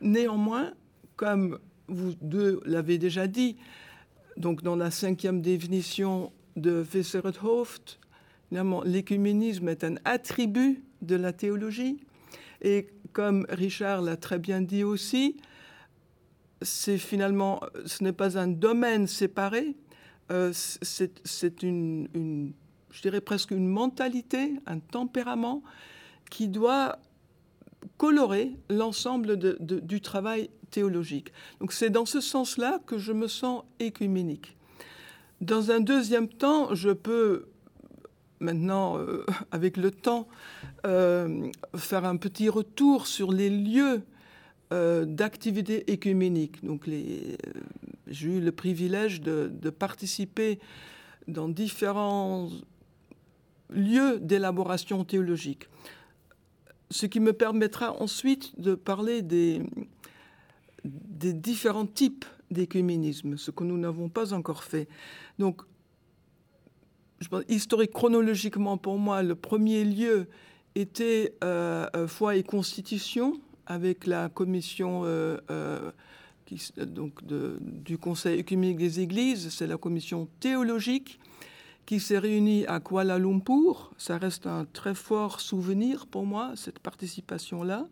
Néanmoins, 0.00 0.72
comme 1.16 1.58
vous 1.88 2.14
deux 2.20 2.60
l'avez 2.64 2.98
déjà 2.98 3.26
dit, 3.26 3.56
donc 4.36 4.62
dans 4.62 4.76
la 4.76 4.90
cinquième 4.90 5.42
définition 5.42 6.32
de 6.56 6.72
Visserthoft, 6.72 7.98
l'écuménisme 8.84 9.68
est 9.68 9.84
un 9.84 9.94
attribut 10.04 10.82
de 11.00 11.16
la 11.16 11.32
théologie. 11.32 11.98
Et 12.60 12.88
comme 13.12 13.46
Richard 13.48 14.02
l'a 14.02 14.16
très 14.16 14.38
bien 14.38 14.60
dit 14.60 14.84
aussi, 14.84 15.36
c'est 16.60 16.98
finalement, 16.98 17.60
ce 17.86 18.04
n'est 18.04 18.12
pas 18.12 18.38
un 18.38 18.46
domaine 18.46 19.06
séparé, 19.06 19.74
euh, 20.30 20.52
c'est 20.52 21.62
une, 21.62 22.52
je 22.90 23.02
dirais 23.02 23.20
presque 23.20 23.50
une 23.50 23.66
mentalité, 23.66 24.54
un 24.66 24.78
tempérament 24.78 25.62
qui 26.30 26.48
doit 26.48 26.98
colorer 27.96 28.52
l'ensemble 28.70 29.36
du 29.36 30.00
travail 30.00 30.48
Donc 31.60 31.72
c'est 31.72 31.90
dans 31.90 32.06
ce 32.06 32.20
sens-là 32.20 32.80
que 32.86 32.98
je 32.98 33.12
me 33.12 33.28
sens 33.28 33.64
écuménique. 33.78 34.56
Dans 35.40 35.70
un 35.70 35.80
deuxième 35.80 36.28
temps, 36.28 36.74
je 36.74 36.90
peux 36.90 37.46
maintenant, 38.42 38.98
euh, 38.98 39.24
avec 39.50 39.76
le 39.76 39.90
temps, 39.90 40.28
euh, 40.84 41.50
faire 41.76 42.04
un 42.04 42.16
petit 42.16 42.48
retour 42.48 43.06
sur 43.06 43.32
les 43.32 43.48
lieux 43.48 44.02
euh, 44.72 45.04
d'activités 45.04 45.90
écuméniques. 45.90 46.64
Donc, 46.64 46.88
j'ai 48.06 48.28
eu 48.28 48.40
le 48.40 48.52
privilège 48.52 49.20
de, 49.22 49.70
participer 49.70 50.58
dans 51.28 51.48
différents 51.48 52.50
lieux 53.70 54.18
d'élaboration 54.18 55.04
théologique. 55.04 55.68
Ce 56.90 57.06
qui 57.06 57.20
me 57.20 57.32
permettra 57.32 57.92
ensuite 58.02 58.60
de 58.60 58.74
parler 58.74 59.22
des, 59.22 59.62
des 60.84 61.32
différents 61.32 61.86
types 61.86 62.24
d'écuménisme, 62.50 63.36
ce 63.36 63.50
que 63.50 63.64
nous 63.64 63.78
n'avons 63.78 64.08
pas 64.08 64.34
encore 64.34 64.64
fait. 64.64 64.88
Donc, 65.38 65.62
je 67.20 67.28
pense, 67.28 67.44
historique 67.48 67.92
chronologiquement 67.92 68.76
pour 68.76 68.98
moi, 68.98 69.22
le 69.22 69.34
premier 69.34 69.84
lieu 69.84 70.26
était 70.74 71.34
euh, 71.44 71.86
euh, 71.96 72.08
foi 72.08 72.36
et 72.36 72.42
constitution 72.42 73.40
avec 73.66 74.06
la 74.06 74.28
commission 74.28 75.02
euh, 75.04 75.38
donc 76.76 77.24
du 77.24 77.96
Conseil 77.96 78.40
œcuménique 78.40 78.76
des 78.76 79.00
Églises, 79.00 79.48
c'est 79.50 79.66
la 79.66 79.78
commission 79.78 80.28
théologique 80.40 81.18
qui 81.86 81.98
s'est 81.98 82.18
réunie 82.18 82.66
à 82.66 82.80
Kuala 82.80 83.18
Lumpur. 83.18 83.92
Ça 83.96 84.18
reste 84.18 84.46
un 84.46 84.66
très 84.66 84.94
fort 84.94 85.40
souvenir 85.40 86.06
pour 86.06 86.26
moi, 86.26 86.52
cette 86.56 86.78
participation-là. 86.78 87.88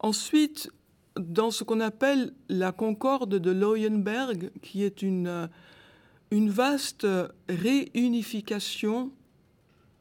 Ensuite, 0.00 0.70
dans 1.16 1.50
ce 1.50 1.64
qu'on 1.64 1.80
appelle 1.80 2.32
la 2.48 2.72
concorde 2.72 3.34
de 3.34 3.50
Leuenberg, 3.50 4.50
qui 4.62 4.84
est 4.84 5.02
une, 5.02 5.48
une 6.30 6.50
vaste 6.50 7.06
réunification 7.48 9.12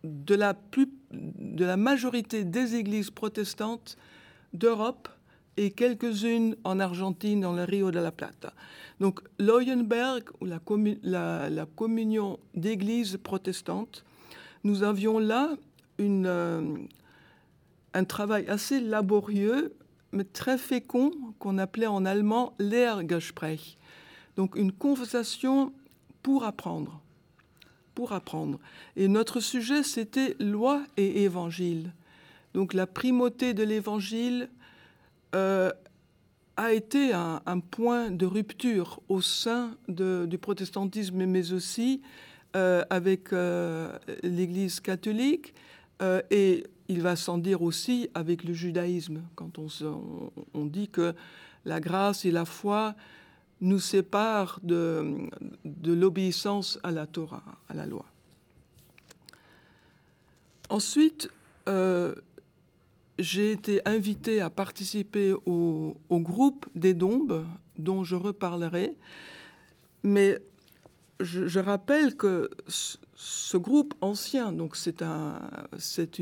de 0.03 0.35
la, 0.35 0.53
plus, 0.53 0.89
de 1.11 1.65
la 1.65 1.77
majorité 1.77 2.43
des 2.43 2.75
églises 2.75 3.11
protestantes 3.11 3.97
d'Europe 4.53 5.09
et 5.57 5.71
quelques-unes 5.71 6.55
en 6.63 6.79
Argentine, 6.79 7.41
dans 7.41 7.53
le 7.53 7.63
Rio 7.63 7.91
de 7.91 7.99
la 7.99 8.11
Plata. 8.11 8.53
Donc 8.99 9.19
Leuenberg, 9.37 10.23
ou 10.39 10.45
la, 10.45 11.49
la, 11.49 11.65
communion 11.65 12.39
d'églises 12.55 13.17
protestantes, 13.21 14.03
nous 14.63 14.83
avions 14.83 15.19
là 15.19 15.55
une, 15.97 16.25
euh, 16.25 16.77
un 17.93 18.03
travail 18.05 18.47
assez 18.47 18.79
laborieux 18.79 19.73
très 20.33 20.57
fécond 20.57 21.11
qu'on 21.39 21.57
appelait 21.57 21.87
en 21.87 22.05
allemand 22.05 22.53
Lehrgespräch. 22.59 23.77
Donc 24.35 24.55
une 24.55 24.71
conversation 24.71 25.73
pour 26.23 26.43
apprendre. 26.43 27.01
Pour 27.95 28.13
apprendre. 28.13 28.59
Et 28.95 29.07
notre 29.07 29.39
sujet, 29.39 29.83
c'était 29.83 30.35
loi 30.39 30.83
et 30.97 31.23
évangile. 31.23 31.91
Donc 32.53 32.73
la 32.73 32.87
primauté 32.87 33.53
de 33.53 33.63
l'évangile 33.63 34.49
euh, 35.35 35.71
a 36.57 36.73
été 36.73 37.13
un, 37.13 37.59
point 37.59 38.11
de 38.11 38.25
rupture 38.25 38.99
au 39.09 39.21
sein 39.21 39.75
du 39.87 40.37
protestantisme, 40.37 41.25
mais 41.25 41.53
aussi 41.53 42.01
euh, 42.55 42.83
avec 42.89 43.31
euh, 43.33 43.97
l'Église 44.23 44.79
catholique. 44.79 45.53
Et 46.29 46.63
il 46.91 47.01
va 47.01 47.15
sans 47.15 47.37
dire 47.37 47.61
aussi 47.61 48.09
avec 48.13 48.43
le 48.43 48.53
judaïsme, 48.53 49.21
quand 49.35 49.57
on, 49.57 50.65
dit 50.65 50.89
que 50.89 51.15
la 51.63 51.79
grâce 51.79 52.25
et 52.25 52.31
la 52.31 52.43
foi 52.43 52.95
nous 53.61 53.79
séparent 53.79 54.59
de, 54.61 55.29
l'obéissance 55.85 56.79
à 56.83 56.91
la 56.91 57.07
Torah, 57.07 57.43
à 57.69 57.75
la 57.75 57.85
loi. 57.85 58.05
Ensuite, 60.69 61.29
euh, 61.69 62.13
j'ai 63.19 63.53
été 63.53 63.81
invité 63.85 64.41
à 64.41 64.49
participer 64.49 65.33
au, 65.45 65.95
groupe 66.09 66.65
des 66.75 66.93
Dombes, 66.93 67.45
dont 67.77 68.03
je 68.03 68.15
reparlerai. 68.15 68.97
Mais 70.03 70.39
je 71.21 71.59
rappelle 71.59 72.17
que 72.17 72.49
ce 73.23 73.55
groupe 73.55 73.93
ancien, 74.01 74.51
donc 74.51 74.75
c'est 74.75 75.03
un, 75.03 75.39
c'est 75.77 76.19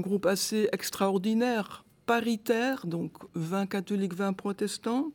groupe 0.00 0.26
assez 0.26 0.68
extraordinaire, 0.72 1.86
paritaire, 2.04 2.86
donc 2.86 3.12
20 3.34 3.66
catholiques, 3.66 4.12
20 4.12 4.34
protestants. 4.34 5.10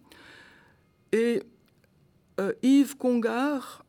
Et 1.11 1.43
euh, 2.39 2.53
Yves 2.63 2.97
Congar 2.97 3.85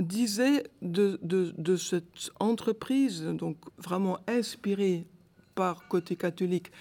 disait 0.00 0.64
de, 0.82 1.76
cette 1.76 2.32
entreprise, 2.40 3.22
donc 3.22 3.56
vraiment 3.78 4.18
inspirée 4.26 5.06
par 5.54 5.86
côté 5.86 6.16
catholique, 6.16 6.72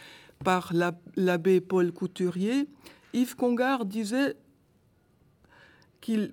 par 0.43 0.73
l'abbé 1.15 1.61
Paul 1.61 1.91
Couturier, 1.91 2.67
Yves 3.13 3.36
Congar 3.36 3.86
disait 3.86 4.36
qu'il 6.01 6.32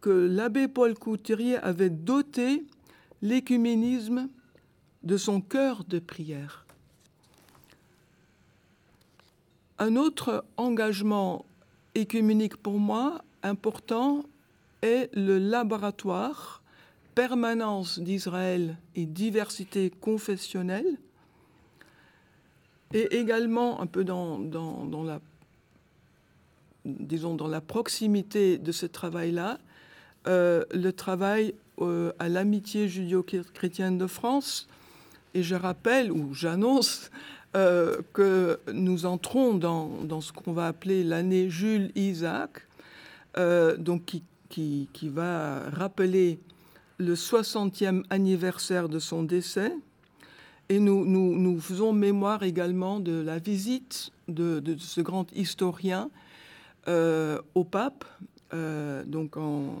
que 0.00 0.10
l'abbé 0.10 0.68
Paul 0.68 0.94
Couturier 0.94 1.56
avait 1.56 1.90
doté 1.90 2.64
l'écuménisme 3.22 4.28
de 5.02 5.16
son 5.16 5.40
cœur 5.40 5.84
de 5.84 5.98
prière. 5.98 6.66
Un 9.78 9.96
autre 9.96 10.44
engagement 10.56 11.44
écuménique 11.94 12.56
pour 12.56 12.78
moi 12.78 13.22
important 13.42 14.24
est 14.82 15.10
le 15.14 15.38
laboratoire 15.38 16.62
permanence 17.14 17.98
d'Israël 17.98 18.76
et 18.94 19.06
diversité 19.06 19.90
confessionnelle 19.90 20.98
et 22.92 23.16
également 23.16 23.80
un 23.80 23.86
peu 23.86 24.04
dans, 24.04 24.38
dans, 24.38 24.84
dans 24.84 25.02
la 25.02 25.20
disons 26.84 27.34
dans 27.34 27.48
la 27.48 27.60
proximité 27.60 28.58
de 28.58 28.72
ce 28.72 28.86
travail-là, 28.86 29.58
le 30.26 30.90
travail 30.90 31.54
euh, 31.80 32.12
à 32.18 32.28
l'amitié 32.28 32.88
judéo-chrétienne 32.88 33.96
de 33.96 34.06
France. 34.06 34.68
Et 35.32 35.42
je 35.42 35.54
rappelle 35.54 36.12
ou 36.12 36.34
j'annonce 36.34 37.10
euh, 37.56 38.02
que 38.12 38.60
nous 38.72 39.06
entrons 39.06 39.54
dans, 39.54 39.88
dans 40.04 40.20
ce 40.20 40.30
qu'on 40.32 40.52
va 40.52 40.66
appeler 40.66 41.04
l'année 41.04 41.48
Jules 41.48 41.90
Isaac, 41.94 42.66
donc 43.78 44.04
qui, 44.04 44.22
qui, 44.50 44.88
qui, 44.92 45.08
va 45.08 45.70
rappeler 45.70 46.38
le 46.98 47.14
60e 47.14 48.02
anniversaire 48.10 48.88
de 48.90 48.98
son 48.98 49.22
décès. 49.22 49.72
Et 50.68 50.80
nous, 50.80 51.06
nous, 51.06 51.38
nous 51.38 51.60
faisons 51.60 51.94
mémoire 51.94 52.42
également 52.42 53.00
de 53.00 53.22
la 53.22 53.38
visite 53.38 54.10
de, 54.28 54.60
de 54.60 54.76
ce 54.76 55.00
grand 55.00 55.32
historien 55.32 56.10
au 56.86 57.64
pape 57.64 58.04
euh, 58.52 59.04
donc 59.04 59.36
en, 59.36 59.74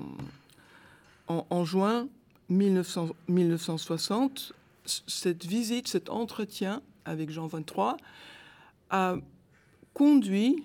juin 1.64 2.08
1960, 2.48 4.52
cette 4.84 5.44
visite, 5.44 5.88
cet 5.88 6.10
entretien 6.10 6.82
avec 7.04 7.30
Jean 7.30 7.46
23 7.46 7.96
a 8.90 9.16
conduit, 9.94 10.64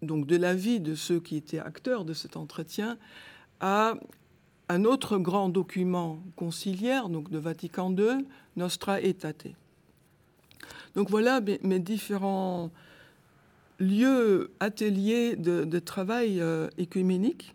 donc 0.00 0.26
de 0.26 0.36
l'avis 0.36 0.80
de 0.80 0.94
ceux 0.94 1.20
qui 1.20 1.36
étaient 1.36 1.58
acteurs 1.58 2.04
de 2.04 2.14
cet 2.14 2.36
entretien, 2.36 2.96
à 3.60 3.94
un 4.68 4.84
autre 4.84 5.18
grand 5.18 5.48
document 5.48 6.22
conciliaire, 6.36 7.08
donc 7.08 7.30
de 7.30 7.38
Vatican 7.38 7.94
II, 7.94 8.26
Nostra 8.56 9.00
Aetate. 9.00 9.48
Donc 10.94 11.10
voilà 11.10 11.40
mes 11.62 11.78
différents 11.78 12.70
lieu, 13.78 14.50
atelier 14.60 15.36
de, 15.36 15.78
travail 15.78 16.40
euh, 16.40 16.68
écuménique. 16.78 17.54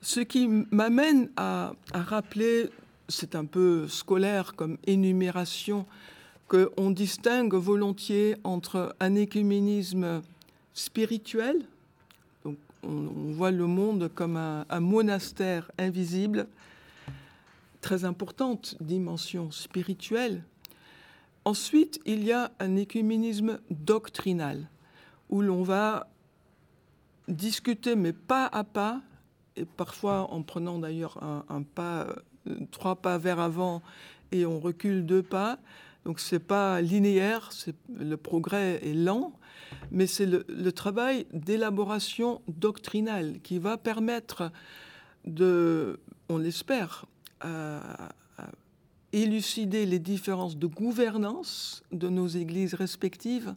Ce 0.00 0.20
qui 0.20 0.48
m'amène 0.70 1.30
à, 1.36 1.74
rappeler, 1.92 2.70
c'est 3.08 3.34
un 3.34 3.44
peu 3.44 3.86
scolaire 3.88 4.54
comme 4.54 4.78
énumération, 4.86 5.86
qu'on 6.48 6.90
distingue 6.90 7.54
volontiers 7.54 8.36
entre 8.44 8.94
un 9.00 9.14
écuménisme 9.14 10.22
spirituel, 10.74 11.64
donc 12.44 12.56
on, 12.82 13.32
voit 13.32 13.50
le 13.50 13.66
monde 13.66 14.10
comme 14.14 14.36
un, 14.36 14.66
un, 14.68 14.80
monastère 14.80 15.70
invisible, 15.78 16.46
très 17.80 18.04
importante 18.04 18.76
dimension 18.80 19.50
spirituelle. 19.50 20.42
Ensuite, 21.44 22.00
il 22.06 22.24
y 22.24 22.32
a 22.32 22.52
un 22.60 22.76
écuménisme 22.76 23.58
doctrinal 23.70 24.68
où 25.32 25.40
l'on 25.40 25.62
va 25.62 26.08
discuter, 27.26 27.96
mais 27.96 28.12
pas 28.12 28.46
à 28.46 28.64
pas, 28.64 29.00
et 29.56 29.64
parfois 29.64 30.30
en 30.30 30.42
prenant 30.42 30.78
d'ailleurs 30.78 31.22
un, 31.22 31.62
pas, 31.62 32.06
euh, 32.46 32.54
trois 32.70 32.96
pas 32.96 33.16
vers 33.16 33.40
avant 33.40 33.82
et 34.30 34.44
on 34.44 34.60
recule 34.60 35.06
deux 35.06 35.22
pas. 35.22 35.58
Donc 36.04 36.20
c'est 36.20 36.38
pas 36.38 36.82
linéaire, 36.82 37.50
le 37.98 38.16
progrès 38.16 38.86
est 38.86 38.92
lent, 38.92 39.32
mais 39.90 40.06
c'est 40.06 40.26
le, 40.26 40.72
travail 40.72 41.26
d'élaboration 41.32 42.42
doctrinale 42.48 43.40
qui 43.42 43.58
va 43.58 43.78
permettre 43.78 44.52
de, 45.24 45.98
on 46.28 46.36
l'espère, 46.36 47.06
élucider 49.12 49.86
les 49.86 49.98
différences 49.98 50.56
de 50.56 50.66
gouvernance 50.66 51.84
de 51.92 52.08
nos 52.08 52.26
églises 52.26 52.74
respectives, 52.74 53.54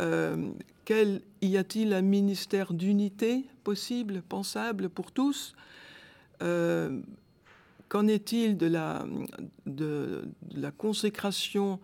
euh, 0.00 0.50
quel, 0.84 1.22
y 1.42 1.56
a-t-il 1.56 1.92
un 1.92 2.02
ministère 2.02 2.72
d'unité 2.72 3.44
possible, 3.64 4.22
pensable 4.22 4.88
pour 4.88 5.12
tous 5.12 5.54
euh, 6.42 7.00
Qu'en 7.88 8.06
est-il 8.06 8.56
de 8.56 8.66
la, 8.66 9.04
consécration 10.76 11.80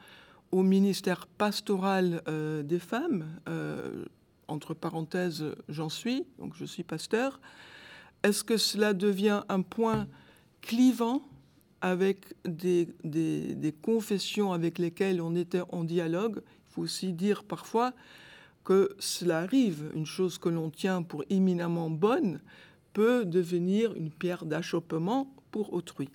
au 0.52 0.62
ministère 0.62 1.26
pastoral 1.26 2.22
euh, 2.28 2.62
des 2.62 2.78
femmes 2.78 3.24
Entre 4.48 4.74
parenthèses, 4.74 5.44
j'en 5.68 5.88
suis, 5.88 6.24
donc 6.38 6.54
je 6.54 6.64
suis 6.64 6.82
pasteur. 6.82 7.40
Est-ce 8.22 8.44
que 8.44 8.56
cela 8.56 8.94
devient 8.94 9.42
un 9.48 9.62
point 9.62 10.06
clivant 10.60 11.22
avec 11.80 12.34
des, 12.46 13.74
confessions 13.82 14.54
avec 14.54 14.78
lesquelles 14.78 15.20
on 15.20 15.34
était 15.34 15.62
en 15.70 15.84
dialogue 15.84 16.40
faut 16.74 16.82
aussi 16.82 17.12
dire 17.12 17.44
parfois 17.44 17.92
que 18.64 18.94
cela 18.98 19.40
arrive. 19.40 19.90
Une 19.94 20.06
chose 20.06 20.38
que 20.38 20.48
l'on 20.48 20.70
tient 20.70 21.02
pour 21.02 21.24
éminemment 21.30 21.90
bonne 21.90 22.40
peut 22.92 23.24
devenir 23.24 23.94
une 23.94 24.10
pierre 24.10 24.44
d'achoppement 24.44 25.32
pour 25.50 25.72
autrui. 25.72 26.08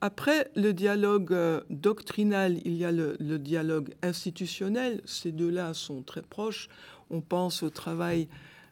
Après 0.00 0.50
le 0.54 0.72
dialogue 0.72 1.32
euh, 1.32 1.60
doctrinal, 1.70 2.58
il 2.64 2.74
y 2.74 2.84
a 2.84 2.92
le, 2.92 3.16
dialogue 3.38 3.94
institutionnel. 4.02 5.02
Ces 5.04 5.32
deux-là 5.32 5.74
sont 5.74 6.02
très 6.02 6.22
proches. 6.22 6.68
On 7.10 7.20
pense 7.20 7.62
au 7.62 7.70
travail 7.70 8.28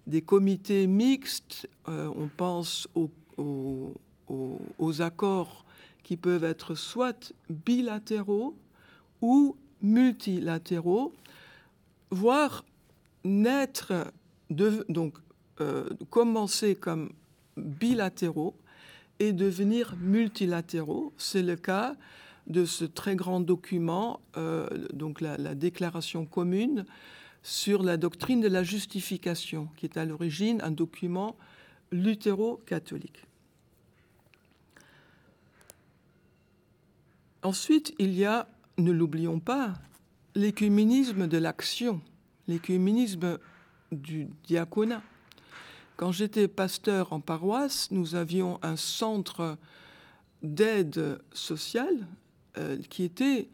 des 0.06 0.22
comités 0.22 0.86
mixtes, 0.86 1.68
euh, 1.88 2.08
on 2.16 2.28
pense 2.28 2.86
aux, 2.94 3.10
aux 4.78 5.02
accords 5.02 5.64
qui 6.04 6.16
peuvent 6.16 6.44
être 6.44 6.76
soit 6.76 7.34
bilatéraux 7.50 8.56
ou 9.20 9.56
multilatéraux, 9.82 11.12
voire 12.10 12.64
naître, 13.24 13.92
donc 14.50 15.14
euh, 15.60 15.88
commencer 16.10 16.74
comme 16.74 17.10
bilatéraux 17.56 18.54
et 19.18 19.32
devenir 19.32 19.96
multilatéraux. 20.00 21.12
C'est 21.16 21.42
le 21.42 21.56
cas 21.56 21.96
de 22.46 22.64
ce 22.64 22.84
très 22.84 23.16
grand 23.16 23.40
document, 23.40 24.20
euh, 24.36 24.68
donc 24.92 25.20
la, 25.20 25.54
déclaration 25.54 26.26
commune 26.26 26.84
sur 27.42 27.82
la 27.82 27.96
doctrine 27.96 28.40
de 28.40 28.48
la 28.48 28.62
justification, 28.62 29.68
qui 29.76 29.86
est 29.86 29.96
à 29.96 30.04
l'origine 30.04 30.60
un 30.62 30.70
document 30.70 31.36
luthéro-catholique. 31.90 33.24
Ensuite, 37.42 37.94
il 37.98 38.12
y 38.12 38.24
a 38.24 38.48
ne 38.78 38.92
l'oublions 38.92 39.40
pas, 39.40 39.74
l'écuménisme 40.34 41.26
de 41.26 41.38
l'action, 41.38 42.00
l'écuménisme 42.46 43.38
du 43.92 44.28
diaconat. 44.44 45.02
Quand 45.96 46.12
j'étais 46.12 46.46
pasteur 46.46 47.12
en 47.12 47.20
paroisse, 47.20 47.90
nous 47.90 48.14
avions 48.14 48.58
un 48.62 48.76
centre 48.76 49.56
d'aide 50.42 51.18
sociale 51.32 52.06
euh, 52.58 52.76
qui 52.90 53.04
était 53.04 53.48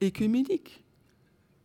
écuménique. 0.00 0.82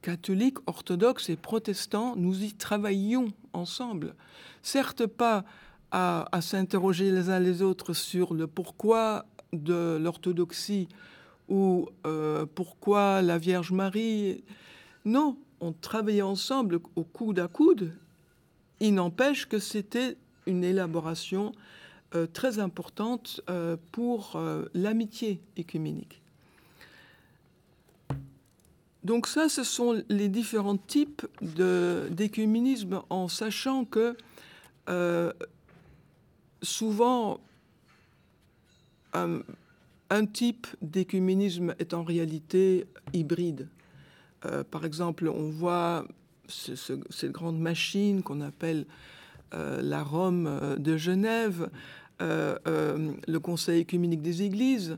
Catholiques, 0.01 0.57
orthodoxes 0.65 1.29
et 1.29 1.35
protestants, 1.35 2.15
nous 2.15 2.43
y 2.43 2.53
travaillions 2.53 3.31
ensemble. 3.53 4.15
Certes 4.63 5.05
pas 5.05 5.43
à 5.91 6.39
s'interroger 6.41 7.11
les 7.11 7.29
uns 7.31 7.39
les 7.39 7.63
autres 7.63 7.93
sur 7.93 8.35
le 8.35 8.45
pourquoi 8.45 9.25
de 9.53 9.97
l'orthodoxie 9.99 10.87
ou 11.49 11.89
euh, 12.05 12.45
pourquoi 12.53 13.21
la 13.21 13.37
Vierge 13.37 13.71
Marie? 13.71 14.43
Non, 15.03 15.37
on 15.59 15.73
travaillait 15.73 16.21
ensemble 16.21 16.79
au 16.95 17.03
coude 17.03 17.39
à 17.39 17.47
coude. 17.47 17.91
Il 18.79 18.93
n'empêche 18.93 19.47
que 19.47 19.59
c'était 19.59 20.15
une 20.45 20.63
élaboration 20.63 21.51
euh, 22.15 22.27
très 22.27 22.59
importante 22.59 23.41
euh, 23.49 23.75
pour 23.91 24.39
l'amitié 24.73 25.41
écuménique. 25.57 26.21
Donc 29.03 29.27
ça, 29.27 29.49
ce 29.49 29.63
sont 29.63 30.03
les 30.09 30.27
différents 30.27 30.77
types 30.77 31.25
d'écuménisme 31.41 33.01
en 33.09 33.27
sachant 33.27 33.85
que 33.85 34.15
souvent 36.61 37.39
un 40.09 40.25
type 40.25 40.67
d'écuménisme 40.81 41.75
est 41.79 41.93
en 41.93 42.03
réalité 42.03 42.85
hybride. 43.13 43.67
Euh, 44.45 44.63
par 44.63 44.85
exemple, 44.85 45.27
on 45.27 45.49
voit 45.49 46.05
cette 46.47 47.31
grande 47.31 47.59
machine 47.59 48.23
qu'on 48.23 48.41
appelle 48.41 48.85
euh, 49.53 49.81
la 49.81 50.03
Rome 50.03 50.47
euh, 50.47 50.75
de 50.77 50.97
Genève, 50.97 51.69
le 52.21 53.37
Conseil 53.37 53.81
écuménique 53.81 54.21
des 54.21 54.43
Églises. 54.43 54.97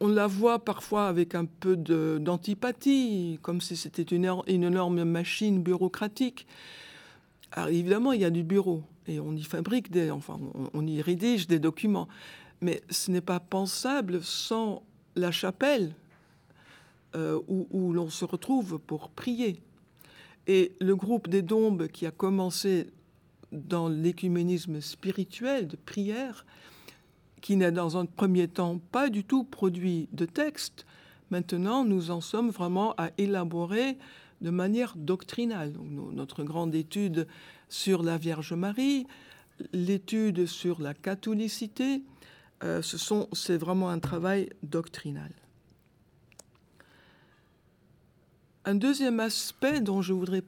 On 0.00 0.08
la 0.08 0.26
voit 0.26 0.62
parfois 0.62 1.08
avec 1.08 1.34
un 1.34 1.46
peu 1.46 1.74
d'antipathie, 1.74 3.38
comme 3.40 3.62
si 3.62 3.76
c'était 3.76 4.02
une, 4.02 4.42
énorme 4.46 5.04
machine 5.04 5.62
bureaucratique. 5.62 6.46
Alors 7.52 7.70
évidemment, 7.70 8.12
il 8.12 8.20
y 8.20 8.26
a 8.26 8.30
du 8.30 8.42
bureau 8.42 8.82
et 9.06 9.20
on 9.20 9.34
y 9.34 9.42
fabrique 9.42 9.90
des, 9.90 10.10
enfin, 10.10 10.38
on 10.74 10.86
y 10.86 11.00
rédige 11.00 11.46
des 11.46 11.58
documents 11.58 12.08
mais 12.60 12.82
ce 12.90 13.10
n'est 13.10 13.20
pas 13.20 13.40
pensable 13.40 14.22
sans 14.22 14.82
la 15.16 15.30
chapelle 15.30 15.94
euh, 17.16 17.40
où, 17.48 17.92
l'on 17.92 18.08
se 18.08 18.24
retrouve 18.24 18.78
pour 18.78 19.10
prier. 19.10 19.60
Et 20.46 20.72
le 20.80 20.94
groupe 20.94 21.28
des 21.28 21.42
Dombes 21.42 21.88
qui 21.88 22.06
a 22.06 22.10
commencé 22.10 22.86
dans 23.52 23.88
l'écuménisme 23.88 24.80
spirituel 24.80 25.66
de 25.66 25.76
prière, 25.76 26.46
qui 27.40 27.56
n'a 27.56 27.70
dans 27.70 27.96
un 27.96 28.06
premier 28.06 28.46
temps 28.46 28.78
pas 28.92 29.08
du 29.08 29.24
tout 29.24 29.44
produit 29.44 30.08
de 30.12 30.24
texte, 30.24 30.86
maintenant 31.30 31.84
nous 31.84 32.10
en 32.10 32.20
sommes 32.20 32.50
vraiment 32.50 32.94
à 32.96 33.10
élaborer 33.18 33.96
de 34.40 34.50
manière 34.50 34.94
doctrinale. 34.96 35.72
notre 36.12 36.44
grande 36.44 36.74
étude 36.74 37.26
sur 37.68 38.02
la 38.02 38.18
Vierge 38.18 38.52
Marie, 38.52 39.06
l'étude 39.72 40.46
sur 40.46 40.80
la 40.80 40.94
catholicité, 40.94 42.02
euh, 42.62 42.82
c'est 42.82 43.56
vraiment 43.56 43.88
un 43.88 43.98
travail 43.98 44.50
doctrinal. 44.62 45.32
Un 48.66 48.74
deuxième 48.74 49.20
aspect 49.20 49.80
dont 49.80 50.02
je 50.02 50.12
voudrais 50.12 50.42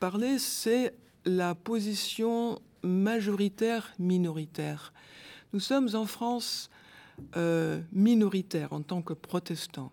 parler, 0.00 0.38
c'est 0.38 0.94
la 1.26 1.54
position 1.54 2.58
majoritaire-minoritaire. 2.82 4.94
Nous 5.52 5.60
sommes 5.60 5.94
en 5.94 6.06
France 6.06 6.70
euh, 7.36 7.82
minoritaires 7.92 8.72
en 8.72 8.80
tant 8.80 9.02
que 9.02 9.12
protestants. 9.12 9.92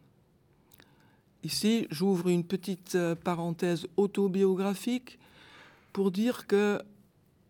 Ici, 1.43 1.87
j'ouvre 1.91 2.29
une 2.29 2.45
petite 2.45 2.95
euh, 2.95 3.15
parenthèse 3.15 3.85
autobiographique 3.97 5.19
pour 5.91 6.11
dire 6.11 6.47
que 6.47 6.79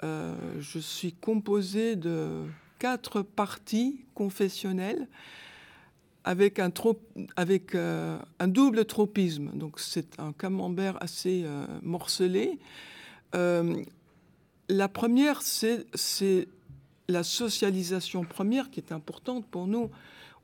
je 0.04 0.78
suis 0.78 1.12
composé 1.12 1.96
de 1.96 2.44
quatre 2.78 3.22
parties 3.22 4.06
confessionnelles 4.14 5.08
avec 6.28 6.60
euh, 6.60 8.20
un 8.40 8.48
double 8.48 8.84
tropisme. 8.86 9.52
Donc 9.54 9.80
c'est 9.80 10.20
un 10.20 10.34
camembert 10.34 11.02
assez 11.02 11.44
euh, 11.46 11.66
morcelé. 11.82 12.60
Euh, 13.34 13.82
la 14.68 14.90
première, 14.90 15.42
c'est 15.42 16.48
la 17.08 17.24
socialisation 17.24 18.26
première 18.26 18.70
qui 18.70 18.82
est 18.82 18.92
importante 18.92 19.46
pour 19.46 19.68
nous. 19.68 19.90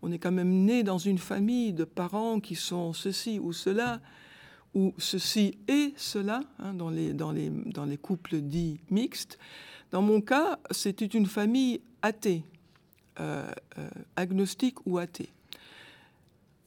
On 0.01 0.11
est 0.13 0.19
quand 0.19 0.31
même 0.31 0.63
né 0.63 0.84
dans 0.84 0.97
une 0.97 1.17
famille 1.17 1.73
de 1.73 1.84
parents 1.84 2.39
qui 2.39 2.55
sont 2.55 2.93
ceci 2.93 3.39
ou 3.39 3.51
cela, 3.51 3.99
ou 4.73 4.93
ceci 4.97 5.57
et 5.67 5.93
cela, 5.97 6.41
hein, 6.59 6.73
dans 6.73 6.89
les 6.91 7.97
couples 8.01 8.38
dits 8.39 8.79
mixtes. 8.89 9.38
Dans 9.91 10.01
mon 10.01 10.21
cas, 10.21 10.59
c'était 10.71 11.05
une 11.05 11.25
famille 11.25 11.81
athée, 12.04 12.43
euh, 13.20 13.51
euh, 13.80 13.89
agnostique 14.16 14.86
ou 14.86 14.99
athée. 14.99 15.30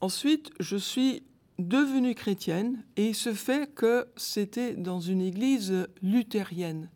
Ensuite, 0.01 0.51
je 0.59 0.77
suis 0.77 1.23
devenue 1.59 2.15
chrétienne 2.15 2.83
et 2.97 3.09
il 3.09 3.15
se 3.15 3.33
fait 3.33 3.73
que 3.73 4.09
c'était 4.17 4.75
dans 4.75 5.01
une 5.01 5.21
église 5.21 5.87
luthérienne. 6.03 6.89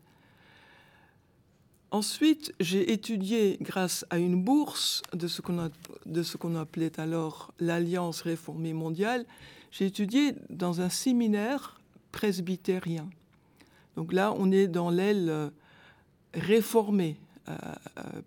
Ensuite, 1.93 2.53
j'ai 2.61 2.93
étudié 2.93 3.59
grâce 3.61 4.05
à 4.11 4.19
une 4.19 4.43
bourse 4.43 5.03
de 5.13 5.27
ce 5.29 5.41
qu'on 5.41 6.55
appelait 6.57 7.01
alors 7.01 7.53
l'Alliance 7.59 8.23
réformée 8.23 8.73
mondiale, 8.73 9.27
j'ai 9.71 9.87
étudié 9.87 10.35
dans 10.51 10.81
un 10.81 10.89
séminaire 10.89 11.81
presbytérien. 12.13 13.09
Donc 13.97 14.13
là, 14.13 14.33
on 14.37 14.53
est 14.53 14.69
dans 14.69 14.91
l'aile 14.91 15.51
réformée, 16.35 17.17
euh, 17.19 17.25
euh, 17.25 17.30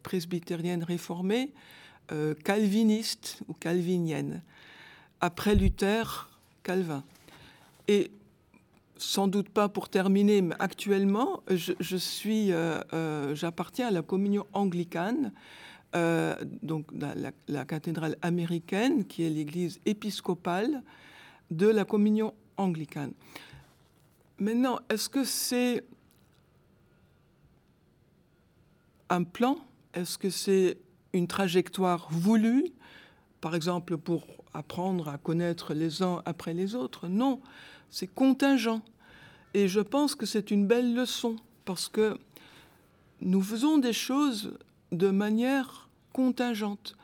presbytérienne 0.03 0.83
réformée, 0.83 1.51
euh, 2.11 2.33
calviniste 2.33 3.39
ou 3.47 3.53
calvinienne. 3.53 4.41
Après 5.21 5.55
Luther, 5.55 6.29
Calvin. 6.63 7.03
Et 7.87 8.11
sans 8.97 9.27
doute 9.27 9.49
pas 9.49 9.69
pour 9.69 9.89
terminer, 9.89 10.41
mais 10.41 10.55
actuellement, 10.59 11.43
je, 11.49 11.97
suis, 11.97 12.51
euh, 12.51 12.79
euh, 12.93 13.35
j'appartiens 13.35 13.87
à 13.87 13.91
la 13.91 14.01
communion 14.01 14.45
anglicane, 14.53 15.31
euh, 15.95 16.35
donc 16.61 16.87
la, 16.93 17.31
la, 17.47 17.65
cathédrale 17.65 18.17
américaine, 18.21 19.05
qui 19.05 19.23
est 19.23 19.29
l'église 19.29 19.79
épiscopale 19.85 20.81
de 21.51 21.67
la 21.67 21.85
communion 21.85 22.33
anglicane. 22.57 23.11
Maintenant, 24.39 24.79
est-ce 24.89 25.07
que 25.07 25.23
c'est 25.23 25.83
un 29.13 29.23
plan? 29.23 29.57
Est-ce 29.93 30.17
que 30.17 30.29
c'est 30.29 30.77
une 31.13 31.27
trajectoire 31.27 32.07
voulue, 32.09 32.65
par 33.41 33.53
exemple 33.53 33.97
pour 33.97 34.25
apprendre 34.53 35.07
à 35.07 35.17
connaître 35.17 35.73
les 35.73 36.01
uns 36.01 36.21
après 36.25 36.53
les 36.53 36.73
autres? 36.73 37.07
Non, 37.07 37.39
c'est 37.89 38.07
contingent. 38.07 38.81
Et 39.53 39.67
je 39.67 39.81
pense 39.81 40.15
que 40.15 40.25
c'est 40.25 40.49
une 40.49 40.65
belle 40.65 40.95
leçon 40.95 41.35
parce 41.63 41.87
que 41.87 42.17
nous 43.21 43.41
faisons 43.41 43.77
des 43.77 43.93
choses 43.93 44.57
de 44.91 45.09
manière 45.09 45.89
contingente. 46.11 46.95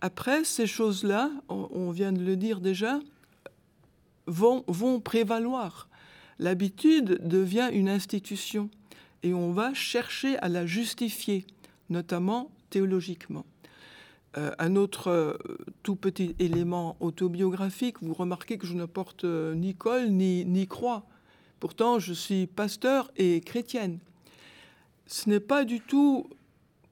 Après, 0.00 0.44
ces 0.44 0.66
choses-là, 0.66 1.30
on 1.48 1.90
vient 1.90 2.12
de 2.12 2.22
le 2.22 2.36
dire 2.36 2.60
déjà, 2.60 3.00
vont, 4.26 4.64
vont 4.68 5.00
prévaloir. 5.00 5.88
L'habitude 6.38 7.20
devient 7.22 7.70
une 7.72 7.88
institution 7.88 8.70
et 9.22 9.34
on 9.34 9.52
va 9.52 9.74
chercher 9.74 10.38
à 10.38 10.48
la 10.48 10.66
justifier, 10.66 11.46
notamment 11.90 12.50
théologiquement. 12.70 13.44
Euh, 14.38 14.50
un 14.58 14.76
autre 14.76 15.08
euh, 15.08 15.34
tout 15.82 15.96
petit 15.96 16.34
élément 16.38 16.96
autobiographique, 17.00 17.96
vous 18.02 18.14
remarquez 18.14 18.56
que 18.56 18.66
je 18.66 18.74
ne 18.74 18.86
porte 18.86 19.24
euh, 19.24 19.54
ni 19.54 19.74
col 19.74 20.08
ni, 20.08 20.46
ni 20.46 20.66
croix. 20.66 21.04
Pourtant, 21.60 21.98
je 21.98 22.14
suis 22.14 22.46
pasteur 22.46 23.10
et 23.16 23.42
chrétienne. 23.42 23.98
Ce 25.06 25.28
n'est 25.28 25.40
pas 25.40 25.64
du 25.64 25.80
tout 25.80 26.30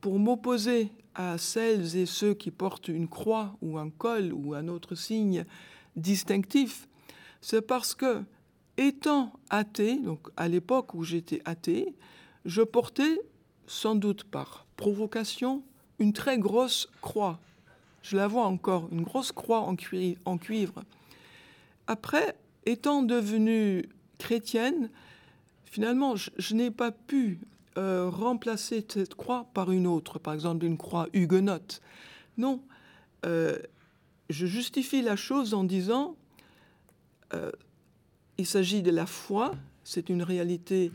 pour 0.02 0.18
m'opposer 0.18 0.92
à 1.14 1.38
celles 1.38 1.96
et 1.96 2.04
ceux 2.04 2.34
qui 2.34 2.50
portent 2.50 2.88
une 2.88 3.08
croix 3.08 3.56
ou 3.62 3.78
un 3.78 3.88
col 3.88 4.32
ou 4.34 4.54
un 4.54 4.68
autre 4.68 4.94
signe 4.94 5.46
distinctif. 5.96 6.88
C'est 7.40 7.62
parce 7.62 7.94
que, 7.94 8.22
étant 8.76 9.32
athée, 9.48 9.96
donc 9.96 10.28
à 10.36 10.46
l'époque 10.46 10.92
où 10.94 11.04
j'étais 11.04 11.40
athée, 11.46 11.94
je 12.44 12.62
portais, 12.62 13.20
sans 13.66 13.94
doute 13.94 14.24
par 14.24 14.66
provocation, 14.76 15.62
une 15.98 16.12
très 16.12 16.38
grosse 16.38 16.88
croix. 17.00 17.38
Je 18.02 18.16
la 18.16 18.26
vois 18.26 18.46
encore, 18.46 18.88
une 18.90 19.02
grosse 19.02 19.32
croix 19.32 19.60
en, 19.60 19.76
cuivre. 19.76 20.82
Après, 21.86 22.34
étant 22.64 23.02
devenue 23.02 23.84
chrétienne, 24.18 24.90
finalement, 25.66 26.16
je, 26.16 26.54
n'ai 26.54 26.70
pas 26.70 26.92
pu 26.92 27.40
euh, 27.76 28.08
remplacer 28.08 28.84
cette 28.88 29.14
croix 29.14 29.46
par 29.52 29.70
une 29.70 29.86
autre, 29.86 30.18
par 30.18 30.32
exemple 30.32 30.64
une 30.64 30.78
croix 30.78 31.08
huguenote. 31.12 31.82
Non, 32.38 32.62
euh, 33.26 33.58
je 34.30 34.46
justifie 34.46 35.02
la 35.02 35.16
chose 35.16 35.52
en 35.52 35.64
disant, 35.64 36.16
euh, 37.34 37.50
il 38.38 38.46
s'agit 38.46 38.80
de 38.80 38.90
la 38.90 39.04
foi, 39.04 39.52
c'est 39.84 40.08
une 40.08 40.22
réalité 40.22 40.90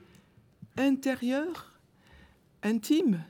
intérieure, 0.77 1.79
intime, 2.63 3.23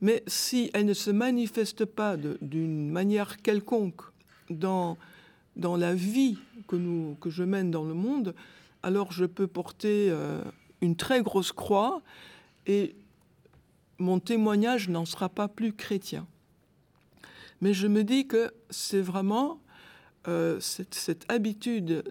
mais 0.00 0.22
si 0.26 0.70
elle 0.74 0.86
ne 0.86 0.94
se 0.94 1.10
manifeste 1.10 1.84
pas 1.84 2.16
d'une 2.16 2.90
manière 2.90 3.36
quelconque 3.40 4.02
dans, 4.50 4.98
dans 5.56 5.76
la 5.76 5.94
vie 5.94 6.38
que, 6.66 6.76
nous, 6.76 7.16
que 7.20 7.30
je 7.30 7.44
mène 7.44 7.70
dans 7.70 7.84
le 7.84 7.94
monde, 7.94 8.34
alors 8.82 9.12
je 9.12 9.24
peux 9.24 9.46
porter 9.46 10.08
euh, 10.10 10.42
une 10.80 10.96
très 10.96 11.22
grosse 11.22 11.52
croix 11.52 12.02
et 12.66 12.96
mon 13.98 14.18
témoignage 14.18 14.88
n'en 14.88 15.04
sera 15.04 15.28
pas 15.28 15.46
plus 15.46 15.72
chrétien. 15.72 16.26
Mais 17.60 17.72
je 17.72 17.86
me 17.86 18.02
dis 18.02 18.26
que 18.26 18.52
c'est 18.70 19.00
vraiment 19.00 19.60
euh, 20.26 20.58
cette, 20.58 20.94
cette, 20.94 21.30
habitude 21.30 22.02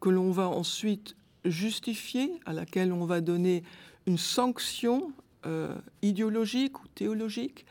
que 0.00 0.10
l'on 0.10 0.30
va 0.30 0.48
ensuite 0.48 1.16
justifier, 1.44 2.32
à 2.46 2.52
laquelle 2.52 2.92
on 2.92 3.04
va 3.04 3.20
donner 3.20 3.62
une 4.06 4.18
sanction 4.18 5.12
euh, 5.46 5.74
idéologique 6.02 6.82
ou 6.82 6.88
théologique. 6.94 7.66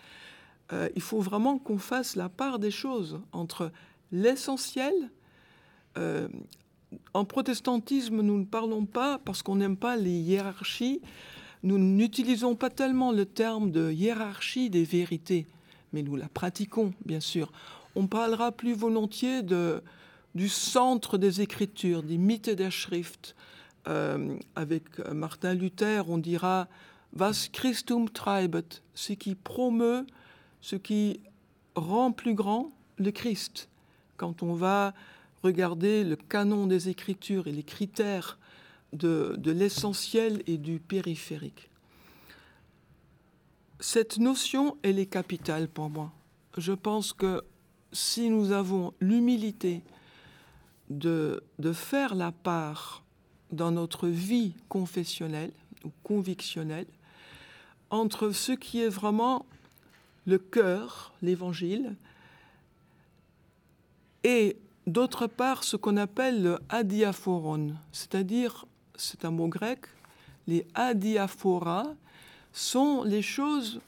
Euh, 0.74 0.90
il 0.96 1.02
faut 1.02 1.20
vraiment 1.20 1.58
qu'on 1.58 1.78
fasse 1.78 2.16
la 2.16 2.30
part 2.30 2.60
des 2.60 2.72
choses 2.72 3.20
entre 3.32 3.72
l'essentiel. 4.12 4.94
Euh, 5.98 6.28
en 7.14 7.26
protestantisme, 7.26 8.22
nous 8.22 8.40
ne 8.40 8.46
parlons 8.46 8.86
pas, 8.86 9.20
parce 9.20 9.42
qu'on 9.42 9.56
n'aime 9.56 9.78
pas 9.78 9.96
les 9.96 10.12
hiérarchies, 10.12 11.02
nous 11.64 11.78
n'utilisons 11.78 12.56
pas 12.56 12.70
tellement 12.70 13.12
le 13.12 13.26
terme 13.26 13.72
de 13.72 13.92
hiérarchie 13.92 14.70
des 14.70 14.84
vérités, 14.84 15.48
mais 15.94 16.02
nous 16.02 16.16
la 16.16 16.28
pratiquons, 16.28 16.94
bien 17.06 17.20
sûr. 17.20 17.52
On 17.96 18.08
parlera 18.08 18.52
plus 18.52 18.74
volontiers 18.74 19.44
de, 19.44 19.84
du 20.34 20.50
centre 20.50 21.18
des 21.18 21.42
Écritures, 21.42 22.04
des 22.04 22.18
mythes 22.18 22.50
der 22.50 22.72
Schrift, 22.72 23.36
euh, 23.88 24.38
avec 24.56 25.00
Martin 25.10 25.54
Luther, 25.54 26.10
on 26.10 26.18
dira 26.18 26.68
Was 27.18 27.50
Christum 27.52 28.10
treibet, 28.10 28.64
ce 28.94 29.14
qui 29.14 29.36
promeut, 29.36 30.06
ce 30.62 30.76
qui 30.76 31.20
rend 31.76 32.12
plus 32.12 32.36
grand 32.36 32.72
le 32.98 33.12
Christ. 33.12 33.70
Quand 34.18 34.44
on 34.44 34.54
va 34.54 34.94
regarder 35.44 36.04
le 36.04 36.16
canon 36.16 36.68
des 36.68 36.90
Écritures 36.90 37.48
et 37.48 37.52
les 37.52 37.64
critères 37.64 38.38
de, 38.94 39.36
de 39.38 39.52
l'essentiel 39.52 40.44
et 40.48 40.58
du 40.58 40.80
périphérique. 40.80 41.70
Cette 43.80 44.20
notion, 44.20 44.78
elle 44.84 45.00
est 45.00 45.08
capitale 45.08 45.68
pour 45.68 45.90
moi. 45.90 46.12
Je 46.58 46.74
pense 46.74 47.14
que 47.14 47.42
si 47.92 48.30
nous 48.30 48.52
avons 48.52 48.94
l'humilité 49.00 49.82
de, 50.90 51.44
de 51.58 51.74
faire 51.74 52.14
la 52.16 52.32
part 52.32 53.01
dans 53.52 53.72
notre 53.72 54.08
vie 54.08 54.54
confessionnelle 54.70 55.52
ou 55.84 55.90
convictionnelle 56.04 56.88
entre 57.90 58.32
ce 58.32 58.54
qui 58.54 58.82
est 58.82 58.90
vraiment 58.90 59.46
le 60.26 60.38
cœur, 60.38 61.12
l'évangile, 61.22 61.96
et 64.24 64.56
d'autre 64.88 65.28
part 65.28 65.64
ce 65.64 65.76
qu'on 65.76 65.98
appelle 65.98 66.42
le 66.42 66.60
adiaphoron, 66.70 67.74
c'est-à-dire, 67.92 68.66
c'est 68.96 69.26
un 69.26 69.32
mot 69.32 69.48
grec, 69.48 69.80
les 70.48 70.66
adiaphora 70.74 71.86
sont 72.54 73.04
les 73.04 73.22
choses 73.22 73.82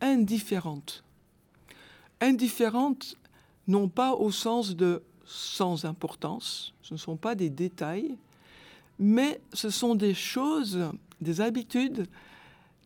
indifférentes. 0.00 1.02
Indifférentes 2.20 3.16
non 3.68 3.88
pas 3.88 4.12
au 4.14 4.30
sens 4.30 4.76
de 4.76 5.02
sans 5.24 5.84
importance, 5.84 6.72
ce 6.82 6.94
ne 6.94 6.98
sont 6.98 7.16
pas 7.16 7.34
des 7.34 7.50
détails, 7.50 8.16
mais 8.98 9.40
ce 9.52 9.70
sont 9.70 9.94
des 9.94 10.14
choses, 10.14 10.90
des 11.20 11.40
habitudes 11.40 12.06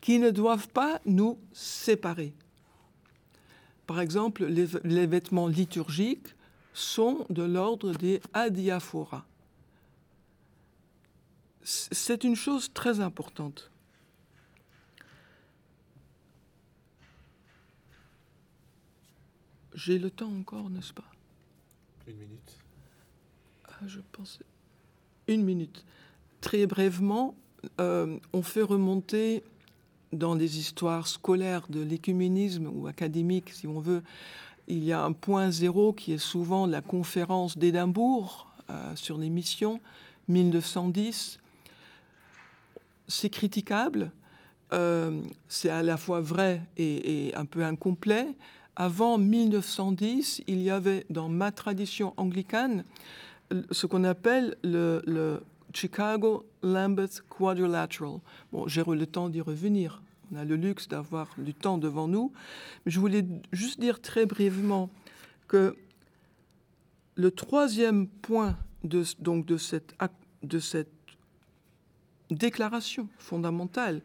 qui 0.01 0.19
ne 0.19 0.31
doivent 0.31 0.69
pas 0.69 1.01
nous 1.05 1.39
séparer. 1.53 2.33
Par 3.87 4.01
exemple, 4.01 4.45
les, 4.45 5.07
vêtements 5.07 5.49
liturgiques 5.49 6.29
sont 6.73 7.27
de 7.29 7.43
l'ordre 7.43 7.93
des 7.93 8.21
adiaphoras. 8.33 9.25
C'est 11.63 12.25
une 12.25 12.37
chose 12.37 12.73
très 12.73 13.01
importante. 13.01 13.71
J'ai 19.75 19.99
le 19.99 20.11
temps 20.11 20.33
encore, 20.33 20.71
n'est-ce 20.71 20.93
pas? 20.93 21.11
Une 22.07 22.17
minute. 22.17 22.59
Ah, 23.67 23.87
je 23.87 24.01
pense 24.13 24.41
une 25.27 25.45
minute. 25.45 25.85
Très 26.41 26.67
brièvement, 26.67 27.35
euh, 27.81 28.17
on 28.33 28.43
fait 28.43 28.63
remonter 28.63 29.43
dans 30.13 30.35
les 30.35 30.59
histoires 30.59 31.07
scolaires 31.07 31.67
de 31.69 31.81
l'écuménisme 31.81 32.69
ou 32.73 32.87
académique, 32.87 33.51
si 33.51 33.67
on 33.67 33.79
veut, 33.79 34.03
il 34.67 34.83
y 34.85 34.93
a 34.93 35.03
un 35.03 35.13
point 35.13 35.51
zéro 35.51 35.93
qui 35.93 36.13
est 36.13 36.19
souvent 36.19 36.67
la 36.67 36.81
conférence 36.81 37.59
d'Édimbourg 37.59 38.51
euh, 38.71 38.97
sur 38.97 39.19
les 39.19 39.29
missions, 39.29 39.81
1910. 40.29 41.39
C'est 43.07 43.31
critiquable, 43.31 44.11
euh, 44.73 45.21
c'est 45.49 45.71
à 45.71 45.83
la 45.83 45.97
fois 45.97 46.21
vrai 46.21 46.63
et, 46.77 47.29
et, 47.29 47.35
un 47.35 47.45
peu 47.45 47.65
incomplet. 47.65 48.29
Avant 48.77 49.19
1910, 49.19 50.43
il 50.47 50.63
y 50.63 50.71
avait 50.71 51.05
dans 51.11 51.29
ma 51.29 51.53
tradition 51.53 52.15
anglicane 52.17 52.85
ce 53.71 53.87
qu'on 53.87 54.05
appelle 54.05 54.57
le, 54.63 55.43
Chicago 55.73 56.47
Lambeth 56.63 57.23
Quadrilateral. 57.29 58.21
Bon, 58.53 58.67
j'ai 58.67 58.83
le 58.85 59.07
temps 59.07 59.29
d'y 59.29 59.41
revenir. 59.41 60.03
On 60.33 60.37
a 60.37 60.45
le 60.45 60.57
luxe 60.57 60.89
d'avoir 60.89 61.29
du 61.39 61.55
temps 61.55 61.79
devant 61.79 62.09
nous. 62.09 62.33
Mais 62.85 62.93
je 62.93 63.01
voulais 63.01 63.25
juste 63.53 63.81
dire 63.81 64.01
très 64.01 64.27
brièvement 64.27 64.91
que 65.49 65.77
le 67.15 67.31
troisième 67.31 68.07
point 68.07 68.57
de, 68.85 69.05
donc 69.19 69.47
de 69.47 69.57
cette 69.57 69.95
de 70.43 70.59
cette 70.59 70.89
déclaration 72.31 73.09
fondamentale, 73.19 74.01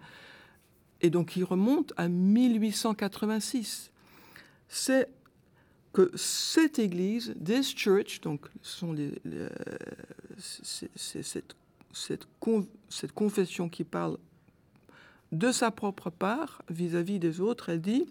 et 1.02 1.10
donc 1.10 1.36
il 1.36 1.44
remonte 1.44 1.94
à 1.98 2.08
1886, 2.10 3.92
c'est 4.68 5.08
que 5.96 6.12
cette 6.16 6.78
Église, 6.78 7.34
this 7.42 7.74
church, 7.74 8.20
donc 8.20 8.48
cette, 11.94 12.28
confession 13.16 13.70
qui 13.70 13.86
parle 13.86 14.18
de 15.32 15.54
sa 15.54 15.72
propre 15.72 16.10
part 16.10 16.64
vis-à-vis 16.70 17.18
des 17.18 17.40
autres, 17.40 17.70
elle 17.70 17.80
dit, 17.80 18.06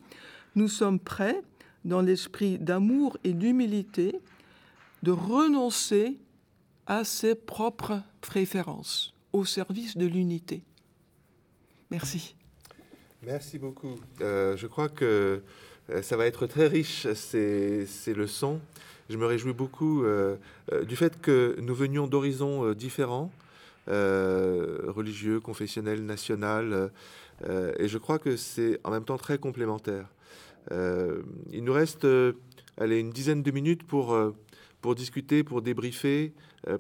nous 0.55 0.69
sommes 0.69 0.99
prêts, 0.99 1.43
dans 1.85 2.01
l'esprit 2.01 2.59
d'amour 2.59 3.19
et 3.23 3.35
d'humilité, 3.35 4.19
de 5.03 5.11
renoncer 5.11 6.17
à 6.87 7.05
ses 7.05 7.35
propres 7.35 8.01
préférences 8.23 9.13
au 9.35 9.45
service 9.45 9.99
de 9.99 10.07
l'unité. 10.07 10.63
Merci. 11.91 12.35
Merci 13.21 13.59
beaucoup. 13.59 13.97
Euh, 14.23 14.57
je 14.57 14.67
crois 14.67 14.89
que 14.89 15.43
ça 16.03 16.17
va 16.17 16.27
être 16.27 16.47
très 16.47 16.67
riche, 16.67 17.07
ces, 17.15 17.87
ces 17.87 18.15
leçons. 18.15 18.61
Je 19.11 19.19
me 19.19 19.27
réjouis 19.27 19.53
beaucoup 19.53 20.03
euh, 20.05 20.37
du 20.87 20.97
fait 20.97 21.21
que 21.21 21.57
nous 21.61 21.75
venions 21.75 22.07
d'horizons 22.07 22.73
différents, 22.73 23.31
religieux, 23.87 25.41
confessionnels, 25.41 26.05
national, 26.07 26.91
et 27.79 27.87
je 27.87 27.99
crois 27.99 28.19
que 28.19 28.37
c'est 28.37 28.81
en 28.83 28.91
même 28.91 29.05
temps 29.05 29.19
très 29.19 29.37
complémentaire. 29.37 30.07
il 30.71 31.63
nous 31.63 31.73
reste 31.73 32.07
allez, 32.79 32.99
une 32.99 33.11
dizaine 33.11 33.43
de 33.43 33.51
minutes 33.51 33.83
pour, 33.83 34.19
pour 34.81 34.95
discuter, 34.95 35.45
pour 35.45 35.61
débriefer 35.61 36.33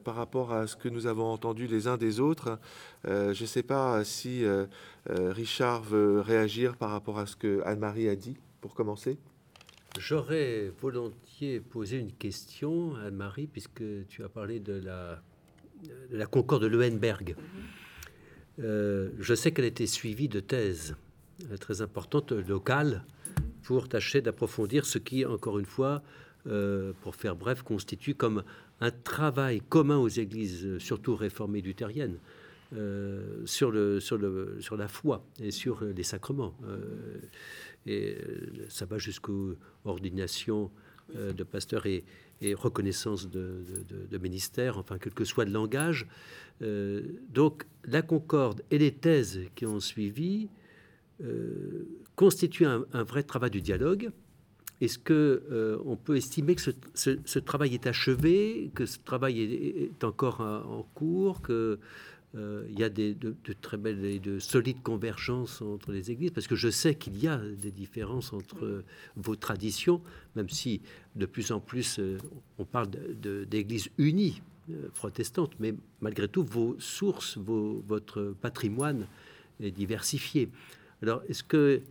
par 0.03 0.15
rapport 0.15 0.55
à 0.55 0.67
ce 0.67 0.77
que 0.77 0.89
nous 0.89 1.07
avons 1.07 1.27
entendu 1.27 1.67
les 1.67 1.89
uns 1.89 1.99
des 1.99 2.21
autres. 2.21 2.59
je 3.05 3.39
ne 3.39 3.47
sais 3.47 3.63
pas 3.63 4.03
si 4.03 4.43
Richard 5.11 5.83
veut 5.83 6.21
réagir 6.21 6.75
par 6.77 6.89
rapport 6.89 7.19
à 7.19 7.27
ce 7.27 7.37
que 7.37 7.61
Anne-Marie 7.67 8.09
a 8.09 8.17
dit 8.17 8.39
pour 8.65 8.75
commencer? 8.75 9.19
J'aurais 9.99 10.73
volontiers 10.81 11.61
posé 11.61 11.99
une 11.99 12.13
question, 12.13 12.97
Anne-Marie, 12.97 13.47
puisque 13.47 13.85
tu 14.09 14.25
as 14.25 14.31
parlé 14.31 14.59
de 14.59 14.73
la, 14.73 15.23
de 16.11 16.17
la 16.17 16.25
concorde 16.25 16.63
de 16.63 16.69
Leuenberg. 16.69 17.37
Euh, 18.61 19.11
je 19.19 19.35
sais 19.35 19.53
qu'elle 19.53 19.67
a 19.67 19.69
été 19.69 19.87
suivie 19.87 20.31
de 20.31 20.41
thèses 20.41 20.97
euh, 21.51 21.59
très 21.59 21.83
importantes 21.83 22.33
locales 22.33 23.05
pour 23.65 23.87
tâcher 23.87 24.23
d'approfondir 24.23 24.87
ce 24.87 24.97
qui, 24.97 25.27
encore 25.27 25.59
une 25.59 25.67
fois, 25.67 26.03
euh, 26.47 26.95
pour 27.03 27.17
faire 27.17 27.37
bref, 27.37 27.61
constitue 27.61 28.15
comme 28.15 28.45
un 28.81 28.91
travail 28.91 29.61
commun 29.61 29.99
aux 29.99 30.09
églises, 30.09 30.79
surtout 30.79 31.17
réformées 31.17 31.61
luthériennes, 31.61 32.17
sur, 33.45 33.71
le, 33.71 34.01
sur, 34.01 34.17
le, 34.17 34.57
sur 34.61 34.77
la 34.77 34.89
foi 34.89 35.25
et 35.39 35.53
sur 35.53 35.85
les 35.85 36.03
sacrements 36.03 36.57
et 37.87 38.17
euh, 38.17 38.67
ça 38.69 38.85
va 38.85 38.99
jusqu'aux 38.99 39.55
ordinations 39.85 40.71
euh, 41.17 41.33
de 41.33 41.45
pasteurs 41.45 41.87
et, 41.87 42.05
reconnaissance 42.57 43.31
de, 43.31 43.65
de, 44.11 44.19
ministères, 44.19 44.77
enfin 44.77 44.99
quel 44.99 45.15
que 45.15 45.25
soit 45.25 45.47
le 45.47 45.51
langage. 45.51 46.07
Euh, 46.61 47.01
donc 47.33 47.65
la 47.85 48.03
concorde 48.03 48.61
et 48.71 48.77
les 48.77 48.93
thèses 48.93 49.41
qui 49.55 49.65
ont 49.65 49.81
suivi 49.81 50.49
constituent 52.17 52.67
un, 52.67 53.03
vrai 53.03 53.23
travail 53.23 53.51
du 53.51 53.63
dialogue. 53.63 54.11
Est-ce 54.83 54.99
que 54.99 55.81
on 55.87 55.97
peut 55.97 56.17
estimer 56.17 56.55
que 56.55 56.61
ce, 56.93 57.39
travail 57.39 57.73
est 57.73 57.87
achevé, 57.87 58.71
que 58.75 58.85
ce 58.85 58.99
travail 58.99 59.41
est, 59.41 60.05
encore 60.05 60.43
en 60.43 60.83
cours, 60.95 61.41
que 61.41 61.79
euh, 62.37 62.67
il 62.69 62.79
y 62.79 62.83
a 62.83 62.89
des, 62.89 63.15
de, 63.15 63.35
très 63.61 63.77
belles 63.77 64.05
et 64.05 64.19
de 64.19 64.41
solides 64.41 64.83
convergences 64.83 65.63
entre 65.63 65.93
les 65.93 66.11
églises, 66.11 66.33
parce 66.33 66.49
que 66.49 66.57
je 66.57 66.69
sais 66.69 66.97
qu'il 66.97 67.17
y 67.23 67.29
a 67.29 67.37
des 67.37 67.71
différences 67.71 68.33
entre 68.33 68.83
vos 69.15 69.37
traditions, 69.37 70.01
même 70.35 70.49
si 70.49 70.81
de 71.15 71.27
plus 71.27 71.53
en 71.53 71.61
plus 71.61 72.01
euh, 72.01 72.19
on 72.59 72.65
parle 72.65 72.89
d'églises 72.89 73.89
unies 73.99 74.43
euh, 74.71 74.89
protestantes, 74.95 75.53
mais 75.61 75.75
malgré 76.01 76.27
tout, 76.27 76.43
vos 76.43 76.75
sources, 76.81 77.39
vos, 77.39 77.85
votre 77.87 78.35
patrimoine 78.41 79.07
est 79.61 79.71
diversifié. 79.71 80.49
Alors, 81.03 81.23
est-ce 81.29 81.45
que 81.45 81.83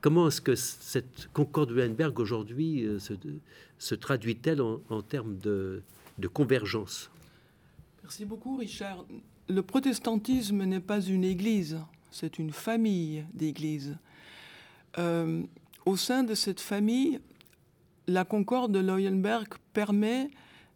comment 0.00 0.28
est-ce 0.28 0.40
que 0.40 0.54
cette 0.54 1.28
concorde 1.32 1.70
de 1.70 1.74
Weinberg 1.74 2.20
aujourd'hui 2.20 2.86
se, 3.00 3.14
se 3.78 3.94
traduit-elle 3.96 4.60
en, 4.60 4.80
en, 4.90 5.02
termes 5.02 5.38
de, 5.38 5.82
de 6.18 6.28
convergence? 6.28 7.10
Merci 8.04 8.24
beaucoup, 8.24 8.58
Richard 8.58 9.04
le 9.48 9.62
protestantisme 9.62 10.64
n'est 10.64 10.80
pas 10.80 11.00
une 11.00 11.24
église, 11.24 11.78
c'est 12.10 12.38
une 12.38 12.52
famille 12.52 13.24
d'églises. 13.32 13.96
Euh, 14.98 15.42
au 15.84 15.96
sein 15.96 16.24
de 16.24 16.34
cette 16.34 16.60
famille, 16.60 17.20
la 18.06 18.24
concorde 18.24 18.72
de 18.72 18.80
Leuenberg 18.80 19.48
permet 19.72 20.30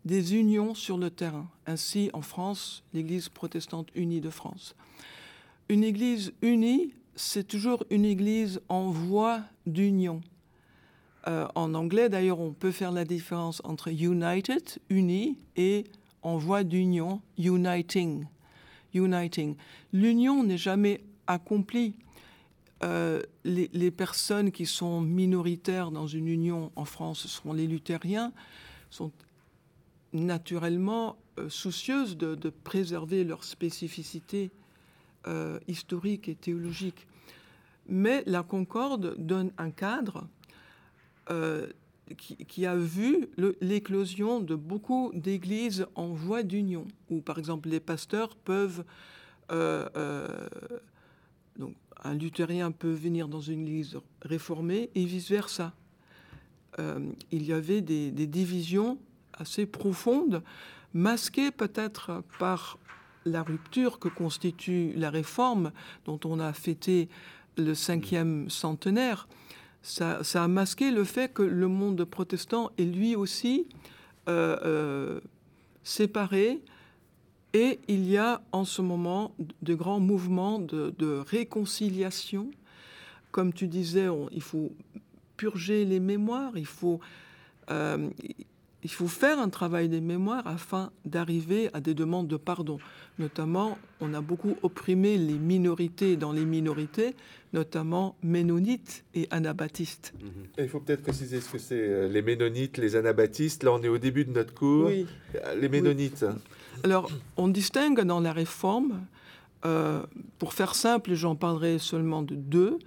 des 0.05 0.35
unions 0.35 0.75
sur 0.75 0.99
le 0.99 1.11
terrain. 1.11 1.49
Ainsi, 1.67 2.11
en 2.13 2.23
France, 2.23 2.83
l'Église 2.95 3.29
protestante 3.29 3.89
unie 3.95 4.21
de 4.21 4.31
France. 4.31 4.75
Une 5.69 5.85
Église 5.85 6.33
unie, 6.43 6.95
c'est 7.17 7.47
toujours 7.47 7.85
une 7.91 8.05
Église 8.05 8.61
en 8.69 8.91
voie 8.91 9.41
d'union. 9.67 10.21
Euh, 11.29 11.47
en 11.55 11.75
anglais, 11.75 12.09
d'ailleurs, 12.09 12.41
on 12.41 12.53
peut 12.53 12.71
faire 12.71 12.93
la 12.93 13.05
différence 13.05 13.61
entre 13.65 13.89
united, 13.89 14.79
uni, 14.89 15.37
et 15.57 15.85
en 16.23 16.39
voie 16.39 16.65
d'union, 16.65 17.21
uniting 17.37 18.27
L'union 18.95 20.45
n'est 20.45 20.59
jamais 20.59 21.01
accomplie. 21.27 21.95
Euh, 22.83 23.21
les, 23.45 23.91
personnes 23.91 24.51
qui 24.53 24.65
sont 24.65 25.03
minoritaires 25.03 25.91
dans 25.91 26.07
une 26.07 26.29
union 26.29 26.73
en 26.77 26.87
France 26.87 27.27
sont 27.27 27.53
les 27.53 27.67
luthériens, 27.67 28.33
sont 28.89 29.13
naturellement 30.15 31.17
euh, 31.39 31.51
soucieuses 31.51 32.17
de, 32.17 32.49
préserver 32.49 33.23
leur 33.23 33.45
spécificité 33.45 34.51
euh, 35.27 35.61
historique 35.69 36.29
et 36.31 36.35
théologique. 36.35 37.07
Mais 37.87 38.23
la 38.27 38.43
Concorde 38.43 39.15
donne 39.19 39.53
un 39.59 39.71
cadre 39.71 40.27
qui, 42.17 42.67
a 42.67 42.77
vu 42.77 43.29
l'éclosion 43.61 44.41
de 44.41 44.55
beaucoup 44.55 45.11
d'églises 45.15 45.87
en 45.95 46.09
voie 46.09 46.43
d'union, 46.43 46.87
où 47.09 47.21
par 47.21 47.39
exemple 47.39 47.69
les 47.69 47.81
pasteurs 47.81 48.37
peuvent... 48.37 48.85
Euh, 49.51 49.89
euh, 49.97 50.49
donc, 51.59 51.75
un 52.03 52.15
luthérien 52.15 52.71
peut 52.71 52.93
venir 52.93 53.29
dans 53.29 53.41
une 53.41 53.63
église 53.63 53.99
réformée 54.23 54.91
et 54.95 55.05
vice-versa. 55.05 55.75
Euh, 56.79 57.11
il 57.31 57.45
y 57.45 57.53
avait 57.53 57.81
des, 57.81 58.11
des, 58.11 58.27
divisions 58.27 58.99
assez 59.35 59.67
profondes, 59.67 60.43
masquées 60.95 61.51
peut-être 61.51 62.23
par 62.39 62.79
la 63.27 63.43
rupture 63.43 63.99
que 63.99 64.09
constitue 64.09 64.93
la 64.97 65.11
réforme, 65.11 65.73
dont 66.07 66.21
on 66.25 66.39
a 66.39 66.53
fêté 66.53 67.09
le 67.59 67.75
cinquième 67.75 68.49
centenaire 68.49 69.29
ça, 69.83 70.21
a 70.35 70.49
masqué 70.49 70.91
le 70.91 71.05
fait 71.05 71.33
que 71.33 71.43
le 71.43 71.69
monde 71.69 72.05
protestant 72.05 72.71
est 72.79 72.85
lui 72.85 73.17
aussi 73.17 73.67
euh, 74.29 74.57
euh, 74.65 75.21
séparé. 75.83 76.61
Et 77.53 77.81
il 77.89 78.09
y 78.09 78.17
a 78.17 78.43
en 78.53 78.65
ce 78.65 78.81
moment 78.81 79.35
de 79.63 79.75
grands 79.75 80.01
mouvements 80.01 80.59
de, 80.59 81.23
réconciliation. 81.27 82.51
Comme 83.33 83.53
tu 83.53 83.67
disais, 83.67 84.07
il 84.33 84.43
faut 84.43 84.73
purger 85.37 85.85
les 85.85 86.01
mémoires, 86.01 86.53
il 86.57 86.67
faut, 86.67 87.01
euh, 87.71 88.11
il 88.83 88.91
faut 88.91 89.09
faire 89.09 89.39
un 89.39 89.49
travail 89.49 89.89
des 89.89 90.01
mémoires 90.01 90.47
afin 90.47 90.91
d'arriver 91.05 91.71
à 91.75 91.81
des 91.81 91.95
demandes 91.95 92.29
de 92.29 92.37
pardon. 92.37 92.79
Notamment, 93.19 93.77
on 94.01 94.15
a 94.15 94.21
beaucoup 94.21 94.57
opprimé 94.63 95.19
les 95.19 95.35
minorités 95.35 96.17
dans 96.17 96.33
les 96.33 96.47
minorités, 96.47 97.15
notamment 97.53 98.17
ménonites 98.23 99.05
et 99.15 99.29
anabaptistes. 99.31 100.15
Il 100.59 100.69
faut 100.69 100.81
peut-être 100.81 101.03
préciser 101.03 101.41
ce 101.41 101.51
que 101.51 101.59
c'est 101.59 101.75
euh, 101.79 102.09
les 102.09 102.23
ménonites, 102.23 102.79
les 102.79 102.97
anabaptistes. 102.97 103.63
Là, 103.65 103.73
on 103.73 103.83
est 103.83 103.89
au 103.89 103.99
début 103.99 104.25
de 104.25 104.33
notre 104.33 104.55
cours. 104.55 104.87
Oui. 104.87 105.07
Les 105.61 105.69
ménonites. 105.69 106.25
Alors, 106.83 107.11
on 107.37 107.49
distingue 107.49 108.01
dans 108.01 108.21
la 108.21 108.33
réforme, 108.33 109.01
euh, 109.67 110.03
pour 110.39 110.55
faire 110.55 110.75
simple, 110.75 111.13
j'en 111.15 111.35
parlerai 111.37 111.79
seulement 111.79 112.23
de 112.23 112.35
deux. 112.35 112.79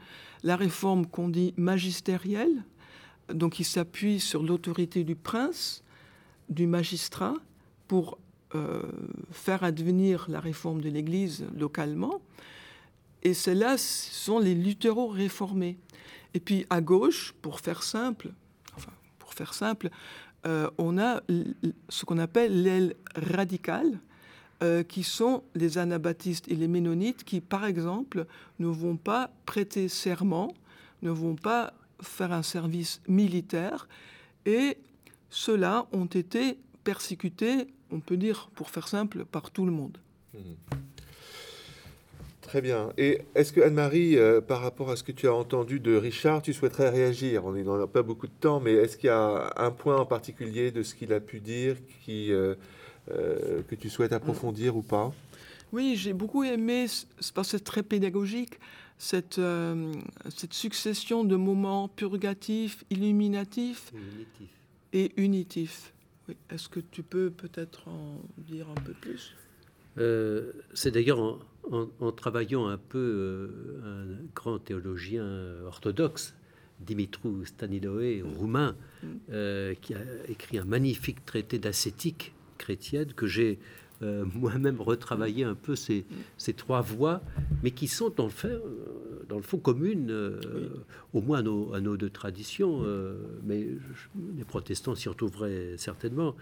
La 0.43 0.55
réforme 0.55 1.05
qu'on 1.05 1.29
dit 1.29 1.53
magistérielle, 1.55 2.63
donc 3.30 3.53
qui 3.53 3.63
s'appuie 3.63 4.19
sur 4.19 4.43
l'autorité 4.43 5.03
du 5.03 5.15
prince, 5.15 5.84
du 6.49 6.67
magistrat, 6.67 7.36
pour 7.88 8.17
euh, 8.55 8.84
faire 9.32 9.63
advenir 9.63 10.26
la 10.30 10.39
réforme 10.39 10.82
de 10.82 10.89
l'Église 10.89 11.45
localement. 11.55 12.21
Et 13.24 13.34
ceux-là 13.34 13.78
sont 13.78 14.39
les 14.39 14.55
luthéraux 14.55 15.07
réformés. 15.07 15.78
Et 16.34 16.39
puis 16.39 16.65
à 16.69 16.82
gauche, 16.82 17.34
pour 17.41 17.59
faire 17.59 17.84
simple, 17.84 18.32
enfin, 18.76 18.91
pour 19.19 19.34
faire 19.34 19.53
simple, 19.53 19.89
euh, 20.45 20.69
on 20.78 20.97
a 20.97 21.21
ce 21.89 22.05
qu'on 22.05 22.17
appelle 22.17 22.63
l'aile 22.63 22.95
radicale, 23.15 23.99
euh, 24.63 24.84
qui 24.84 25.03
sont 25.03 25.43
les 25.55 25.78
anabaptistes 25.78 26.47
et 26.49 26.55
les 26.55 26.69
ménonites 26.69 27.26
qui, 27.26 27.41
par 27.41 27.65
exemple, 27.65 28.26
ne 28.59 28.67
vont 28.67 28.95
pas 28.95 29.30
prêter 29.45 29.89
serment, 29.89 30.53
ne 31.01 31.11
vont 31.11 31.36
pas 31.36 31.74
faire 32.04 32.32
un 32.32 32.43
service 32.43 33.01
militaire, 33.08 33.88
et 34.45 34.78
ceux-là 35.30 35.88
ont 35.91 36.06
été 36.06 36.58
persécutés, 36.84 37.68
on 37.91 37.99
peut 37.99 38.18
dire, 38.18 38.49
pour 38.56 38.70
faire 38.70 38.88
simple, 38.88 39.26
par 39.26 39.51
tout 39.51 39.66
le 39.66 39.72
monde. 39.72 39.97
Mmh. 40.34 40.39
Très 42.54 42.62
bien. 42.62 42.93
Et 42.99 43.22
est-ce 43.34 43.51
que 43.51 43.62
Anne-Marie, 43.62 44.16
euh, 44.16 44.39
par 44.39 44.62
rapport 44.62 44.91
à 44.91 44.95
ce 44.95 45.01
que 45.01 45.12
tu 45.12 45.28
as 45.28 45.34
entendu 45.34 45.80
de 45.80 45.95
Richard, 45.95 46.43
tu 46.43 46.54
souhaiterais 46.54 46.89
réagir? 46.89 47.45
On 47.45 47.51
n'a 47.51 47.88
pas 47.88 48.04
beaucoup 48.04 48.28
de 48.28 48.34
temps, 48.39 48.60
mais 48.60 48.74
est-ce 48.74 48.95
qu'il 48.95 49.08
y 49.08 49.10
a 49.10 49.51
un 49.58 49.72
point 49.72 49.97
en 49.97 50.06
particulier 50.06 50.70
de 50.70 50.84
ce 50.84 50.93
qu'il 50.93 51.14
a 51.14 51.20
pu 51.20 51.39
dire 51.39 51.78
qui, 52.06 52.32
euh, 52.32 52.54
euh, 53.10 53.64
que 53.68 53.74
tu 53.74 53.89
souhaites 53.89 54.14
approfondir 54.14 54.76
ou 54.78 54.84
pas? 54.84 55.12
Oui, 55.72 55.95
j'ai 55.97 56.14
beaucoup 56.14 56.43
aimé, 56.43 56.86
parce 57.16 57.32
que 57.32 57.43
c'est 57.43 57.64
très 57.64 57.82
pédagogique, 57.82 58.60
cette, 58.97 59.41
cette 60.29 60.53
succession 60.53 61.23
de 61.23 61.35
moments 61.35 61.87
purgatifs, 61.87 62.83
illuminatifs 62.89 63.91
et 64.93 65.11
unitifs. 65.17 65.93
Est-ce 66.49 66.69
que 66.69 66.79
tu 66.79 67.03
peux 67.03 67.29
peut-être 67.29 67.87
en 67.87 68.21
dire 68.37 68.67
un 68.69 68.81
peu 68.81 68.93
plus? 68.93 69.35
C'est 70.73 70.91
d'ailleurs 70.91 71.39
en, 71.71 72.11
travaillant 72.11 72.67
un 72.67 72.77
peu 72.77 72.99
euh, 72.99 73.81
un 73.83 74.25
grand 74.35 74.59
théologien 74.59 75.25
orthodoxe, 75.65 76.35
Dimitru 76.79 77.45
Staniloe, 77.45 78.23
roumain, 78.37 78.75
euh, 79.31 79.73
qui 79.81 79.93
a 79.93 79.99
écrit 80.27 80.57
un 80.57 80.65
magnifique 80.65 81.25
traité 81.25 81.59
d'ascétique 81.59 82.33
chrétienne 82.57 83.13
que 83.13 83.27
j'ai 83.27 83.59
euh, 84.04 84.26
moi-même 84.36 84.80
retravaillé 84.80 85.43
un 85.43 85.56
peu 85.56 85.76
ces, 85.76 86.06
ces, 86.38 86.54
trois 86.54 86.82
voies, 86.82 87.22
mais 87.64 87.72
qui 87.72 87.88
sont 87.88 88.14
le, 88.18 88.30
fait, 88.30 88.60
dans 89.30 89.38
le 89.38 89.43
fond 89.43 89.58
communes, 89.58 90.14
au 91.14 91.22
moins 91.22 91.39
à 91.39 91.41
nos, 91.41 91.80
nos 91.80 91.97
deux 91.97 92.10
traditions, 92.10 92.84
mais 93.43 93.68
les 94.38 94.43
protestants 94.43 94.95
s'y 94.95 95.10
retrouveraient 95.10 95.76
certainement. 95.78 96.36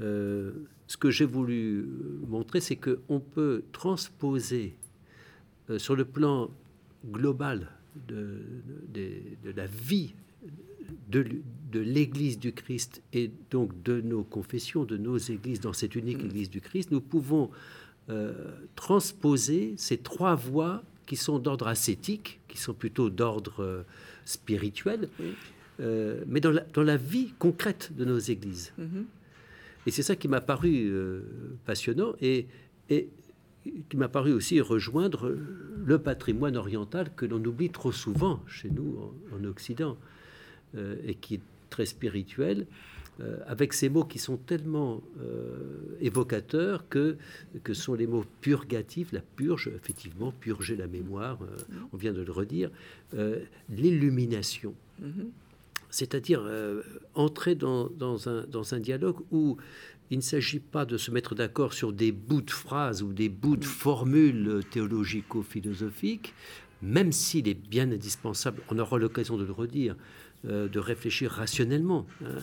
Euh, 0.00 0.52
ce 0.86 0.96
que 0.96 1.10
j'ai 1.10 1.24
voulu 1.24 1.86
montrer, 2.28 2.60
c'est 2.60 2.76
qu'on 2.76 3.20
peut 3.20 3.62
transposer 3.72 4.74
euh, 5.70 5.78
sur 5.78 5.96
le 5.96 6.04
plan 6.04 6.50
global 7.06 7.68
de, 8.06 8.40
la 9.56 9.66
vie 9.66 10.14
de, 11.08 11.24
l'Église 11.74 12.38
du 12.38 12.52
Christ 12.52 13.02
et 13.12 13.30
donc 13.50 13.82
de 13.82 14.00
nos 14.00 14.22
confessions, 14.22 14.84
de 14.84 14.96
nos 14.96 15.16
églises 15.16 15.60
dans 15.60 15.72
cette 15.72 15.94
unique 15.94 16.22
Église 16.24 16.50
du 16.50 16.60
Christ, 16.60 16.90
nous 16.90 17.00
pouvons 17.00 17.50
euh, 18.10 18.32
transposer 18.74 19.74
ces 19.76 19.98
trois 19.98 20.34
voies 20.34 20.82
qui 21.06 21.16
sont 21.16 21.38
d'ordre 21.38 21.68
ascétique, 21.68 22.40
qui 22.48 22.58
sont 22.58 22.74
plutôt 22.74 23.10
d'ordre 23.10 23.84
spirituel, 24.24 25.08
mais 25.78 26.40
dans 26.40 26.82
la, 26.82 26.96
vie 26.96 27.32
concrète 27.38 27.92
de 27.96 28.04
nos 28.04 28.18
églises. 28.18 28.72
Mm-hmm. 28.78 29.04
Et 29.86 29.90
c'est 29.90 30.02
ça 30.02 30.16
qui 30.16 30.28
m'a 30.28 30.42
paru 30.42 30.90
euh, 30.90 31.22
passionnant 31.64 32.12
et, 32.20 32.46
et 32.90 33.08
qui 33.88 33.96
m'a 33.96 34.08
paru 34.08 34.32
aussi 34.32 34.60
rejoindre 34.60 35.34
le 35.84 35.98
patrimoine 35.98 36.56
oriental 36.58 37.10
que 37.16 37.24
l'on 37.24 37.42
oublie 37.44 37.70
trop 37.70 37.90
souvent 37.90 38.42
chez 38.46 38.70
nous 38.70 38.98
en, 39.32 39.44
Occident 39.44 39.96
euh, 40.76 40.96
et 41.06 41.14
qui 41.14 41.36
est 41.36 41.40
très 41.70 41.86
spirituel. 41.86 42.66
Euh, 43.20 43.38
avec 43.48 43.72
ces 43.72 43.88
mots 43.88 44.04
qui 44.04 44.20
sont 44.20 44.36
tellement 44.36 45.02
évocateurs 46.00 46.88
que, 46.88 47.16
que 47.64 47.74
sont 47.74 47.94
les 47.94 48.06
mots 48.06 48.24
purgatifs, 48.40 49.10
la 49.10 49.20
purge, 49.20 49.68
effectivement, 49.74 50.30
purger 50.30 50.76
la 50.76 50.86
mémoire, 50.86 51.38
on 51.92 51.96
vient 51.96 52.12
de 52.12 52.22
le 52.22 52.30
redire, 52.30 52.70
l'illumination. 53.68 54.74
Mm-hmm 55.02 55.26
c'est-à-dire 55.90 56.42
euh, 56.44 56.82
entrer 57.14 57.54
dans, 57.54 57.88
un, 58.28 58.80
dialogue 58.80 59.18
où 59.30 59.56
il 60.10 60.18
ne 60.18 60.22
s'agit 60.22 60.60
pas 60.60 60.84
de 60.84 60.96
se 60.96 61.10
mettre 61.10 61.34
d'accord 61.34 61.72
sur 61.72 61.92
des 61.92 62.12
bouts 62.12 62.42
de 62.42 62.50
phrases 62.50 63.02
ou 63.02 63.12
des 63.12 63.28
bouts 63.28 63.56
de 63.56 63.64
formules 63.64 64.62
théologico-philosophiques, 64.70 66.34
même 66.82 67.12
s'il 67.12 67.48
est 67.48 67.54
bien 67.54 67.90
indispensable, 67.90 68.62
on 68.70 68.78
aura 68.78 68.98
l'occasion 68.98 69.36
de 69.36 69.44
le 69.44 69.52
redire, 69.52 69.94
euh, 69.94 69.98
de 70.44 70.78
réfléchir 70.78 71.32
rationnellement, 71.32 72.06
hein. 72.24 72.38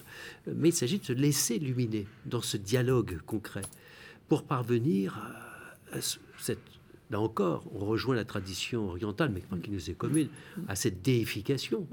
mais 0.54 0.70
il 0.70 0.74
s'agit 0.74 1.00
de 1.00 1.06
se 1.06 1.14
laisser 1.14 1.56
illuminer 1.56 2.08
dans 2.26 2.42
ce 2.42 2.58
dialogue 2.58 3.20
concret 3.26 3.62
pour 4.28 4.44
parvenir 4.44 5.18
à, 5.94 6.02
cette 6.38 6.60
là 7.12 7.22
encore, 7.22 7.66
on 7.74 7.86
rejoint 7.86 8.16
la 8.16 8.26
tradition 8.26 8.90
orientale, 8.90 9.32
mais 9.32 9.44
qui 9.62 9.70
nous 9.70 9.90
est 9.90 9.94
commune, 9.94 10.28
à 10.68 10.76
cette 10.76 11.02
déification 11.02 11.88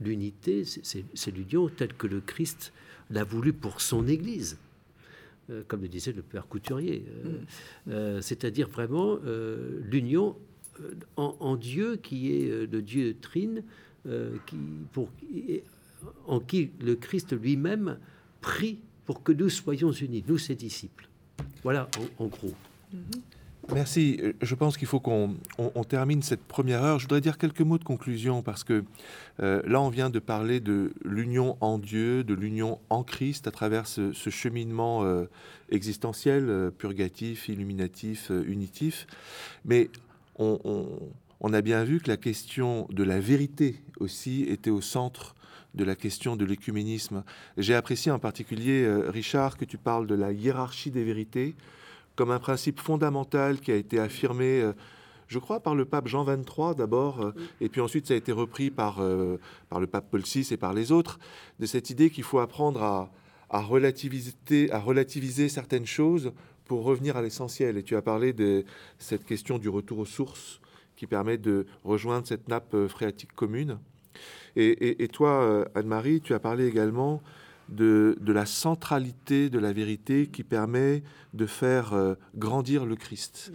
l'unité, 0.00 0.64
c'est 0.64 1.30
l'union 1.30 1.68
telle 1.68 1.92
que 1.92 2.06
le 2.06 2.20
Christ 2.20 2.72
l'a 3.10 3.24
voulu 3.24 3.52
pour 3.52 3.80
son 3.80 4.06
Église, 4.06 4.58
euh, 5.50 5.62
comme 5.68 5.82
le 5.82 5.88
disait 5.88 6.12
le 6.12 6.22
Père 6.22 6.46
Couturier. 6.46 7.04
Euh, 7.06 7.28
mm. 7.28 7.46
euh, 7.90 8.20
c'est-à-dire 8.20 8.68
vraiment 8.68 9.18
l'union 9.82 10.36
en, 11.16 11.56
Dieu 11.56 11.96
qui 11.96 12.32
est 12.32 12.66
le 12.70 12.82
Dieu 12.82 13.16
trine, 13.20 13.64
qui, 14.46 14.56
pour, 14.92 15.08
en 16.26 16.40
qui 16.40 16.70
le 16.80 16.94
Christ 16.94 17.32
lui-même 17.32 17.98
prie 18.40 18.78
pour 19.04 19.22
que 19.22 19.32
nous 19.32 19.48
soyons 19.48 19.90
unis, 19.90 20.24
nous 20.26 20.38
ses 20.38 20.54
disciples. 20.54 21.08
Voilà 21.62 21.88
en, 22.18 22.26
gros. 22.26 22.54
Mm-hmm. 22.94 23.20
Merci. 23.74 24.20
Je 24.40 24.54
pense 24.54 24.76
qu'il 24.76 24.88
faut 24.88 25.00
qu'on 25.00 25.36
termine 25.88 26.22
cette 26.22 26.42
première 26.42 26.82
heure. 26.82 26.98
Je 26.98 27.04
voudrais 27.04 27.20
dire 27.20 27.36
quelques 27.36 27.60
mots 27.60 27.78
de 27.78 27.84
conclusion 27.84 28.42
parce 28.42 28.64
que 28.64 28.84
euh, 29.40 29.62
là, 29.66 29.80
on 29.80 29.90
vient 29.90 30.10
de 30.10 30.18
parler 30.18 30.60
de 30.60 30.92
l'union 31.04 31.56
en 31.60 31.78
Dieu, 31.78 32.24
de 32.24 32.34
l'union 32.34 32.78
en 32.88 33.02
Christ 33.02 33.46
à 33.46 33.50
travers 33.50 33.86
ce, 33.86 34.12
cheminement 34.30 35.04
euh, 35.04 35.26
existentiel, 35.70 36.48
euh, 36.48 36.70
purgatif, 36.70 37.48
illuminatif, 37.48 38.30
unitif. 38.46 39.06
Mais 39.64 39.90
on, 40.38 40.88
a 41.40 41.60
bien 41.62 41.84
vu 41.84 42.00
que 42.00 42.08
la 42.08 42.16
question 42.16 42.86
de 42.90 43.04
la 43.04 43.20
vérité 43.20 43.82
aussi 44.00 44.42
était 44.42 44.70
au 44.70 44.80
centre 44.80 45.34
de 45.74 45.84
la 45.84 45.94
question 45.94 46.36
de 46.36 46.44
l'écuménisme. 46.44 47.24
J'ai 47.56 47.74
apprécié 47.74 48.10
en 48.10 48.18
particulier, 48.18 48.88
Richard, 49.08 49.56
que 49.56 49.64
tu 49.64 49.78
parles 49.78 50.06
de 50.06 50.14
la 50.14 50.32
hiérarchie 50.32 50.90
des 50.90 51.04
vérités 51.04 51.54
comme 52.18 52.32
un 52.32 52.40
principe 52.40 52.80
fondamental 52.80 53.60
qui 53.60 53.70
a 53.70 53.76
été 53.76 54.00
affirmé, 54.00 54.60
euh, 54.60 54.72
je 55.28 55.38
crois, 55.38 55.60
par 55.60 55.76
le 55.76 55.84
pape 55.84 56.08
Jean 56.08 56.24
XXIII 56.24 56.74
d'abord, 56.76 57.22
euh, 57.22 57.32
et 57.60 57.68
puis 57.68 57.80
ensuite 57.80 58.08
ça 58.08 58.14
a 58.14 58.16
été 58.16 58.32
repris 58.32 58.70
par, 58.70 58.98
euh, 58.98 59.38
par 59.68 59.78
le 59.78 59.86
pape 59.86 60.10
Paul 60.10 60.22
VI 60.22 60.44
et 60.50 60.56
par 60.56 60.74
les 60.74 60.90
autres, 60.90 61.20
de 61.60 61.66
cette 61.66 61.90
idée 61.90 62.10
qu'il 62.10 62.24
faut 62.24 62.40
apprendre 62.40 62.82
à, 62.82 63.12
à, 63.50 63.60
relativiser, 63.60 64.34
à 64.72 64.80
relativiser 64.80 65.48
certaines 65.48 65.86
choses 65.86 66.32
pour 66.64 66.82
revenir 66.82 67.16
à 67.16 67.22
l'essentiel. 67.22 67.78
Et 67.78 67.84
tu 67.84 67.94
as 67.94 68.02
parlé 68.02 68.32
de 68.32 68.64
cette 68.98 69.24
question 69.24 69.58
du 69.58 69.68
retour 69.68 70.00
aux 70.00 70.04
sources 70.04 70.60
qui 70.98 71.06
permet 71.06 71.38
de 71.38 71.64
rejoindre 71.84 72.26
cette 72.26 72.48
nappe 72.48 72.76
phréatique 72.88 73.32
commune. 73.32 73.78
Et, 74.56 75.04
et 75.04 75.08
toi, 75.08 75.64
Anne-Marie, 75.76 76.20
tu 76.20 76.34
as 76.34 76.40
parlé 76.40 76.66
également 76.66 77.22
de, 77.68 78.16
la 78.26 78.46
centralité 78.46 79.50
de 79.50 79.58
la 79.58 79.72
vérité 79.72 80.26
qui 80.26 80.44
permet 80.44 81.02
de 81.34 81.46
faire 81.46 81.92
euh, 81.92 82.14
grandir 82.36 82.86
le 82.86 82.96
Christ. 82.96 83.52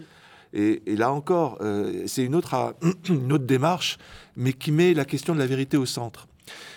Et, 0.52 0.82
là 0.86 1.12
encore, 1.12 1.58
euh, 1.60 2.04
c'est 2.06 2.24
une 2.24 2.34
autre, 2.34 2.74
une 3.08 3.32
autre 3.32 3.44
démarche, 3.44 3.98
mais 4.36 4.52
qui 4.52 4.70
met 4.72 4.94
la 4.94 5.04
question 5.04 5.34
de 5.34 5.38
la 5.38 5.46
vérité 5.46 5.76
au 5.76 5.86
centre. 5.86 6.28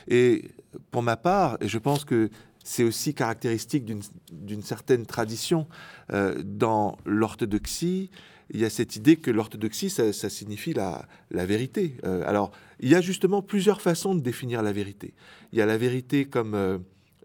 Et 0.07 0.45
pour 0.91 1.03
ma 1.03 1.17
part, 1.17 1.57
et 1.61 1.67
je 1.67 1.77
pense 1.77 2.05
que 2.05 2.29
c'est 2.63 2.83
aussi 2.83 3.13
caractéristique 3.13 3.85
d'une 3.85 4.61
certaine 4.61 5.05
tradition 5.05 5.67
euh, 6.11 6.41
dans 6.43 6.97
l'orthodoxie, 7.05 8.09
il 8.51 8.59
y 8.59 8.65
a 8.65 8.69
cette 8.69 8.95
idée 8.95 9.17
que 9.17 9.31
l'orthodoxie, 9.31 9.89
ça, 9.89 10.11
signifie 10.29 10.73
la, 10.73 11.07
vérité. 11.31 11.97
alors, 12.03 12.51
il 12.79 12.89
y 12.89 12.95
a 12.95 13.01
justement 13.01 13.41
plusieurs 13.41 13.81
façons 13.81 14.15
de 14.15 14.21
définir 14.21 14.61
la 14.61 14.71
vérité. 14.71 15.13
Il 15.51 15.59
y 15.59 15.61
a 15.61 15.65
la 15.65 15.77
vérité 15.77 16.25
comme 16.25 16.79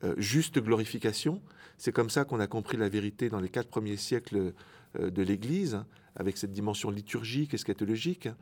euh, 0.04 0.14
juste 0.18 0.58
glorification. 0.58 1.40
C'est 1.78 1.92
comme 1.92 2.10
ça 2.10 2.24
qu'on 2.24 2.40
a 2.40 2.46
compris 2.46 2.76
la 2.76 2.88
vérité 2.88 3.28
dans 3.28 3.40
les 3.40 3.48
quatre 3.48 3.68
premiers 3.68 3.96
siècles 3.96 4.52
euh, 4.98 5.10
de 5.10 5.22
l'Église, 5.22 5.78
avec 6.16 6.38
cette 6.38 6.52
dimension 6.52 6.90
liturgique 6.90 7.54
et 7.54 7.56
scatologique, 7.56 8.26
hein. 8.26 8.36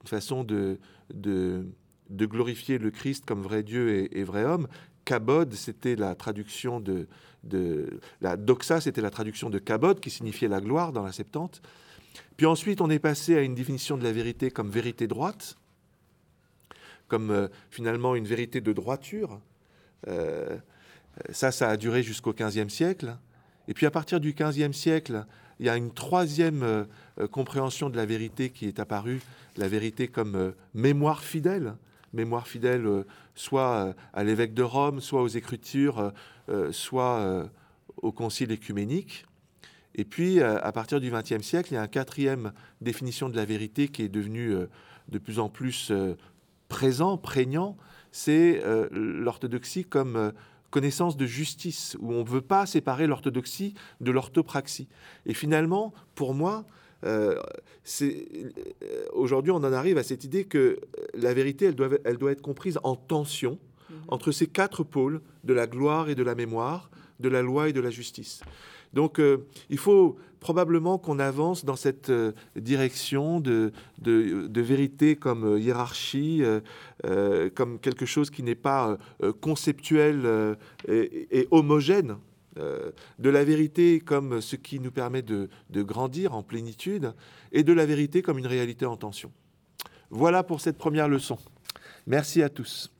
une 0.00 0.06
façon 0.06 0.44
de, 0.44 0.78
glorifier 2.10 2.78
le 2.78 2.90
Christ 2.90 3.24
comme 3.26 3.42
vrai 3.42 3.62
Dieu 3.62 4.08
et, 4.16 4.24
vrai 4.24 4.44
homme. 4.44 4.68
Kabod, 5.04 5.52
c'était 5.54 5.96
la 5.96 6.14
traduction 6.14 6.78
de, 6.78 7.08
de, 7.42 7.98
la 8.20 8.36
doxa, 8.36 8.80
c'était 8.80 9.00
la 9.00 9.10
traduction 9.10 9.50
de 9.50 9.58
kabod 9.58 9.98
qui 9.98 10.10
signifiait 10.10 10.48
la 10.48 10.60
gloire 10.60 10.92
dans 10.92 11.02
la 11.02 11.12
Septante. 11.12 11.60
Puis 12.36 12.46
ensuite, 12.46 12.80
on 12.80 12.90
est 12.90 12.98
passé 12.98 13.36
à 13.36 13.42
une 13.42 13.54
définition 13.54 13.96
de 13.96 14.04
la 14.04 14.12
vérité 14.12 14.50
comme 14.50 14.70
vérité 14.70 15.06
droite, 15.06 15.56
comme 17.08 17.30
euh, 17.30 17.48
finalement 17.70 18.14
une 18.14 18.26
vérité 18.26 18.60
de 18.60 18.72
droiture. 18.72 19.40
Ça, 21.30 21.52
ça 21.52 21.68
a 21.68 21.76
duré 21.76 22.02
jusqu'au 22.02 22.32
XVe 22.32 22.70
siècle. 22.70 23.16
Et 23.68 23.74
puis 23.74 23.84
à 23.84 23.90
partir 23.90 24.18
du 24.18 24.32
XVe 24.32 24.72
siècle, 24.72 25.26
il 25.60 25.66
y 25.66 25.68
a 25.68 25.76
une 25.76 25.92
troisième 25.92 26.62
euh, 26.62 26.84
euh, 27.20 27.28
compréhension 27.28 27.90
de 27.90 27.96
la 27.96 28.06
vérité 28.06 28.48
qui 28.48 28.66
est 28.66 28.80
apparue, 28.80 29.20
la 29.56 29.68
vérité 29.68 30.08
comme 30.08 30.34
euh, 30.34 30.52
mémoire 30.72 31.22
fidèle, 31.22 31.74
mémoire 32.14 32.48
fidèle 32.48 33.04
soit 33.36 33.94
à 34.12 34.24
l'évêque 34.24 34.54
de 34.54 34.64
Rome, 34.64 35.00
soit 35.00 35.22
aux 35.22 35.28
Écritures, 35.28 36.12
soit 36.72 37.48
au 37.98 38.10
Concile 38.10 38.50
écuménique. 38.50 39.26
Et 39.94 40.04
puis, 40.04 40.40
à 40.40 40.72
partir 40.72 41.00
du 41.00 41.10
XXe 41.10 41.42
siècle, 41.42 41.72
il 41.72 41.74
y 41.74 41.78
a 41.78 41.82
une 41.82 41.88
quatrième 41.88 42.52
définition 42.80 43.28
de 43.28 43.36
la 43.36 43.44
vérité 43.44 43.88
qui 43.88 44.02
est 44.02 44.08
devenue 44.08 44.54
de 45.08 45.18
plus 45.18 45.40
en 45.40 45.48
plus 45.48 45.92
présent, 46.68 47.18
prégnant, 47.18 47.76
c'est 48.12 48.62
l'orthodoxie 48.92 49.84
comme 49.84 50.32
connaissance 50.70 51.16
de 51.16 51.26
justice, 51.26 51.96
où 52.00 52.12
on 52.12 52.24
ne 52.24 52.28
veut 52.28 52.40
pas 52.40 52.64
séparer 52.66 53.06
l'orthodoxie 53.06 53.74
de 54.00 54.10
l'orthopraxie. 54.10 54.88
Et 55.26 55.34
finalement, 55.34 55.92
pour 56.14 56.34
moi, 56.34 56.64
euh, 57.04 57.38
euh, 58.02 58.50
aujourd'hui, 59.12 59.50
on 59.52 59.56
en 59.56 59.72
arrive 59.72 59.98
à 59.98 60.02
cette 60.02 60.24
idée 60.24 60.44
que 60.44 60.78
la 61.14 61.34
vérité, 61.34 61.66
elle 61.66 61.74
doit, 61.74 61.88
elle 62.04 62.16
doit 62.16 62.32
être 62.32 62.42
comprise 62.42 62.78
en 62.82 62.94
tension 62.94 63.58
mhm. 63.90 63.96
entre 64.08 64.32
ces 64.32 64.46
quatre 64.46 64.84
pôles 64.84 65.20
de 65.44 65.52
la 65.52 65.66
gloire 65.66 66.08
et 66.08 66.14
de 66.14 66.22
la 66.22 66.34
mémoire, 66.34 66.90
de 67.18 67.28
la 67.28 67.42
loi 67.42 67.68
et 67.68 67.72
de 67.72 67.80
la 67.80 67.90
justice. 67.90 68.40
Donc 68.92 69.18
euh, 69.18 69.46
il 69.68 69.78
faut 69.78 70.16
probablement 70.40 70.98
qu'on 70.98 71.18
avance 71.18 71.64
dans 71.64 71.76
cette 71.76 72.10
euh, 72.10 72.32
direction 72.56 73.40
de, 73.40 73.72
vérité 74.02 75.16
comme 75.16 75.44
euh, 75.44 75.60
hiérarchie, 75.60 76.42
comme 77.54 77.78
quelque 77.78 78.06
chose 78.06 78.30
qui 78.30 78.42
n'est 78.42 78.54
pas 78.54 78.98
conceptuel 79.40 80.56
et, 80.88 81.48
homogène. 81.50 82.16
de 82.56 83.30
la 83.30 83.44
vérité 83.44 84.00
comme 84.00 84.40
ce 84.40 84.56
qui 84.56 84.80
nous 84.80 84.90
permet 84.90 85.22
de 85.22 85.48
grandir 85.82 86.34
en 86.34 86.42
plénitude 86.42 87.14
et 87.52 87.62
de 87.62 87.72
la 87.72 87.86
vérité 87.86 88.22
comme 88.22 88.38
une 88.38 88.46
réalité 88.46 88.86
en 88.86 88.96
tension. 88.96 89.32
Voilà 90.10 90.42
pour 90.42 90.60
cette 90.60 90.76
première 90.76 91.08
leçon. 91.08 91.38
Merci 92.06 92.42
à 92.42 92.48
tous. 92.48 92.90